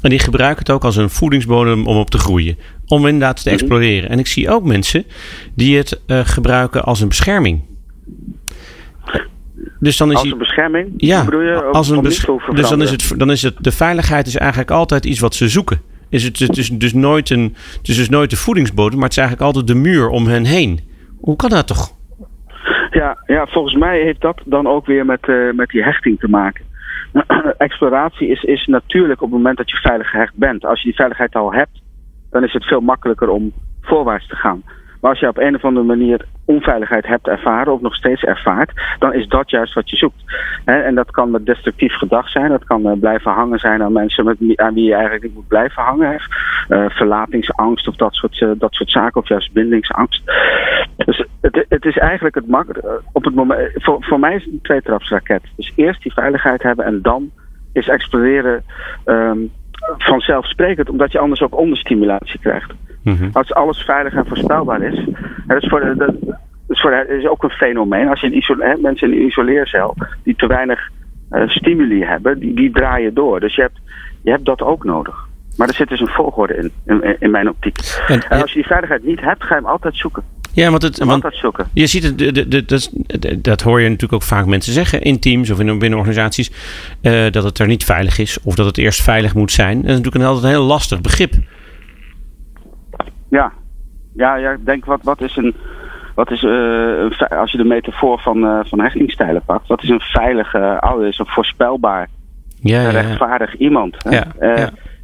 En 0.00 0.10
die 0.10 0.18
gebruiken 0.18 0.58
het 0.58 0.70
ook 0.70 0.84
als 0.84 0.96
een 0.96 1.10
voedingsbodem 1.10 1.86
om 1.86 1.96
op 1.96 2.10
te 2.10 2.18
groeien. 2.18 2.58
Om 2.86 3.06
inderdaad 3.06 3.42
te 3.42 3.50
mhm. 3.50 3.58
exploreren. 3.58 4.10
En 4.10 4.18
ik 4.18 4.26
zie 4.26 4.50
ook 4.50 4.64
mensen 4.64 5.04
die 5.54 5.76
het 5.76 6.00
uh, 6.06 6.20
gebruiken 6.24 6.84
als 6.84 7.00
een 7.00 7.08
bescherming. 7.08 7.62
Dus 9.78 9.96
dan 9.96 10.10
is 10.10 10.16
als 10.16 10.30
een 10.30 10.38
bescherming? 10.38 10.92
Ja, 10.96 11.22
je, 11.30 11.62
als 11.72 11.88
een 11.88 12.02
bescherming. 12.02 12.54
Dus 12.54 12.68
dan 12.68 12.82
is, 12.82 12.90
het, 12.90 13.14
dan 13.16 13.30
is 13.30 13.42
het, 13.42 13.54
de 13.60 13.72
veiligheid 13.72 14.26
is 14.26 14.36
eigenlijk 14.36 14.70
altijd 14.70 15.04
iets 15.04 15.20
wat 15.20 15.34
ze 15.34 15.48
zoeken 15.48 15.80
is 16.14 16.24
het, 16.24 16.38
het, 16.38 16.56
is 16.56 16.68
dus 16.68 16.94
nooit 16.94 17.30
een, 17.30 17.54
het 17.78 17.88
is 17.88 17.96
dus 17.96 18.08
nooit 18.08 18.30
de 18.30 18.36
voedingsbodem, 18.36 18.94
maar 18.94 19.08
het 19.08 19.16
is 19.16 19.24
eigenlijk 19.24 19.46
altijd 19.46 19.66
de 19.66 19.82
muur 19.88 20.08
om 20.08 20.26
hen 20.26 20.44
heen. 20.44 20.80
Hoe 21.20 21.36
kan 21.36 21.50
dat 21.50 21.66
toch? 21.66 21.92
Ja, 22.90 23.18
ja 23.26 23.46
volgens 23.46 23.74
mij 23.74 24.00
heeft 24.00 24.20
dat 24.20 24.40
dan 24.44 24.66
ook 24.66 24.86
weer 24.86 25.06
met, 25.06 25.26
uh, 25.28 25.52
met 25.52 25.68
die 25.68 25.82
hechting 25.82 26.18
te 26.18 26.28
maken. 26.28 26.64
Exploratie 27.58 28.28
is, 28.28 28.42
is 28.42 28.66
natuurlijk 28.66 29.22
op 29.22 29.28
het 29.28 29.36
moment 29.36 29.56
dat 29.56 29.70
je 29.70 29.76
veilig 29.76 30.10
gehecht 30.10 30.34
bent. 30.34 30.64
Als 30.64 30.80
je 30.80 30.86
die 30.86 30.96
veiligheid 30.96 31.34
al 31.34 31.52
hebt, 31.52 31.82
dan 32.30 32.44
is 32.44 32.52
het 32.52 32.64
veel 32.64 32.80
makkelijker 32.80 33.28
om 33.28 33.52
voorwaarts 33.80 34.28
te 34.28 34.36
gaan. 34.36 34.62
Maar 35.04 35.12
als 35.12 35.22
je 35.22 35.28
op 35.28 35.38
een 35.38 35.54
of 35.54 35.64
andere 35.64 35.86
manier 35.86 36.26
onveiligheid 36.44 37.06
hebt 37.06 37.28
ervaren 37.28 37.72
of 37.72 37.80
nog 37.80 37.94
steeds 37.94 38.22
ervaart, 38.22 38.72
dan 38.98 39.14
is 39.14 39.28
dat 39.28 39.50
juist 39.50 39.74
wat 39.74 39.90
je 39.90 39.96
zoekt. 39.96 40.22
En 40.64 40.94
dat 40.94 41.10
kan 41.10 41.30
met 41.30 41.46
destructief 41.46 41.94
gedrag 41.94 42.28
zijn, 42.28 42.50
dat 42.50 42.64
kan 42.64 42.86
eh, 42.86 43.00
blijven 43.00 43.30
hangen 43.30 43.58
zijn 43.58 43.82
aan 43.82 43.92
mensen 43.92 44.24
met, 44.24 44.36
aan 44.56 44.74
wie 44.74 44.84
je 44.84 44.92
eigenlijk 44.92 45.22
niet 45.22 45.34
moet 45.34 45.48
blijven 45.48 45.82
hangen. 45.82 46.22
Uh, 46.68 46.84
verlatingsangst 46.88 47.88
of 47.88 47.96
dat 47.96 48.14
soort, 48.14 48.40
uh, 48.40 48.50
dat 48.58 48.74
soort 48.74 48.90
zaken, 48.90 49.20
of 49.20 49.28
juist 49.28 49.52
bindingsangst. 49.52 50.22
Dus 50.96 51.26
het, 51.40 51.64
het 51.68 51.84
is 51.84 51.98
eigenlijk 51.98 52.34
het 52.34 52.48
makkelijk. 52.48 53.02
op 53.12 53.24
het 53.24 53.34
moment, 53.34 53.70
voor, 53.74 53.96
voor 54.00 54.18
mij 54.18 54.34
is 54.34 54.44
het 54.44 54.52
een 54.52 54.62
tweetrapsraket. 54.62 55.42
Dus 55.56 55.72
eerst 55.76 56.02
die 56.02 56.12
veiligheid 56.12 56.62
hebben 56.62 56.84
en 56.84 57.02
dan 57.02 57.30
is 57.72 57.88
exploreren 57.88 58.64
um, 59.04 59.50
vanzelfsprekend, 59.98 60.90
omdat 60.90 61.12
je 61.12 61.18
anders 61.18 61.42
ook 61.42 61.58
onderstimulatie 61.58 62.40
krijgt. 62.40 62.72
Mhm. 63.04 63.28
Als 63.32 63.54
alles 63.54 63.82
veilig 63.82 64.14
en 64.14 64.26
voorspelbaar 64.26 64.82
is. 64.82 65.04
Dat 65.46 65.62
is, 65.62 65.68
voor 65.68 65.80
de, 65.80 65.94
dat, 65.96 66.14
is, 66.68 66.80
voor 66.80 66.90
de, 66.90 67.16
is 67.18 67.28
ook 67.28 67.42
een 67.42 67.50
fenomeen. 67.50 68.08
Als 68.08 68.20
je 68.20 68.26
een 68.26 68.36
isole, 68.36 68.78
mensen 68.82 69.12
in 69.12 69.18
een 69.18 69.26
isoleercel 69.26 69.96
die 70.22 70.36
te 70.36 70.46
weinig 70.46 70.90
uh, 71.30 71.48
stimuli 71.48 72.04
hebben, 72.04 72.38
die, 72.38 72.54
die 72.54 72.70
draaien 72.70 73.14
door. 73.14 73.40
Dus 73.40 73.54
je 73.54 73.60
hebt, 73.60 73.80
je 74.22 74.30
hebt 74.30 74.44
dat 74.44 74.62
ook 74.62 74.84
nodig. 74.84 75.28
Maar 75.56 75.68
er 75.68 75.74
zit 75.74 75.88
dus 75.88 76.00
een 76.00 76.06
volgorde 76.06 76.56
in, 76.56 76.70
in, 76.86 77.16
in 77.18 77.30
mijn 77.30 77.48
optiek. 77.48 77.78
En, 78.06 78.20
en, 78.28 78.40
als 78.40 78.50
je 78.50 78.58
die 78.58 78.66
veiligheid 78.66 79.04
niet 79.04 79.20
hebt, 79.20 79.42
ga 79.42 79.54
je 79.54 79.60
hem 79.60 79.70
altijd 79.70 79.96
zoeken. 79.96 80.22
Ja, 80.52 80.70
want, 80.70 80.82
het, 80.82 81.04
want 81.04 81.24
zoeken. 81.30 81.66
je 81.72 81.86
ziet 81.86 82.02
het, 82.02 82.18
de, 82.18 82.48
de, 82.48 82.64
dat, 82.64 82.90
dat 83.38 83.60
hoor 83.60 83.80
je 83.80 83.86
natuurlijk 83.88 84.12
ook 84.12 84.28
vaak 84.28 84.46
mensen 84.46 84.72
zeggen 84.72 85.02
in 85.02 85.20
teams 85.20 85.50
of 85.50 85.60
in 85.60 85.78
binnen 85.78 85.98
organisaties, 85.98 86.50
uh, 87.02 87.30
dat 87.30 87.44
het 87.44 87.58
er 87.58 87.66
niet 87.66 87.84
veilig 87.84 88.18
is 88.18 88.38
of 88.42 88.54
dat 88.54 88.66
het 88.66 88.78
eerst 88.78 89.02
veilig 89.02 89.34
moet 89.34 89.52
zijn. 89.52 89.74
Dat 89.76 89.90
is 89.90 89.96
natuurlijk 89.96 90.14
een, 90.14 90.24
altijd 90.24 90.44
een 90.44 90.50
heel 90.50 90.66
lastig 90.66 91.00
begrip. 91.00 91.34
Ja, 93.28 93.52
ja, 94.14 94.34
ja 94.34 94.50
ik 94.50 94.66
denk 94.66 94.84
wat, 94.84 95.02
wat 95.02 95.20
is 95.20 95.36
een. 95.36 95.54
Wat 96.14 96.30
is, 96.30 96.42
uh, 96.42 97.30
als 97.30 97.52
je 97.52 97.56
de 97.56 97.64
metafoor 97.64 98.18
van, 98.18 98.44
uh, 98.44 98.58
van 98.64 98.80
hechtingstijlen 98.80 99.42
pakt, 99.44 99.68
wat 99.68 99.82
is 99.82 99.88
een 99.88 100.00
veilige 100.00 100.80
ouder, 100.80 101.08
is 101.08 101.18
een 101.18 101.26
voorspelbaar, 101.26 102.08
ja, 102.60 102.80
ja, 102.80 102.90
rechtvaardig 102.90 103.56
iemand. 103.56 103.96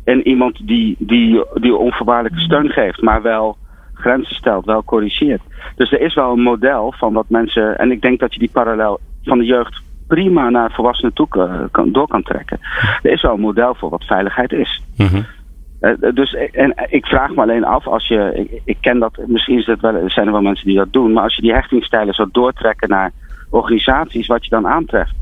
En 0.04 0.28
iemand 0.28 0.66
die, 0.66 0.96
die, 0.98 1.44
die 1.54 1.76
onvoorwaardelijke 1.76 2.40
steun 2.40 2.68
geeft, 2.68 3.02
maar 3.02 3.22
wel 3.22 3.56
grenzen 3.94 4.34
stelt, 4.34 4.64
wel 4.64 4.84
corrigeert. 4.84 5.42
Dus 5.76 5.92
er 5.92 6.00
is 6.00 6.14
wel 6.14 6.32
een 6.32 6.42
model 6.42 6.94
van 6.96 7.12
wat 7.12 7.28
mensen, 7.28 7.78
en 7.78 7.90
ik 7.90 8.00
denk 8.00 8.20
dat 8.20 8.32
je 8.32 8.38
die 8.38 8.50
parallel 8.52 9.00
van 9.22 9.38
de 9.38 9.44
jeugd 9.44 9.82
prima 10.06 10.48
naar 10.48 10.72
volwassenen 10.72 11.12
toe 11.12 11.28
kan, 11.70 11.92
door 11.92 12.08
kan 12.08 12.22
trekken. 12.22 12.60
Er 13.02 13.12
is 13.12 13.22
wel 13.22 13.34
een 13.34 13.40
model 13.40 13.74
voor 13.74 13.90
wat 13.90 14.04
veiligheid 14.04 14.52
is. 14.52 14.82
Mm 14.96 15.24
uh, 15.80 16.12
dus 16.14 16.34
en 16.34 16.74
ik 16.88 17.06
vraag 17.06 17.34
me 17.34 17.42
alleen 17.42 17.64
af, 17.64 17.86
als 17.86 18.08
je, 18.08 18.30
ik, 18.34 18.60
ik, 18.64 18.76
ken 18.80 18.98
dat, 18.98 19.18
misschien 19.26 19.58
is 19.58 19.64
dat 19.64 19.80
wel, 19.80 20.10
zijn 20.10 20.26
er 20.26 20.32
wel 20.32 20.42
mensen 20.42 20.66
die 20.66 20.76
dat 20.76 20.92
doen, 20.92 21.12
maar 21.12 21.22
als 21.22 21.36
je 21.36 21.42
die 21.42 21.52
hechtingstijlen 21.52 22.14
zou 22.14 22.28
doortrekken 22.32 22.88
naar 22.88 23.12
organisaties, 23.50 24.26
wat 24.26 24.44
je 24.44 24.50
dan 24.50 24.66
aantreft. 24.66 25.14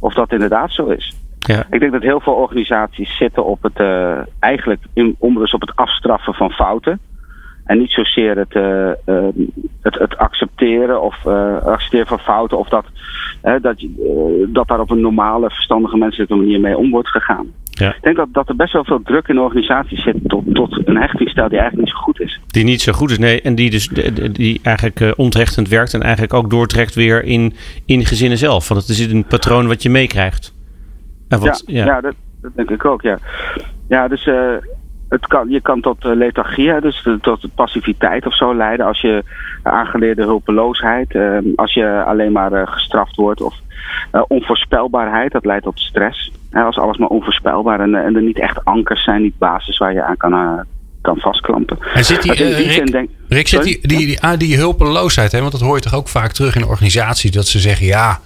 Of 0.00 0.14
dat 0.14 0.32
inderdaad 0.32 0.72
zo 0.72 0.86
is. 0.86 1.16
Ja. 1.38 1.64
Ik 1.70 1.80
denk 1.80 1.92
dat 1.92 2.02
heel 2.02 2.20
veel 2.20 2.32
organisaties 2.32 3.16
zitten 3.16 3.44
op 3.44 3.62
het, 3.62 3.78
uh, 3.78 4.18
eigenlijk 4.38 4.82
in, 4.92 5.16
onbewust 5.18 5.54
op 5.54 5.60
het 5.60 5.76
afstraffen 5.76 6.34
van 6.34 6.50
fouten. 6.50 7.00
En 7.70 7.78
niet 7.78 7.90
zozeer 7.90 8.36
het, 8.36 8.54
uh, 8.54 8.90
het, 9.82 9.98
het, 9.98 10.16
accepteren 10.16 11.02
of 11.02 11.26
accepteren 11.66 12.06
van 12.06 12.18
fouten 12.18 12.58
of 12.58 12.68
dat, 12.68 12.84
dat, 13.62 13.84
dat 14.48 14.68
daar 14.68 14.80
op 14.80 14.90
een 14.90 15.00
normale, 15.00 15.50
verstandige 15.50 15.96
menselijke 15.96 16.34
manier 16.34 16.60
mee 16.60 16.76
om 16.76 16.90
wordt 16.90 17.08
gegaan. 17.08 17.46
Ja. 17.70 17.88
Ik 17.88 18.02
denk 18.02 18.16
dat, 18.16 18.28
dat 18.32 18.48
er 18.48 18.56
best 18.56 18.72
wel 18.72 18.84
veel 18.84 19.02
druk 19.02 19.28
in 19.28 19.34
de 19.34 19.40
organisatie 19.40 20.00
zit 20.00 20.16
tot, 20.26 20.54
tot 20.54 20.88
een 20.88 20.96
hechtingstijl 20.96 21.48
die 21.48 21.58
eigenlijk 21.58 21.88
niet 21.88 21.96
zo 21.96 22.02
goed 22.02 22.20
is. 22.20 22.40
Die 22.46 22.64
niet 22.64 22.80
zo 22.80 22.92
goed 22.92 23.10
is, 23.10 23.18
nee. 23.18 23.42
En 23.42 23.54
die 23.54 23.70
dus 23.70 23.88
die 24.32 24.60
eigenlijk 24.62 25.18
onthechtend 25.18 25.68
werkt 25.68 25.94
en 25.94 26.02
eigenlijk 26.02 26.34
ook 26.34 26.50
doortrekt 26.50 26.94
weer 26.94 27.24
in, 27.24 27.54
in 27.86 28.04
gezinnen 28.04 28.38
zelf. 28.38 28.68
Want 28.68 28.80
het 28.80 28.90
is 28.90 29.12
een 29.12 29.24
patroon 29.24 29.66
wat 29.66 29.82
je 29.82 29.90
meekrijgt. 29.90 30.54
Ja, 31.28 31.38
ja. 31.66 31.84
ja 31.84 32.00
dat, 32.00 32.14
dat, 32.42 32.50
denk 32.54 32.70
ik 32.70 32.84
ook, 32.84 33.02
ja. 33.02 33.18
Ja, 33.88 34.08
dus 34.08 34.26
uh, 34.26 34.54
het 35.10 35.26
kan, 35.26 35.48
je 35.48 35.60
kan 35.60 35.80
tot 35.80 36.04
uh, 36.04 36.14
lethargie, 36.14 36.80
dus 36.80 37.08
tot 37.20 37.54
passiviteit 37.54 38.26
of 38.26 38.36
zo 38.36 38.54
leiden. 38.54 38.86
Als 38.86 39.00
je 39.00 39.24
aangeleerde 39.62 40.22
hulpeloosheid, 40.22 41.18
als 41.56 41.74
je 41.74 42.02
alleen 42.06 42.32
maar 42.32 42.68
gestraft 42.68 43.16
wordt 43.16 43.40
of 43.40 43.54
onvoorspelbaarheid, 44.28 45.32
dat 45.32 45.44
leidt 45.44 45.64
tot 45.64 45.80
stress 45.80 46.32
als 46.52 46.78
alles 46.78 46.96
maar 46.96 47.08
onvoorspelbaar 47.08 47.80
en, 47.80 47.94
en 47.94 48.16
er 48.16 48.22
niet 48.22 48.40
echt 48.40 48.64
ankers 48.64 49.04
zijn, 49.04 49.22
niet 49.22 49.38
basis 49.38 49.78
waar 49.78 49.92
je 49.92 50.02
aan 50.02 50.16
kan, 50.16 50.64
kan 51.00 51.18
vastklampen. 51.18 51.78
En 51.94 52.04
zit 52.04 52.22
die, 52.22 52.32
uh, 52.32 52.76
Rick, 52.76 52.92
denk, 52.92 53.10
Rick, 53.28 53.48
zit 53.48 53.62
die, 53.62 53.78
die, 53.82 54.06
die, 54.06 54.20
ah, 54.20 54.38
die 54.38 54.56
hulpeloosheid, 54.56 55.32
hè? 55.32 55.40
want 55.40 55.52
dat 55.52 55.60
hoor 55.60 55.76
je 55.76 55.82
toch 55.82 55.94
ook 55.94 56.08
vaak 56.08 56.32
terug 56.32 56.56
in 56.56 56.64
organisaties, 56.64 57.30
dat 57.30 57.46
ze 57.46 57.58
zeggen, 57.58 57.86
ja, 57.86 58.20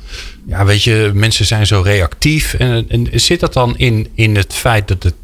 ja 0.47 0.65
weet 0.65 0.83
je, 0.83 1.11
mensen 1.15 1.45
zijn 1.45 1.67
zo 1.67 1.81
reactief. 1.81 2.55
En, 2.55 2.85
en 2.89 3.21
zit 3.21 3.41
dat 3.41 3.53
dan 3.53 3.75
in, 3.77 4.09
in 4.15 4.37
het 4.37 4.55
feit 4.55 4.89
dat 4.89 5.03
het 5.03 5.15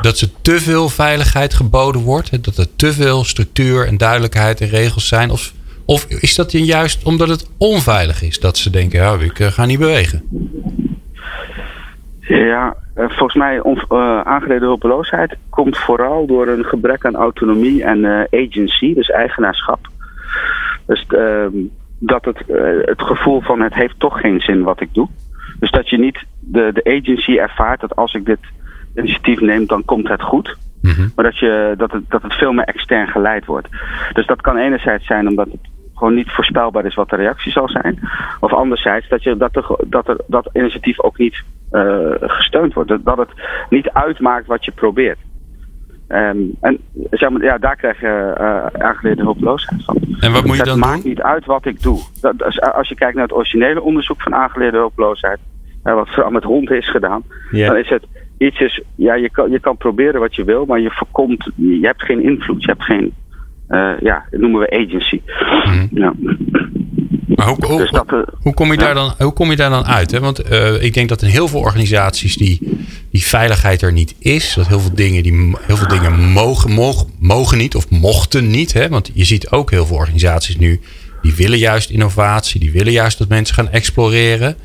dat 0.00 0.18
ze 0.18 0.40
te 0.42 0.60
veel 0.60 0.88
veiligheid 0.88 1.54
geboden 1.54 2.00
wordt? 2.00 2.44
Dat 2.44 2.56
er 2.56 2.76
te 2.76 2.92
veel 2.92 3.24
structuur 3.24 3.86
en 3.86 3.96
duidelijkheid 3.96 4.60
en 4.60 4.68
regels 4.68 5.08
zijn? 5.08 5.30
Of, 5.30 5.52
of 5.84 6.04
is 6.04 6.34
dat 6.34 6.52
juist 6.52 7.04
omdat 7.04 7.28
het 7.28 7.50
onveilig 7.58 8.22
is 8.22 8.40
dat 8.40 8.56
ze 8.56 8.70
denken, 8.70 9.00
ja, 9.00 9.14
ik 9.14 9.38
uh, 9.38 9.46
ga 9.46 9.64
niet 9.64 9.78
bewegen? 9.78 10.22
Ja, 12.20 12.76
eh, 12.94 13.08
volgens 13.08 13.34
mij 13.34 13.60
on, 13.60 13.82
uh, 13.90 14.20
aangereden 14.20 14.68
hulpeloosheid 14.68 15.36
komt 15.50 15.78
vooral 15.78 16.26
door 16.26 16.48
een 16.48 16.64
gebrek 16.64 17.04
aan 17.04 17.16
autonomie 17.16 17.84
en 17.84 18.28
agency, 18.30 18.94
dus 18.94 19.10
eigenaarschap. 19.10 19.88
Dus 20.86 21.06
uh, 21.08 21.46
dat 21.98 22.24
het, 22.24 22.38
het 22.84 23.02
gevoel 23.02 23.40
van 23.40 23.60
het 23.60 23.74
heeft 23.74 23.94
toch 23.98 24.20
geen 24.20 24.40
zin 24.40 24.62
wat 24.62 24.80
ik 24.80 24.94
doe. 24.94 25.08
Dus 25.58 25.70
dat 25.70 25.88
je 25.88 25.98
niet 25.98 26.24
de, 26.38 26.70
de 26.72 27.00
agency 27.00 27.36
ervaart 27.36 27.80
dat 27.80 27.96
als 27.96 28.14
ik 28.14 28.24
dit 28.24 28.38
initiatief 28.94 29.40
neem, 29.40 29.66
dan 29.66 29.84
komt 29.84 30.08
het 30.08 30.22
goed. 30.22 30.56
Mm 30.80 31.12
Maar 31.14 31.24
dat, 31.24 31.38
je, 31.38 31.74
dat, 31.76 31.92
het, 31.92 32.02
dat 32.08 32.22
het 32.22 32.34
veel 32.34 32.52
meer 32.52 32.64
extern 32.64 33.08
geleid 33.08 33.44
wordt. 33.44 33.68
Dus 34.12 34.26
dat 34.26 34.40
kan 34.40 34.56
enerzijds 34.56 35.06
zijn 35.06 35.28
omdat 35.28 35.46
het 35.50 35.70
gewoon 35.94 36.14
niet 36.14 36.30
voorspelbaar 36.30 36.84
is 36.84 36.94
wat 36.94 37.10
de 37.10 37.16
reactie 37.16 37.52
zal 37.52 37.68
zijn. 37.68 37.98
Of 38.40 38.52
anderzijds 38.52 39.08
dat, 39.08 39.22
je, 39.22 39.36
dat, 39.36 39.56
er, 39.56 39.66
dat, 39.86 40.08
er, 40.08 40.16
dat 40.26 40.48
initiatief 40.52 41.00
ook 41.00 41.18
niet 41.18 41.42
uh, 41.72 42.10
gesteund 42.20 42.74
wordt. 42.74 42.88
Dat, 42.88 43.04
dat 43.04 43.16
het 43.16 43.28
niet 43.68 43.90
uitmaakt 43.90 44.46
wat 44.46 44.64
je 44.64 44.70
probeert. 44.70 45.18
Um, 46.08 46.56
en 46.60 46.78
zeg 47.10 47.30
maar, 47.30 47.42
ja, 47.42 47.58
daar 47.58 47.76
krijg 47.76 48.00
je 48.00 48.34
uh, 48.40 48.82
aangeleerde 48.86 49.22
hulpeloosheid 49.22 49.84
van. 49.84 49.96
En 50.20 50.32
wat 50.32 50.44
moet 50.44 50.56
je 50.56 50.62
dan 50.62 50.74
doen? 50.74 50.82
Het 50.82 50.92
maakt 50.92 51.04
niet 51.04 51.22
uit 51.22 51.44
wat 51.44 51.66
ik 51.66 51.82
doe. 51.82 52.00
Dat, 52.20 52.60
als 52.72 52.88
je 52.88 52.94
kijkt 52.94 53.14
naar 53.14 53.24
het 53.24 53.34
originele 53.34 53.82
onderzoek 53.82 54.22
van 54.22 54.34
aangeleerde 54.34 54.76
hulpeloosheid, 54.76 55.38
uh, 55.84 55.94
wat 55.94 56.08
vooral 56.08 56.30
met 56.30 56.44
honden 56.44 56.76
is 56.76 56.90
gedaan, 56.90 57.22
yeah. 57.50 57.68
dan 57.68 57.78
is 57.78 57.88
het 57.88 58.06
iets 58.38 58.60
is, 58.60 58.82
ja, 58.94 59.14
je 59.14 59.30
kan, 59.30 59.50
je 59.50 59.60
kan 59.60 59.76
proberen 59.76 60.20
wat 60.20 60.34
je 60.34 60.44
wil, 60.44 60.64
maar 60.64 60.80
je 60.80 60.90
voorkomt, 60.90 61.50
je 61.54 61.78
hebt 61.86 62.02
geen 62.02 62.22
invloed, 62.22 62.62
je 62.62 62.70
hebt 62.70 62.84
geen, 62.84 63.12
uh, 63.68 63.92
ja, 64.00 64.24
dat 64.30 64.40
noemen 64.40 64.60
we 64.60 64.70
agency. 64.70 65.20
Mm. 65.64 65.88
Ja. 65.90 66.14
Maar 67.34 67.46
hoe, 67.46 67.66
hoe, 67.66 67.78
dus 67.78 67.90
dat, 67.90 68.12
uh, 68.12 68.20
hoe, 68.40 68.54
kom 68.54 68.70
je 68.70 68.78
daar 68.78 68.94
dan, 68.94 69.14
hoe 69.18 69.32
kom 69.32 69.50
je 69.50 69.56
daar 69.56 69.70
dan 69.70 69.84
uit? 69.84 70.10
Hè? 70.10 70.20
Want 70.20 70.50
uh, 70.50 70.82
ik 70.82 70.94
denk 70.94 71.08
dat 71.08 71.22
in 71.22 71.28
heel 71.28 71.48
veel 71.48 71.60
organisaties 71.60 72.36
die, 72.36 72.58
die 73.10 73.24
veiligheid 73.24 73.82
er 73.82 73.92
niet 73.92 74.14
is, 74.18 74.54
dat 74.54 74.66
heel 74.66 74.80
veel 74.80 74.94
dingen, 74.94 75.22
die, 75.22 75.56
heel 75.60 75.76
veel 75.76 75.88
dingen 75.88 76.20
mogen, 76.20 76.70
mogen, 76.70 77.06
mogen 77.18 77.58
niet 77.58 77.74
of 77.74 77.90
mochten 77.90 78.50
niet. 78.50 78.72
Hè? 78.72 78.88
Want 78.88 79.10
je 79.14 79.24
ziet 79.24 79.50
ook 79.50 79.70
heel 79.70 79.86
veel 79.86 79.96
organisaties 79.96 80.56
nu, 80.56 80.80
die 81.22 81.34
willen 81.34 81.58
juist 81.58 81.90
innovatie, 81.90 82.60
die 82.60 82.72
willen 82.72 82.92
juist 82.92 83.18
dat 83.18 83.28
mensen 83.28 83.54
gaan 83.54 83.70
exploreren. 83.70 84.56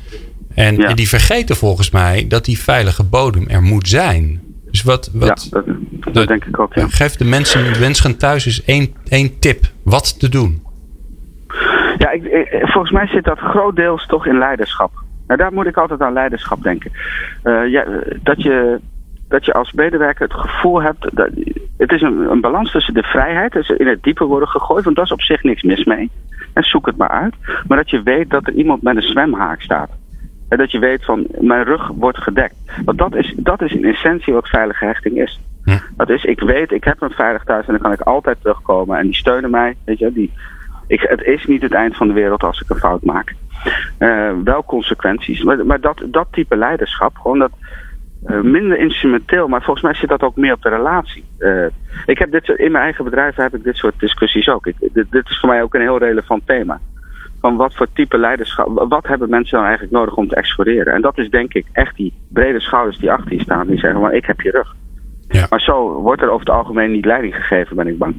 En, 0.58 0.76
ja. 0.76 0.88
en 0.88 0.96
die 0.96 1.08
vergeten 1.08 1.56
volgens 1.56 1.90
mij 1.90 2.26
dat 2.28 2.44
die 2.44 2.58
veilige 2.58 3.04
bodem 3.04 3.48
er 3.48 3.62
moet 3.62 3.88
zijn. 3.88 4.40
Dus 4.70 4.82
wat, 4.82 5.10
wat 5.12 5.48
ja, 5.50 5.60
dat, 5.60 6.14
dat 6.14 6.28
denk 6.28 6.44
ik 6.44 6.58
ook. 6.58 6.74
Ja. 6.74 6.86
Geef 6.88 7.16
de 7.16 7.24
mensen, 7.24 7.80
mensen 7.80 8.16
thuis 8.16 8.46
eens 8.46 8.64
één, 8.64 8.94
één 9.08 9.38
tip 9.38 9.64
wat 9.82 10.20
te 10.20 10.28
doen. 10.28 10.62
Ja, 11.98 12.10
ik, 12.10 12.48
volgens 12.60 12.92
mij 12.92 13.06
zit 13.06 13.24
dat 13.24 13.38
grootdeels 13.38 14.06
toch 14.06 14.26
in 14.26 14.38
leiderschap. 14.38 14.90
Nou, 15.26 15.40
daar 15.40 15.52
moet 15.52 15.66
ik 15.66 15.76
altijd 15.76 16.00
aan 16.00 16.12
leiderschap 16.12 16.62
denken. 16.62 16.90
Uh, 17.44 17.70
ja, 17.70 17.84
dat, 18.22 18.42
je, 18.42 18.80
dat 19.28 19.44
je 19.44 19.52
als 19.52 19.72
medewerker 19.72 20.28
het 20.28 20.40
gevoel 20.40 20.82
hebt. 20.82 21.16
Dat, 21.16 21.28
het 21.76 21.92
is 21.92 22.02
een, 22.02 22.30
een 22.30 22.40
balans 22.40 22.70
tussen 22.70 22.94
de 22.94 23.02
vrijheid, 23.02 23.52
dus 23.52 23.68
in 23.68 23.86
het 23.86 24.02
diepe 24.02 24.24
worden 24.24 24.48
gegooid, 24.48 24.84
want 24.84 24.96
daar 24.96 25.04
is 25.04 25.12
op 25.12 25.22
zich 25.22 25.42
niks 25.42 25.62
mis 25.62 25.84
mee. 25.84 26.10
En 26.52 26.62
zoek 26.62 26.86
het 26.86 26.96
maar 26.96 27.10
uit. 27.10 27.34
Maar 27.66 27.76
dat 27.76 27.90
je 27.90 28.02
weet 28.02 28.30
dat 28.30 28.46
er 28.46 28.52
iemand 28.52 28.82
met 28.82 28.96
een 28.96 29.02
zwemhaak 29.02 29.60
staat. 29.62 29.90
En 30.48 30.58
dat 30.58 30.70
je 30.70 30.78
weet 30.78 31.04
van 31.04 31.26
mijn 31.38 31.64
rug 31.64 31.88
wordt 31.88 32.18
gedekt. 32.18 32.54
Want 32.84 32.98
dat 32.98 33.14
is, 33.14 33.34
dat 33.36 33.62
is 33.62 33.72
in 33.72 33.84
essentie 33.84 34.32
wat 34.32 34.48
veilige 34.48 34.84
hechting 34.84 35.20
is. 35.20 35.40
Dat 35.96 36.10
is, 36.10 36.24
ik 36.24 36.40
weet, 36.40 36.72
ik 36.72 36.84
heb 36.84 37.02
een 37.02 37.10
veilig 37.10 37.44
thuis 37.44 37.66
en 37.66 37.72
dan 37.72 37.82
kan 37.82 37.92
ik 37.92 38.00
altijd 38.00 38.36
terugkomen. 38.40 38.98
En 38.98 39.04
die 39.04 39.14
steunen 39.14 39.50
mij, 39.50 39.76
weet 39.84 39.98
je, 39.98 40.12
die, 40.12 40.32
ik, 40.86 41.00
het 41.00 41.22
is 41.22 41.46
niet 41.46 41.62
het 41.62 41.72
eind 41.72 41.96
van 41.96 42.08
de 42.08 42.14
wereld 42.14 42.42
als 42.42 42.60
ik 42.60 42.70
een 42.70 42.76
fout 42.76 43.04
maak. 43.04 43.34
Uh, 43.98 44.30
wel 44.44 44.64
consequenties. 44.64 45.42
Maar, 45.42 45.66
maar 45.66 45.80
dat, 45.80 46.02
dat 46.06 46.26
type 46.30 46.56
leiderschap, 46.56 47.16
gewoon 47.16 47.38
dat 47.38 47.52
uh, 48.26 48.40
minder 48.40 48.78
instrumenteel, 48.78 49.48
maar 49.48 49.62
volgens 49.62 49.84
mij 49.84 49.94
zit 49.94 50.08
dat 50.08 50.22
ook 50.22 50.36
meer 50.36 50.52
op 50.52 50.62
de 50.62 50.68
relatie. 50.68 51.24
Uh, 51.38 51.66
ik 52.06 52.18
heb 52.18 52.30
dit, 52.30 52.48
in 52.48 52.72
mijn 52.72 52.84
eigen 52.84 53.04
bedrijf 53.04 53.36
heb 53.36 53.54
ik 53.54 53.64
dit 53.64 53.76
soort 53.76 54.00
discussies 54.00 54.48
ook. 54.48 54.66
Ik, 54.66 54.74
dit, 54.78 55.10
dit, 55.10 55.28
is 55.28 55.40
voor 55.40 55.48
mij 55.48 55.62
ook 55.62 55.74
een 55.74 55.80
heel 55.80 55.98
relevant 55.98 56.46
thema. 56.46 56.80
Van 57.40 57.56
wat 57.56 57.74
voor 57.74 57.86
type 57.92 58.18
leiderschap, 58.18 58.86
wat 58.88 59.06
hebben 59.06 59.30
mensen 59.30 59.56
dan 59.56 59.66
eigenlijk 59.66 59.96
nodig 59.96 60.14
om 60.14 60.28
te 60.28 60.34
exploreren? 60.34 60.92
En 60.92 61.00
dat 61.00 61.18
is 61.18 61.30
denk 61.30 61.54
ik 61.54 61.66
echt 61.72 61.96
die 61.96 62.12
brede 62.28 62.60
schouders 62.60 62.98
die 62.98 63.12
achter 63.12 63.32
je 63.32 63.40
staan, 63.40 63.66
die 63.66 63.78
zeggen, 63.78 64.00
maar 64.00 64.14
ik 64.14 64.26
heb 64.26 64.40
je 64.40 64.50
rug. 64.50 64.74
Ja. 65.28 65.46
Maar 65.50 65.60
zo 65.60 65.92
wordt 65.92 66.22
er 66.22 66.30
over 66.30 66.46
het 66.46 66.54
algemeen 66.54 66.92
niet 66.92 67.04
leiding 67.04 67.34
gegeven, 67.34 67.76
ben 67.76 67.86
ik 67.86 67.98
bang. 67.98 68.14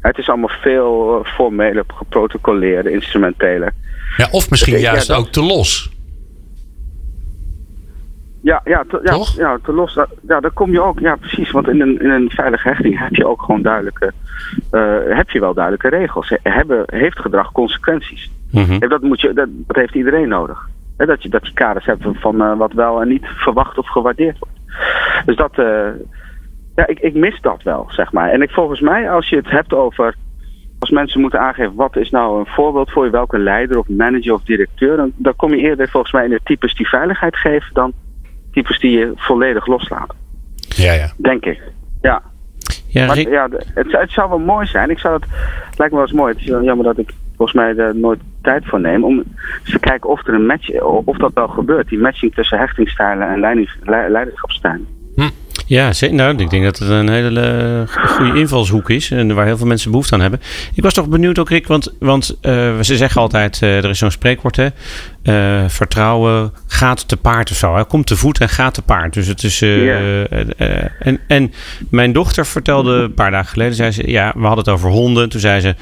Het 0.00 0.18
is 0.18 0.28
allemaal 0.28 0.56
veel 0.62 1.18
uh, 1.18 1.32
formele, 1.32 1.84
geprotocoleerde, 1.86 2.90
instrumentele. 2.90 3.72
Ja, 4.16 4.28
of 4.30 4.50
misschien 4.50 4.74
ik, 4.74 4.80
juist 4.80 5.06
ja, 5.06 5.14
dat... 5.14 5.24
ook 5.24 5.32
te 5.32 5.42
los. 5.42 5.94
Ja, 8.42 8.60
ja, 8.64 8.84
te, 8.88 9.00
ja, 9.02 9.24
ja, 9.36 9.58
te 9.62 9.72
los. 9.72 9.98
Ja, 10.28 10.40
daar 10.40 10.50
kom 10.50 10.70
je 10.70 10.80
ook. 10.80 10.98
Ja, 10.98 11.16
precies. 11.16 11.50
Want 11.50 11.68
in 11.68 11.80
een, 11.80 12.00
in 12.00 12.10
een 12.10 12.30
veilige 12.30 12.68
hechting 12.68 12.98
heb 12.98 13.14
je 13.14 13.26
ook 13.26 13.42
gewoon 13.42 13.62
duidelijke. 13.62 14.12
Uh, 14.72 14.96
heb 15.08 15.30
je 15.30 15.40
wel 15.40 15.54
duidelijke 15.54 15.88
regels. 15.88 16.32
Hebben, 16.42 16.82
heeft 16.86 17.18
gedrag 17.18 17.52
consequenties? 17.52 18.30
Mm 18.50 18.64
-hmm. 18.64 18.88
dat, 18.88 19.02
moet 19.02 19.20
je, 19.20 19.32
dat, 19.32 19.48
dat 19.50 19.76
heeft 19.76 19.94
iedereen 19.94 20.28
nodig. 20.28 20.68
He, 20.96 21.06
dat, 21.06 21.22
je, 21.22 21.28
dat 21.28 21.46
je 21.46 21.52
kaders 21.52 21.84
hebt 21.84 22.04
van 22.12 22.42
uh, 22.42 22.56
wat 22.56 22.72
wel 22.72 23.00
en 23.00 23.08
niet 23.08 23.26
verwacht 23.26 23.78
of 23.78 23.88
gewaardeerd 23.88 24.38
wordt. 24.38 24.54
Dus 25.26 25.36
dat. 25.36 25.58
Uh, 25.58 25.88
ja, 26.76 26.86
ik, 26.86 26.98
ik 26.98 27.14
mis 27.14 27.40
dat 27.40 27.62
wel, 27.62 27.86
zeg 27.88 28.12
maar. 28.12 28.30
En 28.30 28.42
ik, 28.42 28.50
volgens 28.50 28.80
mij, 28.80 29.10
als 29.10 29.28
je 29.28 29.36
het 29.36 29.50
hebt 29.50 29.72
over. 29.72 30.14
Als 30.78 30.90
mensen 30.90 31.20
moeten 31.20 31.40
aangeven 31.40 31.74
wat 31.74 31.96
is 31.96 32.10
nou 32.10 32.38
een 32.38 32.46
voorbeeld 32.46 32.90
voor 32.90 33.04
je, 33.04 33.10
welke 33.10 33.38
leider 33.38 33.78
of 33.78 33.88
manager 33.88 34.32
of 34.32 34.42
directeur, 34.42 34.96
dan, 34.96 35.12
dan 35.16 35.36
kom 35.36 35.54
je 35.54 35.60
eerder 35.60 35.88
volgens 35.88 36.12
mij 36.12 36.24
in 36.24 36.30
de 36.30 36.40
types 36.44 36.74
die 36.74 36.88
veiligheid 36.88 37.36
geven 37.36 37.74
dan 37.74 37.92
types 38.52 38.78
die 38.78 38.98
je 38.98 39.12
volledig 39.14 39.66
loslaat. 39.66 40.14
Ja, 40.56 40.92
ja. 40.92 41.12
Denk 41.16 41.44
ik. 41.44 41.62
Ja. 42.02 42.22
Ja, 42.86 43.06
maar, 43.06 43.18
ja 43.18 43.48
het, 43.74 43.92
het, 43.92 44.10
zou 44.10 44.28
wel 44.28 44.38
mooi 44.38 44.66
zijn. 44.66 44.90
Ik 44.90 44.98
zou 44.98 45.14
het, 45.14 45.24
het 45.70 45.78
lijkt 45.78 45.92
me 45.92 45.98
wel 45.98 46.08
eens 46.08 46.16
mooi. 46.16 46.32
Het 46.32 46.42
is 46.42 46.46
jammer 46.46 46.84
dat 46.84 46.98
ik 46.98 47.10
volgens 47.36 47.56
mij 47.56 47.76
er 47.76 47.96
nooit 47.96 48.20
tijd 48.46 48.66
voor 48.66 48.80
neem. 48.80 49.04
Om 49.04 49.18
eens 49.18 49.70
te 49.70 49.78
kijken 49.78 50.10
of 50.10 50.26
er 50.26 50.34
een 50.34 50.46
match, 50.46 50.80
of 50.80 51.16
dat 51.16 51.32
wel 51.34 51.48
gebeurt. 51.48 51.88
Die 51.88 51.98
matching 51.98 52.34
tussen 52.34 52.58
hechtingstijlen 52.58 53.28
en 53.28 53.40
leidings, 53.40 53.76
leiderschapstijlen. 53.84 54.86
Hm. 55.14 55.28
Ja, 55.66 55.92
nou, 56.10 56.36
ik 56.36 56.50
denk 56.50 56.64
dat 56.64 56.78
het 56.78 56.88
een 56.88 57.08
hele 57.08 57.84
goede 57.86 58.38
invalshoek 58.38 58.90
is. 58.90 59.10
En 59.10 59.34
waar 59.34 59.46
heel 59.46 59.56
veel 59.56 59.66
mensen 59.66 59.90
behoefte 59.90 60.14
aan 60.14 60.20
hebben. 60.20 60.40
Ik 60.74 60.82
was 60.82 60.94
toch 60.94 61.08
benieuwd 61.08 61.38
ook, 61.38 61.48
Rick. 61.48 61.66
Want, 61.66 61.94
want 61.98 62.38
uh, 62.42 62.80
ze 62.80 62.96
zeggen 62.96 63.20
altijd, 63.20 63.60
uh, 63.62 63.76
er 63.76 63.90
is 63.90 63.98
zo'n 63.98 64.10
spreekwoord 64.10 64.56
hè. 64.56 64.68
Uh, 65.22 65.68
vertrouwen 65.68 66.52
gaat 66.66 67.08
te 67.08 67.16
paard 67.16 67.50
of 67.50 67.56
zo. 67.56 67.74
Hij 67.74 67.84
komt 67.84 68.06
te 68.06 68.16
voet 68.16 68.40
en 68.40 68.48
gaat 68.48 68.74
te 68.74 68.82
paard. 68.82 69.14
Dus 69.14 69.26
het 69.26 69.42
is. 69.42 69.58
Yeah. 69.58 70.24
en, 70.98 71.20
en 71.26 71.52
mijn 71.90 72.12
dochter 72.12 72.46
vertelde 72.46 72.92
een 72.92 73.14
paar 73.14 73.30
dagen 73.30 73.48
geleden, 73.48 73.74
zei 73.74 73.90
ze, 73.90 74.10
ja, 74.10 74.32
we 74.34 74.46
hadden 74.46 74.64
het 74.64 74.68
over 74.68 74.90
honden. 74.90 75.28
Toen 75.28 75.40
zei 75.40 75.60
ze, 75.60 75.74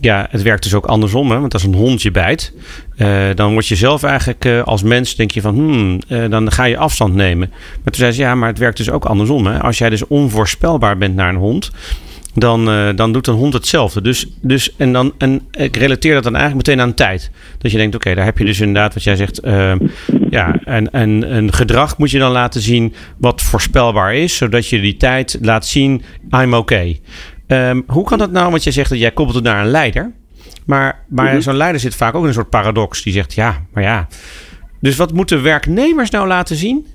ja, 0.00 0.26
het 0.30 0.42
werkt 0.42 0.62
dus 0.62 0.74
ook 0.74 0.86
andersom. 0.86 1.30
Hè? 1.30 1.40
Want 1.40 1.52
als 1.52 1.62
een 1.62 1.74
hondje 1.74 2.10
bijt, 2.10 2.52
uh, 2.96 3.18
dan 3.34 3.52
word 3.52 3.66
je 3.66 3.76
zelf 3.76 4.02
eigenlijk 4.02 4.44
uh, 4.44 4.62
als 4.62 4.82
mens, 4.82 5.16
denk 5.16 5.30
je 5.30 5.40
van, 5.40 5.54
hmm, 5.54 6.00
uh, 6.08 6.30
dan 6.30 6.52
ga 6.52 6.64
je 6.64 6.76
afstand 6.76 7.14
nemen. 7.14 7.48
Maar 7.50 7.92
toen 7.92 7.94
zei 7.94 8.12
ze, 8.12 8.20
ja, 8.20 8.34
maar 8.34 8.48
het 8.48 8.58
werkt 8.58 8.76
dus 8.76 8.90
ook 8.90 9.04
andersom. 9.04 9.46
Hè? 9.46 9.60
Als 9.60 9.78
jij 9.78 9.90
dus 9.90 10.06
onvoorspelbaar 10.06 10.98
bent 10.98 11.14
naar 11.14 11.28
een 11.28 11.36
hond, 11.36 11.70
dan, 12.34 12.64
dan 12.96 13.12
doet 13.12 13.26
een 13.26 13.34
hond 13.34 13.52
hetzelfde. 13.52 14.02
Dus, 14.02 14.26
dus, 14.40 14.76
en, 14.76 14.92
dan, 14.92 15.12
en 15.18 15.40
ik 15.50 15.76
relateer 15.76 16.14
dat 16.14 16.22
dan 16.22 16.36
eigenlijk 16.36 16.66
meteen 16.66 16.84
aan 16.84 16.94
tijd. 16.94 17.30
Dat 17.58 17.70
je 17.70 17.76
denkt, 17.76 17.94
oké, 17.94 18.14
daar 18.14 18.24
heb 18.24 18.38
je 18.38 18.44
dus 18.44 18.60
inderdaad 18.60 18.94
wat 18.94 19.02
jij 19.02 19.16
zegt. 19.16 19.40
ja, 20.30 20.60
en, 20.64 20.90
en 20.90 21.36
een 21.36 21.52
gedrag 21.52 21.98
moet 21.98 22.10
je 22.10 22.18
dan 22.18 22.30
laten 22.30 22.60
zien 22.60 22.94
wat 23.16 23.42
voorspelbaar 23.42 24.14
is. 24.14 24.36
Zodat 24.36 24.68
je 24.68 24.80
die 24.80 24.96
tijd 24.96 25.38
laat 25.40 25.66
zien, 25.66 26.02
I'm 26.30 26.54
okay. 26.54 27.00
Um, 27.52 27.84
hoe 27.86 28.04
kan 28.04 28.18
dat 28.18 28.30
nou? 28.30 28.50
Want 28.50 28.62
jij 28.62 28.72
zegt 28.72 28.90
dat 28.90 28.98
jij 28.98 29.10
koppelt 29.10 29.36
het 29.36 29.44
naar 29.44 29.64
een 29.64 29.70
leider. 29.70 30.12
Maar, 30.66 31.04
maar 31.08 31.24
mm 31.24 31.30
-hmm. 31.30 31.40
zo'n 31.40 31.56
leider 31.56 31.80
zit 31.80 31.94
vaak 31.94 32.14
ook 32.14 32.22
in 32.22 32.28
een 32.28 32.34
soort 32.34 32.50
paradox. 32.50 33.02
Die 33.02 33.12
zegt 33.12 33.34
ja, 33.34 33.66
maar 33.72 33.82
ja. 33.82 34.08
Dus 34.80 34.96
wat 34.96 35.12
moeten 35.12 35.42
werknemers 35.42 36.10
nou 36.10 36.26
laten 36.26 36.56
zien? 36.56 36.86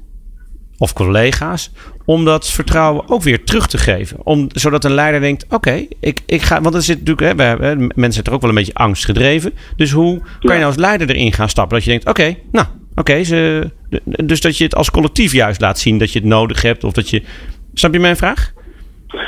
Of 0.77 0.93
collega's. 0.93 1.71
Om 2.05 2.25
dat 2.25 2.49
vertrouwen 2.49 3.09
ook 3.09 3.21
weer 3.21 3.43
terug 3.43 3.67
te 3.67 3.77
geven. 3.77 4.17
Om, 4.23 4.47
zodat 4.51 4.85
een 4.85 4.93
leider 4.93 5.21
denkt: 5.21 5.43
oké, 5.43 5.55
okay, 5.55 5.89
ik, 5.99 6.21
ik 6.25 6.41
ga. 6.41 6.61
Want 6.61 6.75
er 6.75 6.81
zit 6.81 6.97
natuurlijk. 6.97 7.27
Hè, 7.27 7.35
we 7.35 7.43
hebben, 7.43 7.91
mensen 7.95 8.13
zijn 8.13 8.25
er 8.25 8.33
ook 8.33 8.41
wel 8.41 8.49
een 8.49 8.55
beetje 8.55 8.73
angstgedreven. 8.73 9.53
Dus 9.75 9.91
hoe 9.91 10.19
kan 10.19 10.29
je 10.39 10.47
nou 10.47 10.65
als 10.65 10.75
leider 10.75 11.09
erin 11.09 11.33
gaan 11.33 11.49
stappen? 11.49 11.75
Dat 11.77 11.85
je 11.85 11.91
denkt: 11.91 12.07
oké, 12.07 12.21
okay, 12.21 12.39
nou, 12.51 12.67
oké. 12.95 12.99
Okay, 12.99 13.71
dus 14.25 14.41
dat 14.41 14.57
je 14.57 14.63
het 14.63 14.75
als 14.75 14.91
collectief 14.91 15.31
juist 15.31 15.61
laat 15.61 15.79
zien 15.79 15.97
dat 15.97 16.11
je 16.11 16.19
het 16.19 16.27
nodig 16.27 16.61
hebt. 16.61 16.83
Of 16.83 16.93
dat 16.93 17.09
je. 17.09 17.23
Snap 17.73 17.93
je 17.93 17.99
mijn 17.99 18.17
vraag? 18.17 18.53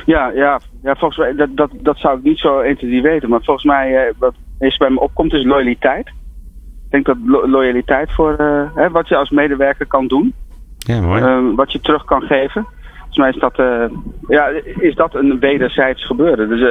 Ja, 0.05 0.31
ja, 0.35 0.59
ja 0.83 0.95
volgens 0.95 1.17
mij, 1.17 1.35
dat, 1.35 1.49
dat, 1.51 1.71
dat 1.81 1.97
zou 1.97 2.17
ik 2.17 2.23
niet 2.23 2.39
zo 2.39 2.59
1, 2.59 2.77
2, 2.77 3.01
weten. 3.01 3.29
Maar 3.29 3.43
volgens 3.43 3.65
mij, 3.65 4.07
eh, 4.07 4.13
wat 4.17 4.33
eerst 4.59 4.79
bij 4.79 4.89
me 4.89 4.99
opkomt, 4.99 5.33
is 5.33 5.43
loyaliteit. 5.43 6.07
Ik 6.07 6.93
denk 6.93 7.05
dat 7.05 7.17
lo 7.25 7.47
loyaliteit 7.49 8.11
voor 8.11 8.35
uh, 8.41 8.61
hè, 8.75 8.89
wat 8.89 9.07
je 9.07 9.15
als 9.15 9.29
medewerker 9.29 9.87
kan 9.87 10.07
doen. 10.07 10.33
Ja, 10.77 11.01
mooi. 11.01 11.21
Uh, 11.21 11.55
wat 11.55 11.71
je 11.71 11.79
terug 11.79 12.03
kan 12.03 12.21
geven. 12.21 12.67
Volgens 12.95 13.17
mij 13.17 13.29
is 13.29 13.39
dat, 13.39 13.59
uh, 13.59 13.97
ja, 14.27 14.47
is 14.79 14.95
dat 14.95 15.15
een 15.15 15.39
wederzijds 15.39 16.05
gebeuren. 16.05 16.49
Dus 16.49 16.61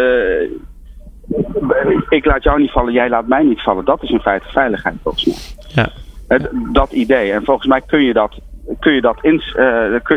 ik 2.08 2.24
laat 2.24 2.42
jou 2.42 2.60
niet 2.60 2.70
vallen, 2.70 2.92
jij 2.92 3.08
laat 3.08 3.28
mij 3.28 3.42
niet 3.42 3.62
vallen. 3.62 3.84
Dat 3.84 4.02
is 4.02 4.10
in 4.10 4.20
feite 4.20 4.48
veiligheid 4.48 4.96
volgens 5.02 5.24
mij. 5.24 5.64
Ja. 5.74 5.88
Het, 6.28 6.50
dat 6.72 6.92
idee. 6.92 7.32
En 7.32 7.44
volgens 7.44 7.66
mij 7.66 7.80
kun 7.86 8.02
je 8.02 8.12
dat, 8.12 8.38
kun 8.78 8.92
je 8.92 9.00
dat, 9.00 9.18
ins, 9.20 9.56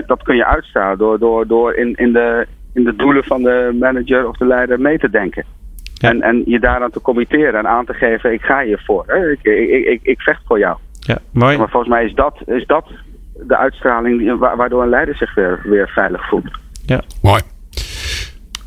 dat 0.06 0.24
kun 0.24 0.36
je 0.36 0.45
uitstralen 0.45 0.97
door, 0.97 1.20
door, 1.20 1.47
door 1.47 1.74
in, 1.74 1.95
in 1.95 2.14
de 2.14 2.47
in 2.74 2.84
de 2.84 2.95
doelen 2.95 3.24
van 3.24 3.41
de 3.43 3.76
manager 3.80 4.28
of 4.28 4.38
de 4.38 4.45
leider 4.45 4.80
mee 4.80 4.97
te 4.99 5.09
denken. 5.09 5.45
Ja. 5.93 6.09
En, 6.09 6.22
en 6.22 6.41
je 6.45 6.59
daaraan 6.59 6.91
te 6.91 7.01
committeren 7.01 7.55
en 7.59 7.67
aan 7.67 7.86
te 7.86 7.93
geven, 7.93 8.34
ik 8.34 8.41
ga 8.41 8.63
hiervoor. 8.63 9.03
Hè? 9.07 9.32
Ik, 9.32 9.39
ik, 9.43 9.86
ik, 9.86 9.99
ik 10.03 10.22
vecht 10.22 10.41
voor 10.45 10.59
jou. 10.59 10.78
Ja, 10.99 11.17
mooi. 11.32 11.57
Maar 11.57 11.70
volgens 11.70 11.91
mij 11.91 12.05
is 12.05 12.13
dat, 12.13 12.36
is 12.45 12.65
dat 12.65 12.86
de 13.47 13.57
uitstraling 13.57 14.38
waardoor 14.39 14.84
een 14.84 14.89
leider 14.89 15.15
zich 15.15 15.34
weer, 15.36 15.61
weer 15.63 15.89
veilig 15.89 16.28
voelt. 16.30 16.49
Ja, 16.86 17.01
mooi. 17.22 17.41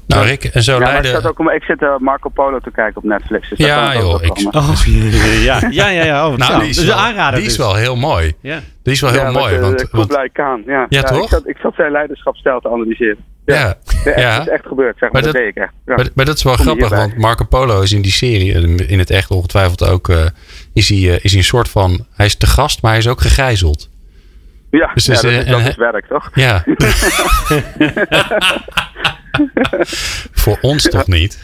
Nou, 0.07 0.27
Rick, 0.27 0.45
en 0.45 0.63
zo 0.63 0.73
Ja, 0.73 0.79
leiden... 0.79 1.11
zat 1.11 1.27
ook, 1.27 1.39
om- 1.39 1.51
ik 1.51 1.63
zit 1.63 1.83
eh, 1.83 1.97
Marco 1.99 2.29
Polo 2.29 2.59
te 2.59 2.71
kijken 2.71 2.97
op 2.97 3.05
Netflix. 3.05 3.49
Dus 3.49 3.59
dat 3.59 3.67
Ja, 3.67 3.95
joh, 3.95 4.23
ik-. 4.23 4.55
Oh, 4.55 4.73
ja, 5.45 5.61
ja, 5.71 5.89
ja. 5.89 6.05
ja. 6.05 6.29
Oh, 6.29 6.37
Nou, 6.37 6.61
die 6.61 6.69
is, 6.69 6.77
dus 6.77 6.87
wel, 6.87 7.31
die 7.31 7.39
is 7.41 7.45
dus. 7.45 7.57
wel 7.57 7.75
heel 7.75 7.97
mooi. 7.97 8.33
Ja. 8.41 8.59
Die 8.83 8.93
is 8.93 9.01
wel 9.01 9.11
heel 9.11 9.21
ja, 9.21 9.31
mooi. 9.31 9.45
met, 9.45 9.55
eh, 9.55 9.61
want, 9.61 9.89
want, 9.91 10.07
Kublai 10.07 10.29
Khan. 10.33 10.63
Ja, 10.67 10.87
Ja, 10.89 11.03
toch? 11.03 11.23
Ik 11.23 11.29
zat, 11.29 11.49
ik 11.49 11.57
zat 11.57 11.75
zijn 11.75 11.93
leiderschapsstijl 11.93 12.61
te 12.61 12.69
analyseren. 12.71 13.17
Ja, 13.45 13.77
Ja, 14.05 14.19
ja. 14.21 14.33
Het 14.39 14.47
is 14.47 14.53
echt 14.53 14.67
gebeurd, 14.67 14.99
zeg 14.99 15.13
Maar 15.13 15.23
maar. 15.23 15.23
dat, 15.23 15.33
dat- 15.33 15.43
deed 15.43 15.57
ik 15.57 15.63
echt. 15.63 15.73
Ja. 15.87 15.95
Maar, 15.95 16.09
maar 16.15 16.25
dat 16.25 16.37
is 16.37 16.43
wel 16.43 16.55
Kom 16.55 16.65
grappig, 16.65 16.89
want 16.89 17.17
Marco 17.17 17.45
Polo 17.45 17.81
is 17.81 17.93
in 17.93 18.03
die 18.03 18.13
serie, 18.13 18.55
en 18.55 18.89
in 18.89 18.99
het 18.99 19.11
echt 19.11 19.31
ongetwijfeld 19.31 19.85
ook, 19.89 20.09
eh, 20.09 20.25
is, 20.73 20.89
hij, 20.89 20.99
eh, 20.99 21.15
is 21.25 21.31
hij 21.31 21.39
een 21.39 21.45
soort 21.45 21.69
van, 21.69 22.07
hij 22.15 22.27
is 22.27 22.35
te 22.37 22.47
gast, 22.47 22.83
maar 22.83 22.91
hij 22.91 23.01
is 23.01 23.09
ook 23.09 23.21
gegijzeld. 23.21 23.89
ja, 24.71 24.91
dus 24.95 25.05
ja, 25.07 25.13
dus, 25.13 25.21
dat, 25.23 25.31
eh, 25.31 25.39
is, 25.39 25.47
dat 25.47 25.61
en- 25.61 25.67
is 25.67 25.77
werk, 25.77 26.07
toch? 26.07 26.31
Ja. 26.35 26.65
Voor 30.33 30.59
ons 30.61 30.83
toch 30.83 31.07
niet, 31.07 31.41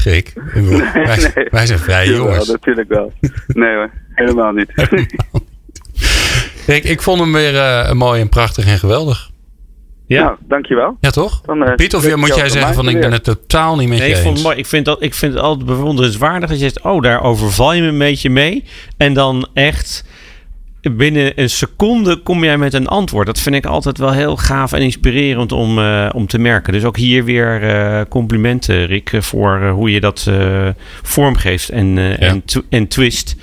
bedoel, 0.55 0.78
wij, 0.92 1.30
nee. 1.34 1.46
wij 1.51 1.66
zijn 1.66 1.78
vrije 1.78 2.11
Jawel, 2.11 2.26
jongens. 2.26 2.49
natuurlijk 2.49 2.88
wel. 2.88 3.12
Nee 3.46 3.74
hoor, 3.74 3.90
helemaal 4.14 4.53
niet. 4.53 4.72
Ik 6.66 7.03
vond 7.03 7.20
hem 7.20 7.32
weer 7.32 7.57
eh, 7.57 7.92
mooi 7.92 8.20
en 8.20 8.28
prachtig 8.28 8.66
en 8.66 8.78
geweldig. 8.78 9.30
Ja. 10.09 10.22
Nou, 10.22 10.36
dankjewel. 10.48 10.96
Ja, 11.00 11.11
toch? 11.11 11.40
Dan, 11.40 11.64
eh, 11.64 11.74
Piet, 11.74 11.94
of 11.94 12.16
moet 12.16 12.28
ik 12.28 12.34
jij 12.34 12.48
zeggen 12.48 12.74
van 12.74 12.88
ik 12.88 13.00
ben 13.00 13.12
het 13.12 13.24
totaal 13.24 13.76
niet 13.76 13.88
met 13.88 13.98
Nee, 13.98 14.11
ik, 14.11 14.16
vond 14.16 14.34
eens? 14.34 14.42
mooi. 14.42 14.56
ik, 14.56 14.66
vind 14.66 14.84
dat, 14.84 15.02
ik 15.02 15.14
vind 15.14 15.34
het 15.34 15.42
altijd 15.42 15.66
bewonderenswaardig 15.66 16.48
dat 16.48 16.59
je 16.59 16.64
zegt, 16.64 16.82
oh, 16.82 17.02
daar 17.02 17.22
overval 17.22 17.72
je 17.72 17.82
me 17.82 17.88
een 17.88 17.98
beetje 17.98 18.30
mee. 18.30 18.64
En 18.96 19.12
dan 19.12 19.48
echt 19.54 20.04
binnen 20.96 21.32
een 21.34 21.50
seconde 21.50 22.16
kom 22.16 22.44
jij 22.44 22.59
met 22.59 22.74
een 22.74 22.86
antwoord. 22.88 23.26
Dat 23.26 23.40
vind 23.40 23.54
ik 23.54 23.66
altijd 23.66 23.98
wel 23.98 24.12
heel 24.12 24.36
gaaf 24.36 24.72
en 24.72 24.82
inspirerend 24.82 25.52
om, 25.52 25.78
eh, 25.78 26.09
om 26.14 26.26
te 26.26 26.38
merken. 26.38 26.72
Dus 26.72 26.84
ook 26.84 26.96
hier 26.96 27.24
weer 27.24 27.62
eh, 27.62 28.00
complimenten, 28.09 28.86
Rick, 28.86 29.11
voor 29.18 29.68
hoe 29.68 29.90
je 29.92 30.00
dat 30.00 30.26
eh, 30.28 30.68
vormgeeft 31.02 31.68
en, 31.68 31.98
eh, 31.98 32.28
en, 32.30 32.44
tw- 32.44 32.59
en 32.70 32.88
twist. 32.88 33.36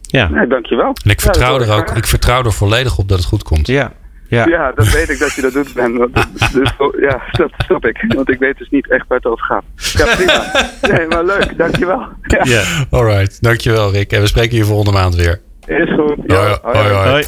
Ja, 0.00 0.28
Nee, 0.28 0.46
dankjewel. 0.46 0.92
En 1.04 1.10
ik 1.10 1.20
vertrouw 1.20 1.60
Ja, 1.60 1.66
er 1.66 1.72
ook, 1.72 1.90
ik 1.90 2.06
vertrouw 2.06 2.44
er 2.44 2.52
volledig 2.52 2.98
op 2.98 3.08
dat 3.08 3.18
het 3.18 3.26
goed 3.26 3.42
komt. 3.42 3.66
ja, 3.66 3.92
ja. 4.28 4.46
Ja, 4.46 4.72
dat 4.72 4.88
weet 4.92 5.08
ik 5.10 5.18
dat 5.18 5.32
je 5.32 5.42
dat 5.42 5.52
doet, 5.52 5.74
Ben. 5.74 6.10
Dus, 6.52 6.72
ja, 7.00 7.22
dat 7.30 7.50
snap 7.56 7.84
ik. 7.86 8.04
Want 8.08 8.30
ik 8.30 8.38
weet 8.38 8.58
dus 8.58 8.68
niet 8.70 8.90
echt 8.90 9.04
waar 9.08 9.18
het 9.18 9.26
over 9.26 9.44
gaat. 9.44 9.64
Ja, 9.76 10.14
prima. 10.16 10.52
Nee, 10.96 11.06
maar 11.06 11.24
leuk. 11.24 11.58
Dankjewel. 11.58 12.06
Ja, 12.22 12.40
ja. 12.44 12.62
Alright, 12.90 13.42
dankjewel 13.42 13.92
Rick. 13.92 14.12
En 14.12 14.20
we 14.20 14.26
spreken 14.26 14.56
je 14.56 14.64
volgende 14.64 14.92
maand 14.92 15.14
weer. 15.14 15.40
is 15.66 15.94
goed. 15.94 16.16
Ja, 16.26 16.58
Hoi, 16.62 16.76
hoi, 16.78 16.88
hoi. 16.94 17.08
Hoi. 17.08 17.24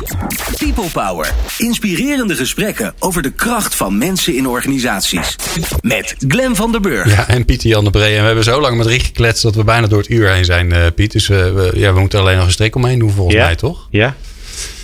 People 0.59 0.90
Power. 0.92 1.30
Inspirerende 1.59 2.34
gesprekken 2.34 2.94
over 2.99 3.22
de 3.22 3.30
kracht 3.32 3.74
van 3.74 3.99
mensen 3.99 4.34
in 4.36 4.46
organisaties. 4.49 5.36
Met 5.80 6.14
Glen 6.28 6.57
van 6.57 6.72
der 6.72 6.80
Burg. 6.80 7.16
Ja, 7.16 7.28
en 7.28 7.44
Pieter 7.44 7.68
Jan 7.68 7.84
de 7.84 7.90
Bree. 7.90 8.14
En 8.14 8.20
we 8.20 8.26
hebben 8.26 8.44
zo 8.44 8.61
lang 8.61 8.76
met 8.76 8.86
Rick 8.86 9.03
gekletst 9.03 9.42
dat 9.42 9.55
we 9.55 9.64
bijna 9.64 9.86
door 9.86 9.99
het 9.99 10.11
uur 10.11 10.28
heen 10.32 10.44
zijn, 10.44 10.72
eh, 10.72 10.82
Piet. 10.94 11.12
Dus 11.12 11.28
we, 11.28 11.53
we- 11.53 11.78
ja, 11.78 11.92
we 11.92 12.01
moeten 12.01 12.20
alleen 12.20 12.36
nog 12.36 12.44
een 12.46 12.51
streek 12.53 12.74
omheen 12.74 12.99
doen 12.99 13.11
volgens 13.11 13.36
Ja. 13.36 13.44
mij, 13.44 13.57
toch? 13.57 13.86
Ja. 13.90 14.14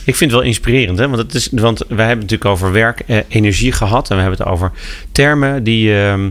Ik 0.05 0.15
vind 0.17 0.31
het 0.31 0.41
wel 0.41 0.49
inspirerend, 0.49 0.99
hè? 0.99 1.09
Want, 1.09 1.23
het 1.23 1.35
is, 1.35 1.49
want 1.53 1.79
wij 1.89 2.07
hebben 2.07 2.25
natuurlijk 2.25 2.51
over 2.51 2.73
werk, 2.73 3.01
eh, 3.01 3.19
energie 3.29 3.73
gehad. 3.73 4.11
En 4.11 4.17
we 4.17 4.23
hebben 4.23 4.41
het 4.41 4.49
over 4.49 4.73
termen 5.13 5.65
die, 5.65 5.97
ehm, 6.03 6.31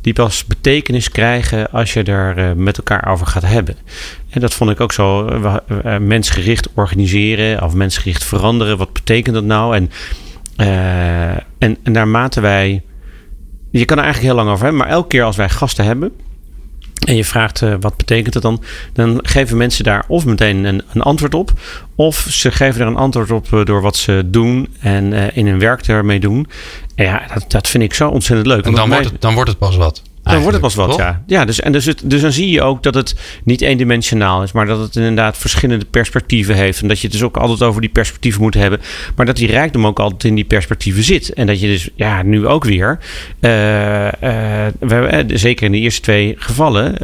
die 0.00 0.12
pas 0.12 0.44
betekenis 0.44 1.10
krijgen 1.10 1.70
als 1.70 1.92
je 1.92 2.02
er 2.02 2.38
eh, 2.38 2.52
met 2.52 2.76
elkaar 2.76 3.08
over 3.10 3.26
gaat 3.26 3.42
hebben. 3.46 3.76
En 4.30 4.40
dat 4.40 4.54
vond 4.54 4.70
ik 4.70 4.80
ook 4.80 4.92
zo. 4.92 5.26
eh, 5.26 5.56
eh, 5.84 6.00
mensgericht 6.00 6.68
organiseren 6.74 7.62
of 7.62 7.74
mensgericht 7.74 8.24
veranderen. 8.24 8.78
Wat 8.78 8.92
betekent 8.92 9.34
dat 9.34 9.44
nou? 9.44 9.76
En, 9.76 9.90
eh, 10.56 11.30
en, 11.58 11.76
en 11.82 11.92
naarmate 11.92 12.40
wij. 12.40 12.82
Je 13.70 13.84
kan 13.84 13.96
er 13.98 14.04
eigenlijk 14.04 14.34
heel 14.34 14.42
lang 14.44 14.54
over 14.54 14.64
hebben, 14.66 14.82
maar 14.82 14.92
elke 14.92 15.08
keer 15.08 15.22
als 15.24 15.36
wij 15.36 15.48
gasten 15.48 15.84
hebben. 15.84 16.12
En 17.06 17.16
je 17.16 17.24
vraagt 17.24 17.62
eh, 17.62 17.74
wat 17.80 17.96
betekent 17.96 18.34
het 18.34 18.42
dan? 18.42 18.62
Dan 18.92 19.18
geven 19.22 19.56
mensen 19.56 19.84
daar 19.84 20.04
of 20.08 20.24
meteen 20.24 20.64
een, 20.64 20.82
een 20.92 21.02
antwoord 21.02 21.34
op. 21.34 21.52
Of 21.94 22.26
ze 22.30 22.50
geven 22.50 22.80
er 22.80 22.86
een 22.86 22.96
antwoord 22.96 23.30
op 23.30 23.52
eh, 23.52 23.64
door 23.64 23.80
wat 23.80 23.96
ze 23.96 24.22
doen 24.26 24.68
en 24.80 25.12
eh, 25.12 25.36
in 25.36 25.46
hun 25.46 25.58
werk 25.58 25.86
ermee 25.86 26.20
doen. 26.20 26.46
En 26.94 27.04
ja, 27.04 27.22
dat, 27.34 27.44
dat 27.48 27.68
vind 27.68 27.82
ik 27.82 27.94
zo 27.94 28.08
ontzettend 28.08 28.48
leuk. 28.48 28.64
En 28.64 28.74
dan 28.74 28.88
wordt, 28.88 29.04
het, 29.04 29.20
dan 29.20 29.34
wordt 29.34 29.50
het 29.50 29.58
pas 29.58 29.76
wat. 29.76 30.02
Dan 30.32 30.40
wordt 30.40 30.52
het 30.52 30.60
pas 30.60 30.74
wat, 30.74 30.96
ja. 30.96 31.22
ja 31.26 31.44
dus, 31.44 31.60
en 31.60 31.72
dus, 31.72 31.84
het, 31.84 32.02
dus 32.04 32.20
dan 32.20 32.32
zie 32.32 32.50
je 32.50 32.62
ook 32.62 32.82
dat 32.82 32.94
het 32.94 33.14
niet 33.44 33.60
eendimensionaal 33.60 34.42
is, 34.42 34.52
maar 34.52 34.66
dat 34.66 34.80
het 34.80 34.96
inderdaad 34.96 35.38
verschillende 35.38 35.84
perspectieven 35.84 36.54
heeft. 36.54 36.82
En 36.82 36.88
dat 36.88 36.98
je 36.98 37.02
het 37.02 37.12
dus 37.12 37.22
ook 37.22 37.36
altijd 37.36 37.62
over 37.62 37.80
die 37.80 37.90
perspectieven 37.90 38.42
moet 38.42 38.54
hebben. 38.54 38.80
Maar 39.16 39.26
dat 39.26 39.36
die 39.36 39.50
rijkdom 39.50 39.86
ook 39.86 39.98
altijd 39.98 40.24
in 40.24 40.34
die 40.34 40.44
perspectieven 40.44 41.02
zit. 41.02 41.32
En 41.32 41.46
dat 41.46 41.60
je 41.60 41.66
dus, 41.66 41.88
ja, 41.94 42.22
nu 42.22 42.46
ook 42.46 42.64
weer, 42.64 42.98
eh, 43.40 44.06
eh, 44.06 44.12
we 44.78 44.94
hebben, 44.94 45.10
eh, 45.10 45.36
zeker 45.36 45.66
in 45.66 45.72
de 45.72 45.78
eerste 45.78 46.00
twee 46.00 46.34
gevallen, 46.38 46.94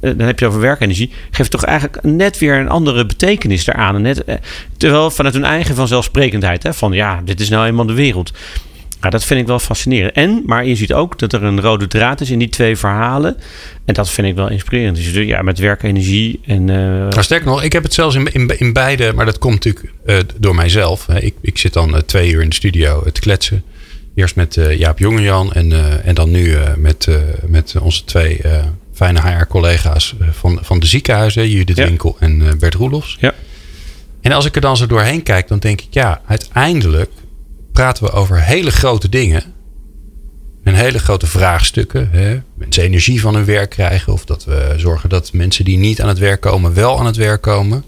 dan 0.00 0.26
heb 0.26 0.38
je 0.38 0.46
over 0.46 0.60
werkenergie, 0.60 1.10
geeft 1.30 1.50
toch 1.50 1.64
eigenlijk 1.64 2.02
net 2.02 2.38
weer 2.38 2.54
een 2.54 2.68
andere 2.68 3.06
betekenis 3.06 3.64
daaraan. 3.64 3.94
En 3.94 4.02
net, 4.02 4.24
terwijl 4.76 5.10
vanuit 5.10 5.34
hun 5.34 5.44
eigen 5.44 5.74
vanzelfsprekendheid, 5.74 6.62
hè, 6.62 6.74
van 6.74 6.92
ja, 6.92 7.20
dit 7.24 7.40
is 7.40 7.48
nou 7.48 7.66
eenmaal 7.66 7.86
de 7.86 7.92
wereld. 7.92 8.32
Ja, 9.04 9.10
dat 9.10 9.24
vind 9.24 9.40
ik 9.40 9.46
wel 9.46 9.58
fascinerend. 9.58 10.12
En, 10.14 10.42
maar 10.46 10.66
je 10.66 10.74
ziet 10.74 10.92
ook 10.92 11.18
dat 11.18 11.32
er 11.32 11.42
een 11.42 11.60
rode 11.60 11.86
draad 11.86 12.20
is 12.20 12.30
in 12.30 12.38
die 12.38 12.48
twee 12.48 12.76
verhalen. 12.76 13.36
En 13.84 13.94
dat 13.94 14.10
vind 14.10 14.26
ik 14.26 14.34
wel 14.34 14.50
inspirerend. 14.50 14.96
Dus 14.96 15.10
ja, 15.12 15.42
met 15.42 15.58
werkenergie 15.58 16.40
en... 16.46 16.70
eh, 16.70 17.14
Maar 17.14 17.24
sterker 17.24 17.46
nog, 17.46 17.62
ik 17.62 17.72
heb 17.72 17.82
het 17.82 17.94
zelfs 17.94 18.14
in, 18.14 18.32
in, 18.32 18.58
in 18.58 18.72
beide, 18.72 19.12
maar 19.12 19.24
dat 19.26 19.38
komt 19.38 19.54
natuurlijk 19.64 19.92
eh, 20.06 20.16
door 20.38 20.54
mijzelf. 20.54 21.08
Ik, 21.08 21.34
ik 21.40 21.58
zit 21.58 21.72
dan 21.72 21.94
eh, 21.94 22.00
twee 22.00 22.30
uur 22.32 22.42
in 22.42 22.48
de 22.48 22.54
studio 22.54 23.02
te 23.12 23.20
kletsen. 23.20 23.64
Eerst 24.14 24.36
met 24.36 24.58
Jaap 24.76 24.98
Jongejan 24.98 25.52
en, 25.52 25.72
en 26.04 26.14
dan 26.14 26.30
nu 26.30 26.56
met, 26.76 27.08
met 27.46 27.74
onze 27.80 28.04
twee 28.04 28.40
fijne 28.92 29.20
HR-collega's 29.20 30.14
van, 30.30 30.58
van 30.62 30.80
de 30.80 30.86
ziekenhuizen, 30.86 31.48
Judith 31.50 31.76
Ja. 31.76 31.84
Winkel 31.84 32.16
en 32.20 32.58
Bert 32.58 32.74
Roelofs. 32.74 33.16
Ja. 33.20 33.34
En 34.20 34.32
als 34.32 34.44
ik 34.44 34.54
er 34.54 34.60
dan 34.60 34.76
zo 34.76 34.86
doorheen 34.86 35.22
kijk, 35.22 35.48
dan 35.48 35.58
denk 35.58 35.80
ik, 35.80 35.86
ja, 35.90 36.20
uiteindelijk 36.26 37.10
praten 37.74 38.04
we 38.04 38.10
over 38.10 38.42
hele 38.42 38.70
grote 38.70 39.08
dingen. 39.08 39.42
En 40.62 40.74
hele 40.74 40.98
grote 40.98 41.26
vraagstukken. 41.26 42.08
Hè? 42.12 42.40
Mensen 42.54 42.82
energie 42.82 43.20
van 43.20 43.34
hun 43.34 43.44
werk 43.44 43.70
krijgen. 43.70 44.12
Of 44.12 44.24
dat 44.24 44.44
we 44.44 44.74
zorgen 44.76 45.08
dat 45.08 45.32
mensen 45.32 45.64
die 45.64 45.78
niet 45.78 46.00
aan 46.02 46.08
het 46.08 46.18
werk 46.18 46.40
komen, 46.40 46.74
wel 46.74 46.98
aan 46.98 47.06
het 47.06 47.16
werk 47.16 47.42
komen. 47.42 47.84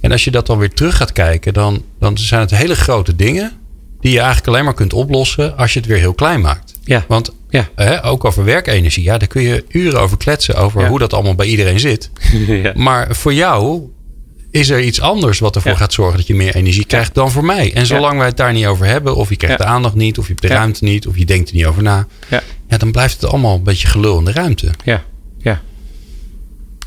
En 0.00 0.12
als 0.12 0.24
je 0.24 0.30
dat 0.30 0.46
dan 0.46 0.58
weer 0.58 0.70
terug 0.74 0.96
gaat 0.96 1.12
kijken, 1.12 1.52
dan, 1.52 1.82
dan 1.98 2.18
zijn 2.18 2.40
het 2.40 2.50
hele 2.50 2.74
grote 2.74 3.16
dingen. 3.16 3.52
Die 4.00 4.12
je 4.12 4.18
eigenlijk 4.18 4.48
alleen 4.48 4.64
maar 4.64 4.74
kunt 4.74 4.92
oplossen 4.92 5.56
als 5.56 5.72
je 5.72 5.78
het 5.78 5.88
weer 5.88 5.98
heel 5.98 6.14
klein 6.14 6.40
maakt. 6.40 6.74
Ja. 6.84 7.04
Want 7.08 7.30
Ja. 7.50 7.68
hè, 7.74 8.04
ook 8.04 8.24
over 8.24 8.44
werkenergie, 8.44 9.02
ja, 9.04 9.18
daar 9.18 9.28
kun 9.28 9.42
je 9.42 9.64
uren 9.68 10.00
over 10.00 10.16
kletsen. 10.16 10.54
Over 10.54 10.80
Ja. 10.80 10.88
hoe 10.88 10.98
dat 10.98 11.12
allemaal 11.12 11.34
bij 11.34 11.46
iedereen 11.46 11.80
zit. 11.80 12.10
ja. 12.62 12.72
Maar 12.74 13.16
voor 13.16 13.34
jou 13.34 13.82
is 14.50 14.68
er 14.70 14.80
iets 14.80 15.00
anders 15.00 15.38
wat 15.38 15.54
ervoor 15.56 15.70
Ja. 15.70 15.76
gaat 15.76 15.92
zorgen 15.92 16.16
dat 16.16 16.26
je 16.26 16.34
meer 16.34 16.54
energie 16.54 16.84
krijgt 16.84 17.14
dan 17.14 17.30
voor 17.30 17.44
mij. 17.44 17.74
En 17.74 17.86
zolang 17.86 18.18
wij 18.18 18.26
het 18.26 18.36
daar 18.36 18.52
niet 18.52 18.66
over 18.66 18.86
hebben, 18.86 19.16
of 19.16 19.28
je 19.28 19.36
krijgt 19.36 19.58
Ja. 19.58 19.64
de 19.64 19.70
aandacht 19.70 19.94
niet, 19.94 20.18
of 20.18 20.24
je 20.26 20.30
hebt 20.34 20.42
de 20.48 20.48
ruimte 20.54 20.84
niet, 20.84 21.06
of 21.06 21.16
je 21.18 21.24
denkt 21.24 21.48
er 21.48 21.54
niet 21.56 21.66
over 21.66 21.82
na, 21.82 22.06
Ja. 22.28 22.42
ja, 22.68 22.76
dan 22.76 22.90
blijft 22.92 23.20
het 23.20 23.30
allemaal 23.30 23.54
een 23.54 23.62
beetje 23.62 23.88
gelul 23.88 24.18
in 24.18 24.24
de 24.24 24.32
ruimte. 24.32 24.70
Ja, 24.84 25.04
ja. 25.38 25.60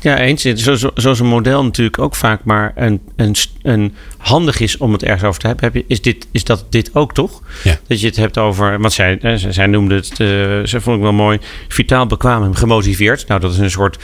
Ja, 0.00 0.18
eens. 0.18 0.42
Zo- 0.42 0.74
zo- 0.74 0.90
Zoals 0.94 1.20
een 1.20 1.26
model 1.26 1.64
natuurlijk 1.64 1.98
ook 1.98 2.14
vaak 2.14 2.44
maar 2.44 2.72
een, 2.76 3.00
een, 3.16 3.34
een 3.62 3.94
handig 4.18 4.60
is 4.60 4.76
om 4.76 4.92
het 4.92 5.02
ergens 5.02 5.22
over 5.24 5.40
te 5.40 5.46
hebben. 5.46 5.64
Heb 5.64 5.74
je, 5.74 5.84
is, 5.86 6.02
dit, 6.02 6.26
is 6.30 6.44
dat 6.44 6.64
dit 6.70 6.90
ook 6.94 7.14
toch? 7.14 7.42
Ja. 7.64 7.78
Dat 7.86 8.00
je 8.00 8.06
het 8.06 8.16
hebt 8.16 8.38
over, 8.38 8.80
want 8.80 8.92
zij, 8.92 9.18
eh, 9.18 9.34
zij 9.50 9.66
noemde 9.66 9.94
het, 9.94 10.10
eh, 10.10 10.16
ze 10.64 10.80
vond 10.80 10.96
ik 10.96 11.02
wel 11.02 11.12
mooi, 11.12 11.38
vitaal, 11.68 12.06
bekwaam 12.06 12.42
en 12.44 12.56
gemotiveerd. 12.56 13.26
Nou, 13.28 13.40
dat 13.40 13.52
is 13.52 13.58
een 13.58 13.70
soort 13.70 13.98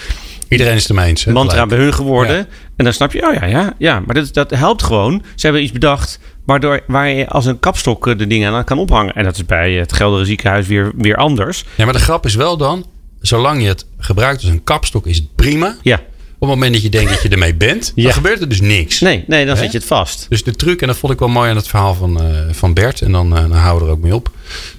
Iedereen 0.48 0.74
is 0.74 0.88
eens. 0.88 1.24
hè, 1.24 1.32
mantra 1.32 1.66
bij 1.66 1.78
hun 1.78 1.94
geworden. 1.94 2.36
Ja. 2.36 2.46
En 2.76 2.84
dan 2.84 2.92
snap 2.92 3.12
je, 3.12 3.26
oh 3.28 3.34
ja, 3.34 3.44
ja, 3.44 3.74
ja. 3.78 4.00
Maar 4.06 4.14
dat, 4.14 4.34
dat 4.34 4.50
helpt 4.50 4.82
gewoon. 4.82 5.22
Ze 5.34 5.46
hebben 5.46 5.62
iets 5.62 5.72
bedacht 5.72 6.18
waardoor, 6.44 6.80
waar 6.86 7.08
je 7.08 7.28
als 7.28 7.46
een 7.46 7.58
kapstok 7.60 8.06
eh, 8.06 8.18
de 8.18 8.26
dingen 8.26 8.52
aan 8.52 8.64
kan 8.64 8.78
ophangen. 8.78 9.14
En 9.14 9.24
dat 9.24 9.34
is 9.36 9.44
bij 9.46 9.72
het 9.72 9.92
Geldere 9.92 10.24
ziekenhuis 10.24 10.66
weer, 10.66 10.92
weer 10.96 11.16
anders. 11.16 11.64
Ja, 11.74 11.84
maar 11.84 11.92
de 11.94 12.00
grap 12.00 12.26
is 12.26 12.34
wel 12.34 12.56
dan, 12.56 12.86
zolang 13.20 13.62
je 13.62 13.68
het 13.68 13.86
gebruikt 13.98 14.42
als 14.42 14.50
een 14.50 14.64
kapstok, 14.64 15.06
is 15.06 15.16
het 15.16 15.34
prima. 15.34 15.76
Ja, 15.82 15.94
Op 15.94 16.48
het 16.48 16.48
moment 16.56 16.72
dat 16.72 16.82
je 16.82 16.88
denkt 16.88 17.10
dat 17.10 17.22
je 17.22 17.28
ermee 17.28 17.54
bent, 17.54 17.92
Ja. 17.94 18.02
dan 18.02 18.12
gebeurt 18.12 18.40
er 18.40 18.48
dus 18.48 18.60
niks. 18.60 19.00
nee, 19.00 19.24
nee 19.26 19.46
dan 19.46 19.54
Hè? 19.56 19.62
zet 19.62 19.72
je 19.72 19.78
het 19.78 19.86
vast. 19.86 20.26
Dus 20.28 20.44
de 20.44 20.52
truc, 20.56 20.80
en 20.80 20.86
dat 20.86 20.96
vond 20.96 21.12
ik 21.12 21.18
wel 21.18 21.28
mooi 21.28 21.50
aan 21.50 21.56
het 21.56 21.68
verhaal 21.68 21.94
van, 21.94 22.20
eh, 22.20 22.26
van 22.50 22.74
Bert, 22.74 23.00
en 23.02 23.12
dan, 23.12 23.36
eh, 23.36 23.40
dan 23.42 23.52
houden 23.52 23.86
we 23.86 23.92
er 23.92 23.98
ook 23.98 24.02
mee 24.04 24.14
op. 24.14 24.30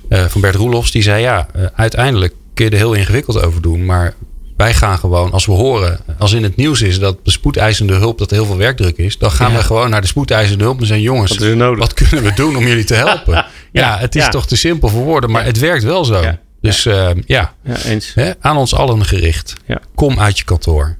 van 0.09 0.41
Bert 0.41 0.55
Roelofs, 0.55 0.91
die 0.91 1.01
zei 1.01 1.21
ja, 1.21 1.47
uiteindelijk 1.75 2.33
kun 2.53 2.65
je 2.65 2.71
er 2.71 2.77
heel 2.77 2.93
ingewikkeld 2.93 3.41
over 3.43 3.61
doen, 3.61 3.85
maar 3.85 4.13
wij 4.59 4.73
gaan 4.73 4.97
gewoon, 4.99 5.31
als 5.31 5.45
we 5.45 5.51
horen, 5.51 5.99
als 6.17 6.33
in 6.33 6.43
het 6.43 6.55
nieuws 6.55 6.81
is 6.81 6.99
dat 6.99 7.17
de 7.23 7.31
spoedeisende 7.31 7.93
hulp, 7.93 8.17
dat 8.17 8.29
er 8.31 8.37
heel 8.37 8.45
veel 8.45 8.57
werkdruk 8.57 8.97
is, 8.97 9.17
dan 9.17 9.31
gaan 9.31 9.51
Ja. 9.51 9.57
we 9.57 9.63
gewoon 9.63 9.89
naar 9.89 10.01
de 10.01 10.07
spoedeisende 10.07 10.63
hulp 10.63 10.79
en 10.79 10.85
zeggen, 10.85 11.05
jongens, 11.05 11.37
Wat 11.77 11.93
kunnen 11.93 12.23
we 12.23 12.33
doen 12.35 12.55
om 12.55 12.67
jullie 12.67 12.83
te 12.83 12.93
helpen? 12.93 13.33
ja, 13.33 13.47
Ja, 13.71 13.97
het 13.97 14.15
is 14.15 14.29
toch 14.29 14.47
te 14.47 14.55
simpel 14.55 14.89
voor 14.89 15.03
woorden, 15.03 15.31
maar 15.31 15.45
het 15.45 15.59
werkt 15.59 15.83
wel 15.83 16.05
zo. 16.05 16.23
Dus 16.61 16.85
eh, 16.85 17.09
ja, 17.25 17.53
Ja, 17.63 17.77
eens. 17.83 18.11
hè, 18.13 18.31
aan 18.39 18.57
ons 18.57 18.75
allen 18.75 19.05
gericht. 19.05 19.53
Kom 19.95 20.19
uit 20.19 20.37
je 20.37 20.43
kantoor, 20.43 20.97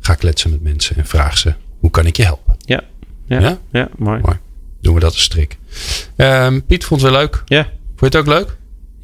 ga 0.00 0.14
kletsen 0.14 0.50
met 0.50 0.62
mensen 0.62 0.96
en 0.96 1.06
vraag 1.06 1.38
ze, 1.38 1.54
hoe 1.80 1.90
kan 1.90 2.06
ik 2.06 2.16
je 2.16 2.24
helpen? 2.24 2.56
Ja, 2.58 2.80
ja, 3.26 3.58
Ja? 3.72 3.88
mooi. 3.96 4.20
Mooi. 4.20 4.36
Doen 4.80 4.94
we 4.94 5.00
dat 5.00 5.12
als 5.12 5.22
strik. 5.22 5.56
Ehm, 6.16 6.60
Piet 6.66 6.84
vond 6.84 7.00
het 7.02 7.10
weer 7.10 7.20
leuk. 7.20 7.42
Ja, 7.46 7.62
Vond 7.96 8.12
je 8.12 8.18
het 8.18 8.28
ook 8.28 8.34
leuk? 8.34 8.56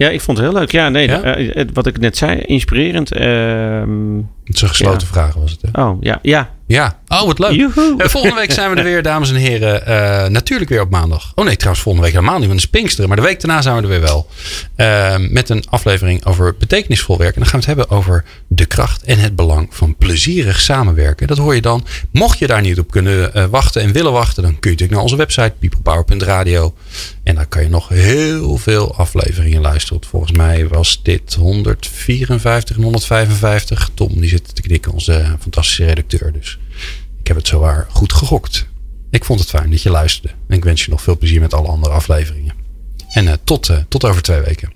Ja, 0.02 0.08
ik 0.08 0.20
vond 0.20 0.38
het 0.38 0.46
heel 0.46 0.56
leuk. 0.58 0.70
Ja, 0.72 0.88
nee, 0.88 1.08
Ja? 1.08 1.22
eh, 1.36 1.64
wat 1.72 1.86
ik 1.86 1.98
net 1.98 2.16
zei, 2.16 2.38
inspirerend. 2.40 3.12
Ehm, 3.12 4.16
Het 4.44 4.54
is 4.54 4.62
een 4.62 4.68
gesloten 4.68 5.06
vraag 5.06 5.34
was 5.34 5.50
het. 5.50 5.62
Hè? 5.72 5.82
oh, 5.82 5.96
ja, 6.00 6.18
ja. 6.22 6.50
Ja. 6.72 6.98
Oh, 7.08 7.26
wat 7.26 7.38
leuk. 7.38 7.60
Eh, 7.98 8.08
volgende 8.08 8.36
week 8.36 8.52
zijn 8.52 8.70
we 8.70 8.76
er 8.76 8.84
weer, 8.84 9.02
dames 9.02 9.30
en 9.30 9.36
heren. 9.36 9.86
Eh, 9.86 10.28
natuurlijk 10.28 10.70
weer 10.70 10.80
op 10.80 10.90
maandag. 10.90 11.32
Oh 11.34 11.44
nee, 11.44 11.56
trouwens, 11.56 11.82
volgende 11.82 12.06
week 12.06 12.16
helemaal 12.16 12.38
niet, 12.38 12.48
want 12.48 12.60
het 12.60 12.70
is 12.70 12.80
Pinksteren. 12.80 13.08
Maar 13.08 13.16
de 13.16 13.22
week 13.22 13.40
daarna 13.40 13.62
zijn 13.62 13.76
we 13.76 13.82
er 13.82 13.88
weer 13.88 14.00
wel. 14.00 14.28
Eh, 14.74 15.16
met 15.18 15.48
een 15.48 15.64
aflevering 15.68 16.24
over 16.24 16.54
betekenisvol 16.58 17.18
werken. 17.18 17.34
En 17.34 17.40
dan 17.40 17.50
gaan 17.50 17.60
we 17.60 17.66
het 17.66 17.76
hebben 17.76 17.96
over 17.96 18.24
de 18.48 18.66
kracht 18.66 19.02
en 19.02 19.18
het 19.18 19.36
belang 19.36 19.68
van 19.70 19.96
plezierig 19.96 20.60
samenwerken. 20.60 21.26
Dat 21.26 21.38
hoor 21.38 21.54
je 21.54 21.60
dan. 21.60 21.86
Mocht 22.10 22.38
je 22.38 22.46
daar 22.46 22.60
niet 22.60 22.78
op 22.78 22.90
kunnen 22.90 23.34
eh, 23.34 23.44
wachten 23.44 23.82
en 23.82 23.92
willen 23.92 24.12
wachten, 24.12 24.42
dan 24.42 24.58
kun 24.58 24.70
je 24.70 24.76
natuurlijk 24.76 24.92
naar 24.92 25.02
onze 25.02 25.16
website 25.16 25.52
peoplepower.radio. 25.58 26.74
En 27.22 27.34
dan 27.34 27.48
kan 27.48 27.62
je 27.62 27.68
nog 27.68 27.88
heel 27.88 28.56
veel 28.56 28.94
afleveringen 28.96 29.60
luisteren. 29.60 29.98
Want 29.98 30.10
Volgens 30.10 30.32
mij 30.32 30.68
was 30.68 31.00
dit 31.02 31.34
154 31.34 32.76
en 32.76 32.82
155. 32.82 33.90
Tom 33.94 34.20
die 34.20 34.28
zit 34.28 34.54
te 34.54 34.62
knikken, 34.62 34.92
onze 34.92 35.36
fantastische 35.40 35.84
redacteur. 35.84 36.32
Dus 36.32 36.58
ik 37.22 37.28
heb 37.28 37.36
het 37.36 37.46
zowaar 37.46 37.86
goed 37.90 38.12
gegokt. 38.12 38.66
Ik 39.10 39.24
vond 39.24 39.40
het 39.40 39.48
fijn 39.48 39.70
dat 39.70 39.82
je 39.82 39.90
luisterde. 39.90 40.34
En 40.48 40.56
ik 40.56 40.64
wens 40.64 40.84
je 40.84 40.90
nog 40.90 41.02
veel 41.02 41.18
plezier 41.18 41.40
met 41.40 41.54
alle 41.54 41.68
andere 41.68 41.94
afleveringen. 41.94 42.54
En 43.10 43.28
eh, 43.28 43.34
tot, 43.44 43.68
eh, 43.68 43.78
tot 43.88 44.04
over 44.04 44.22
twee 44.22 44.40
weken. 44.40 44.72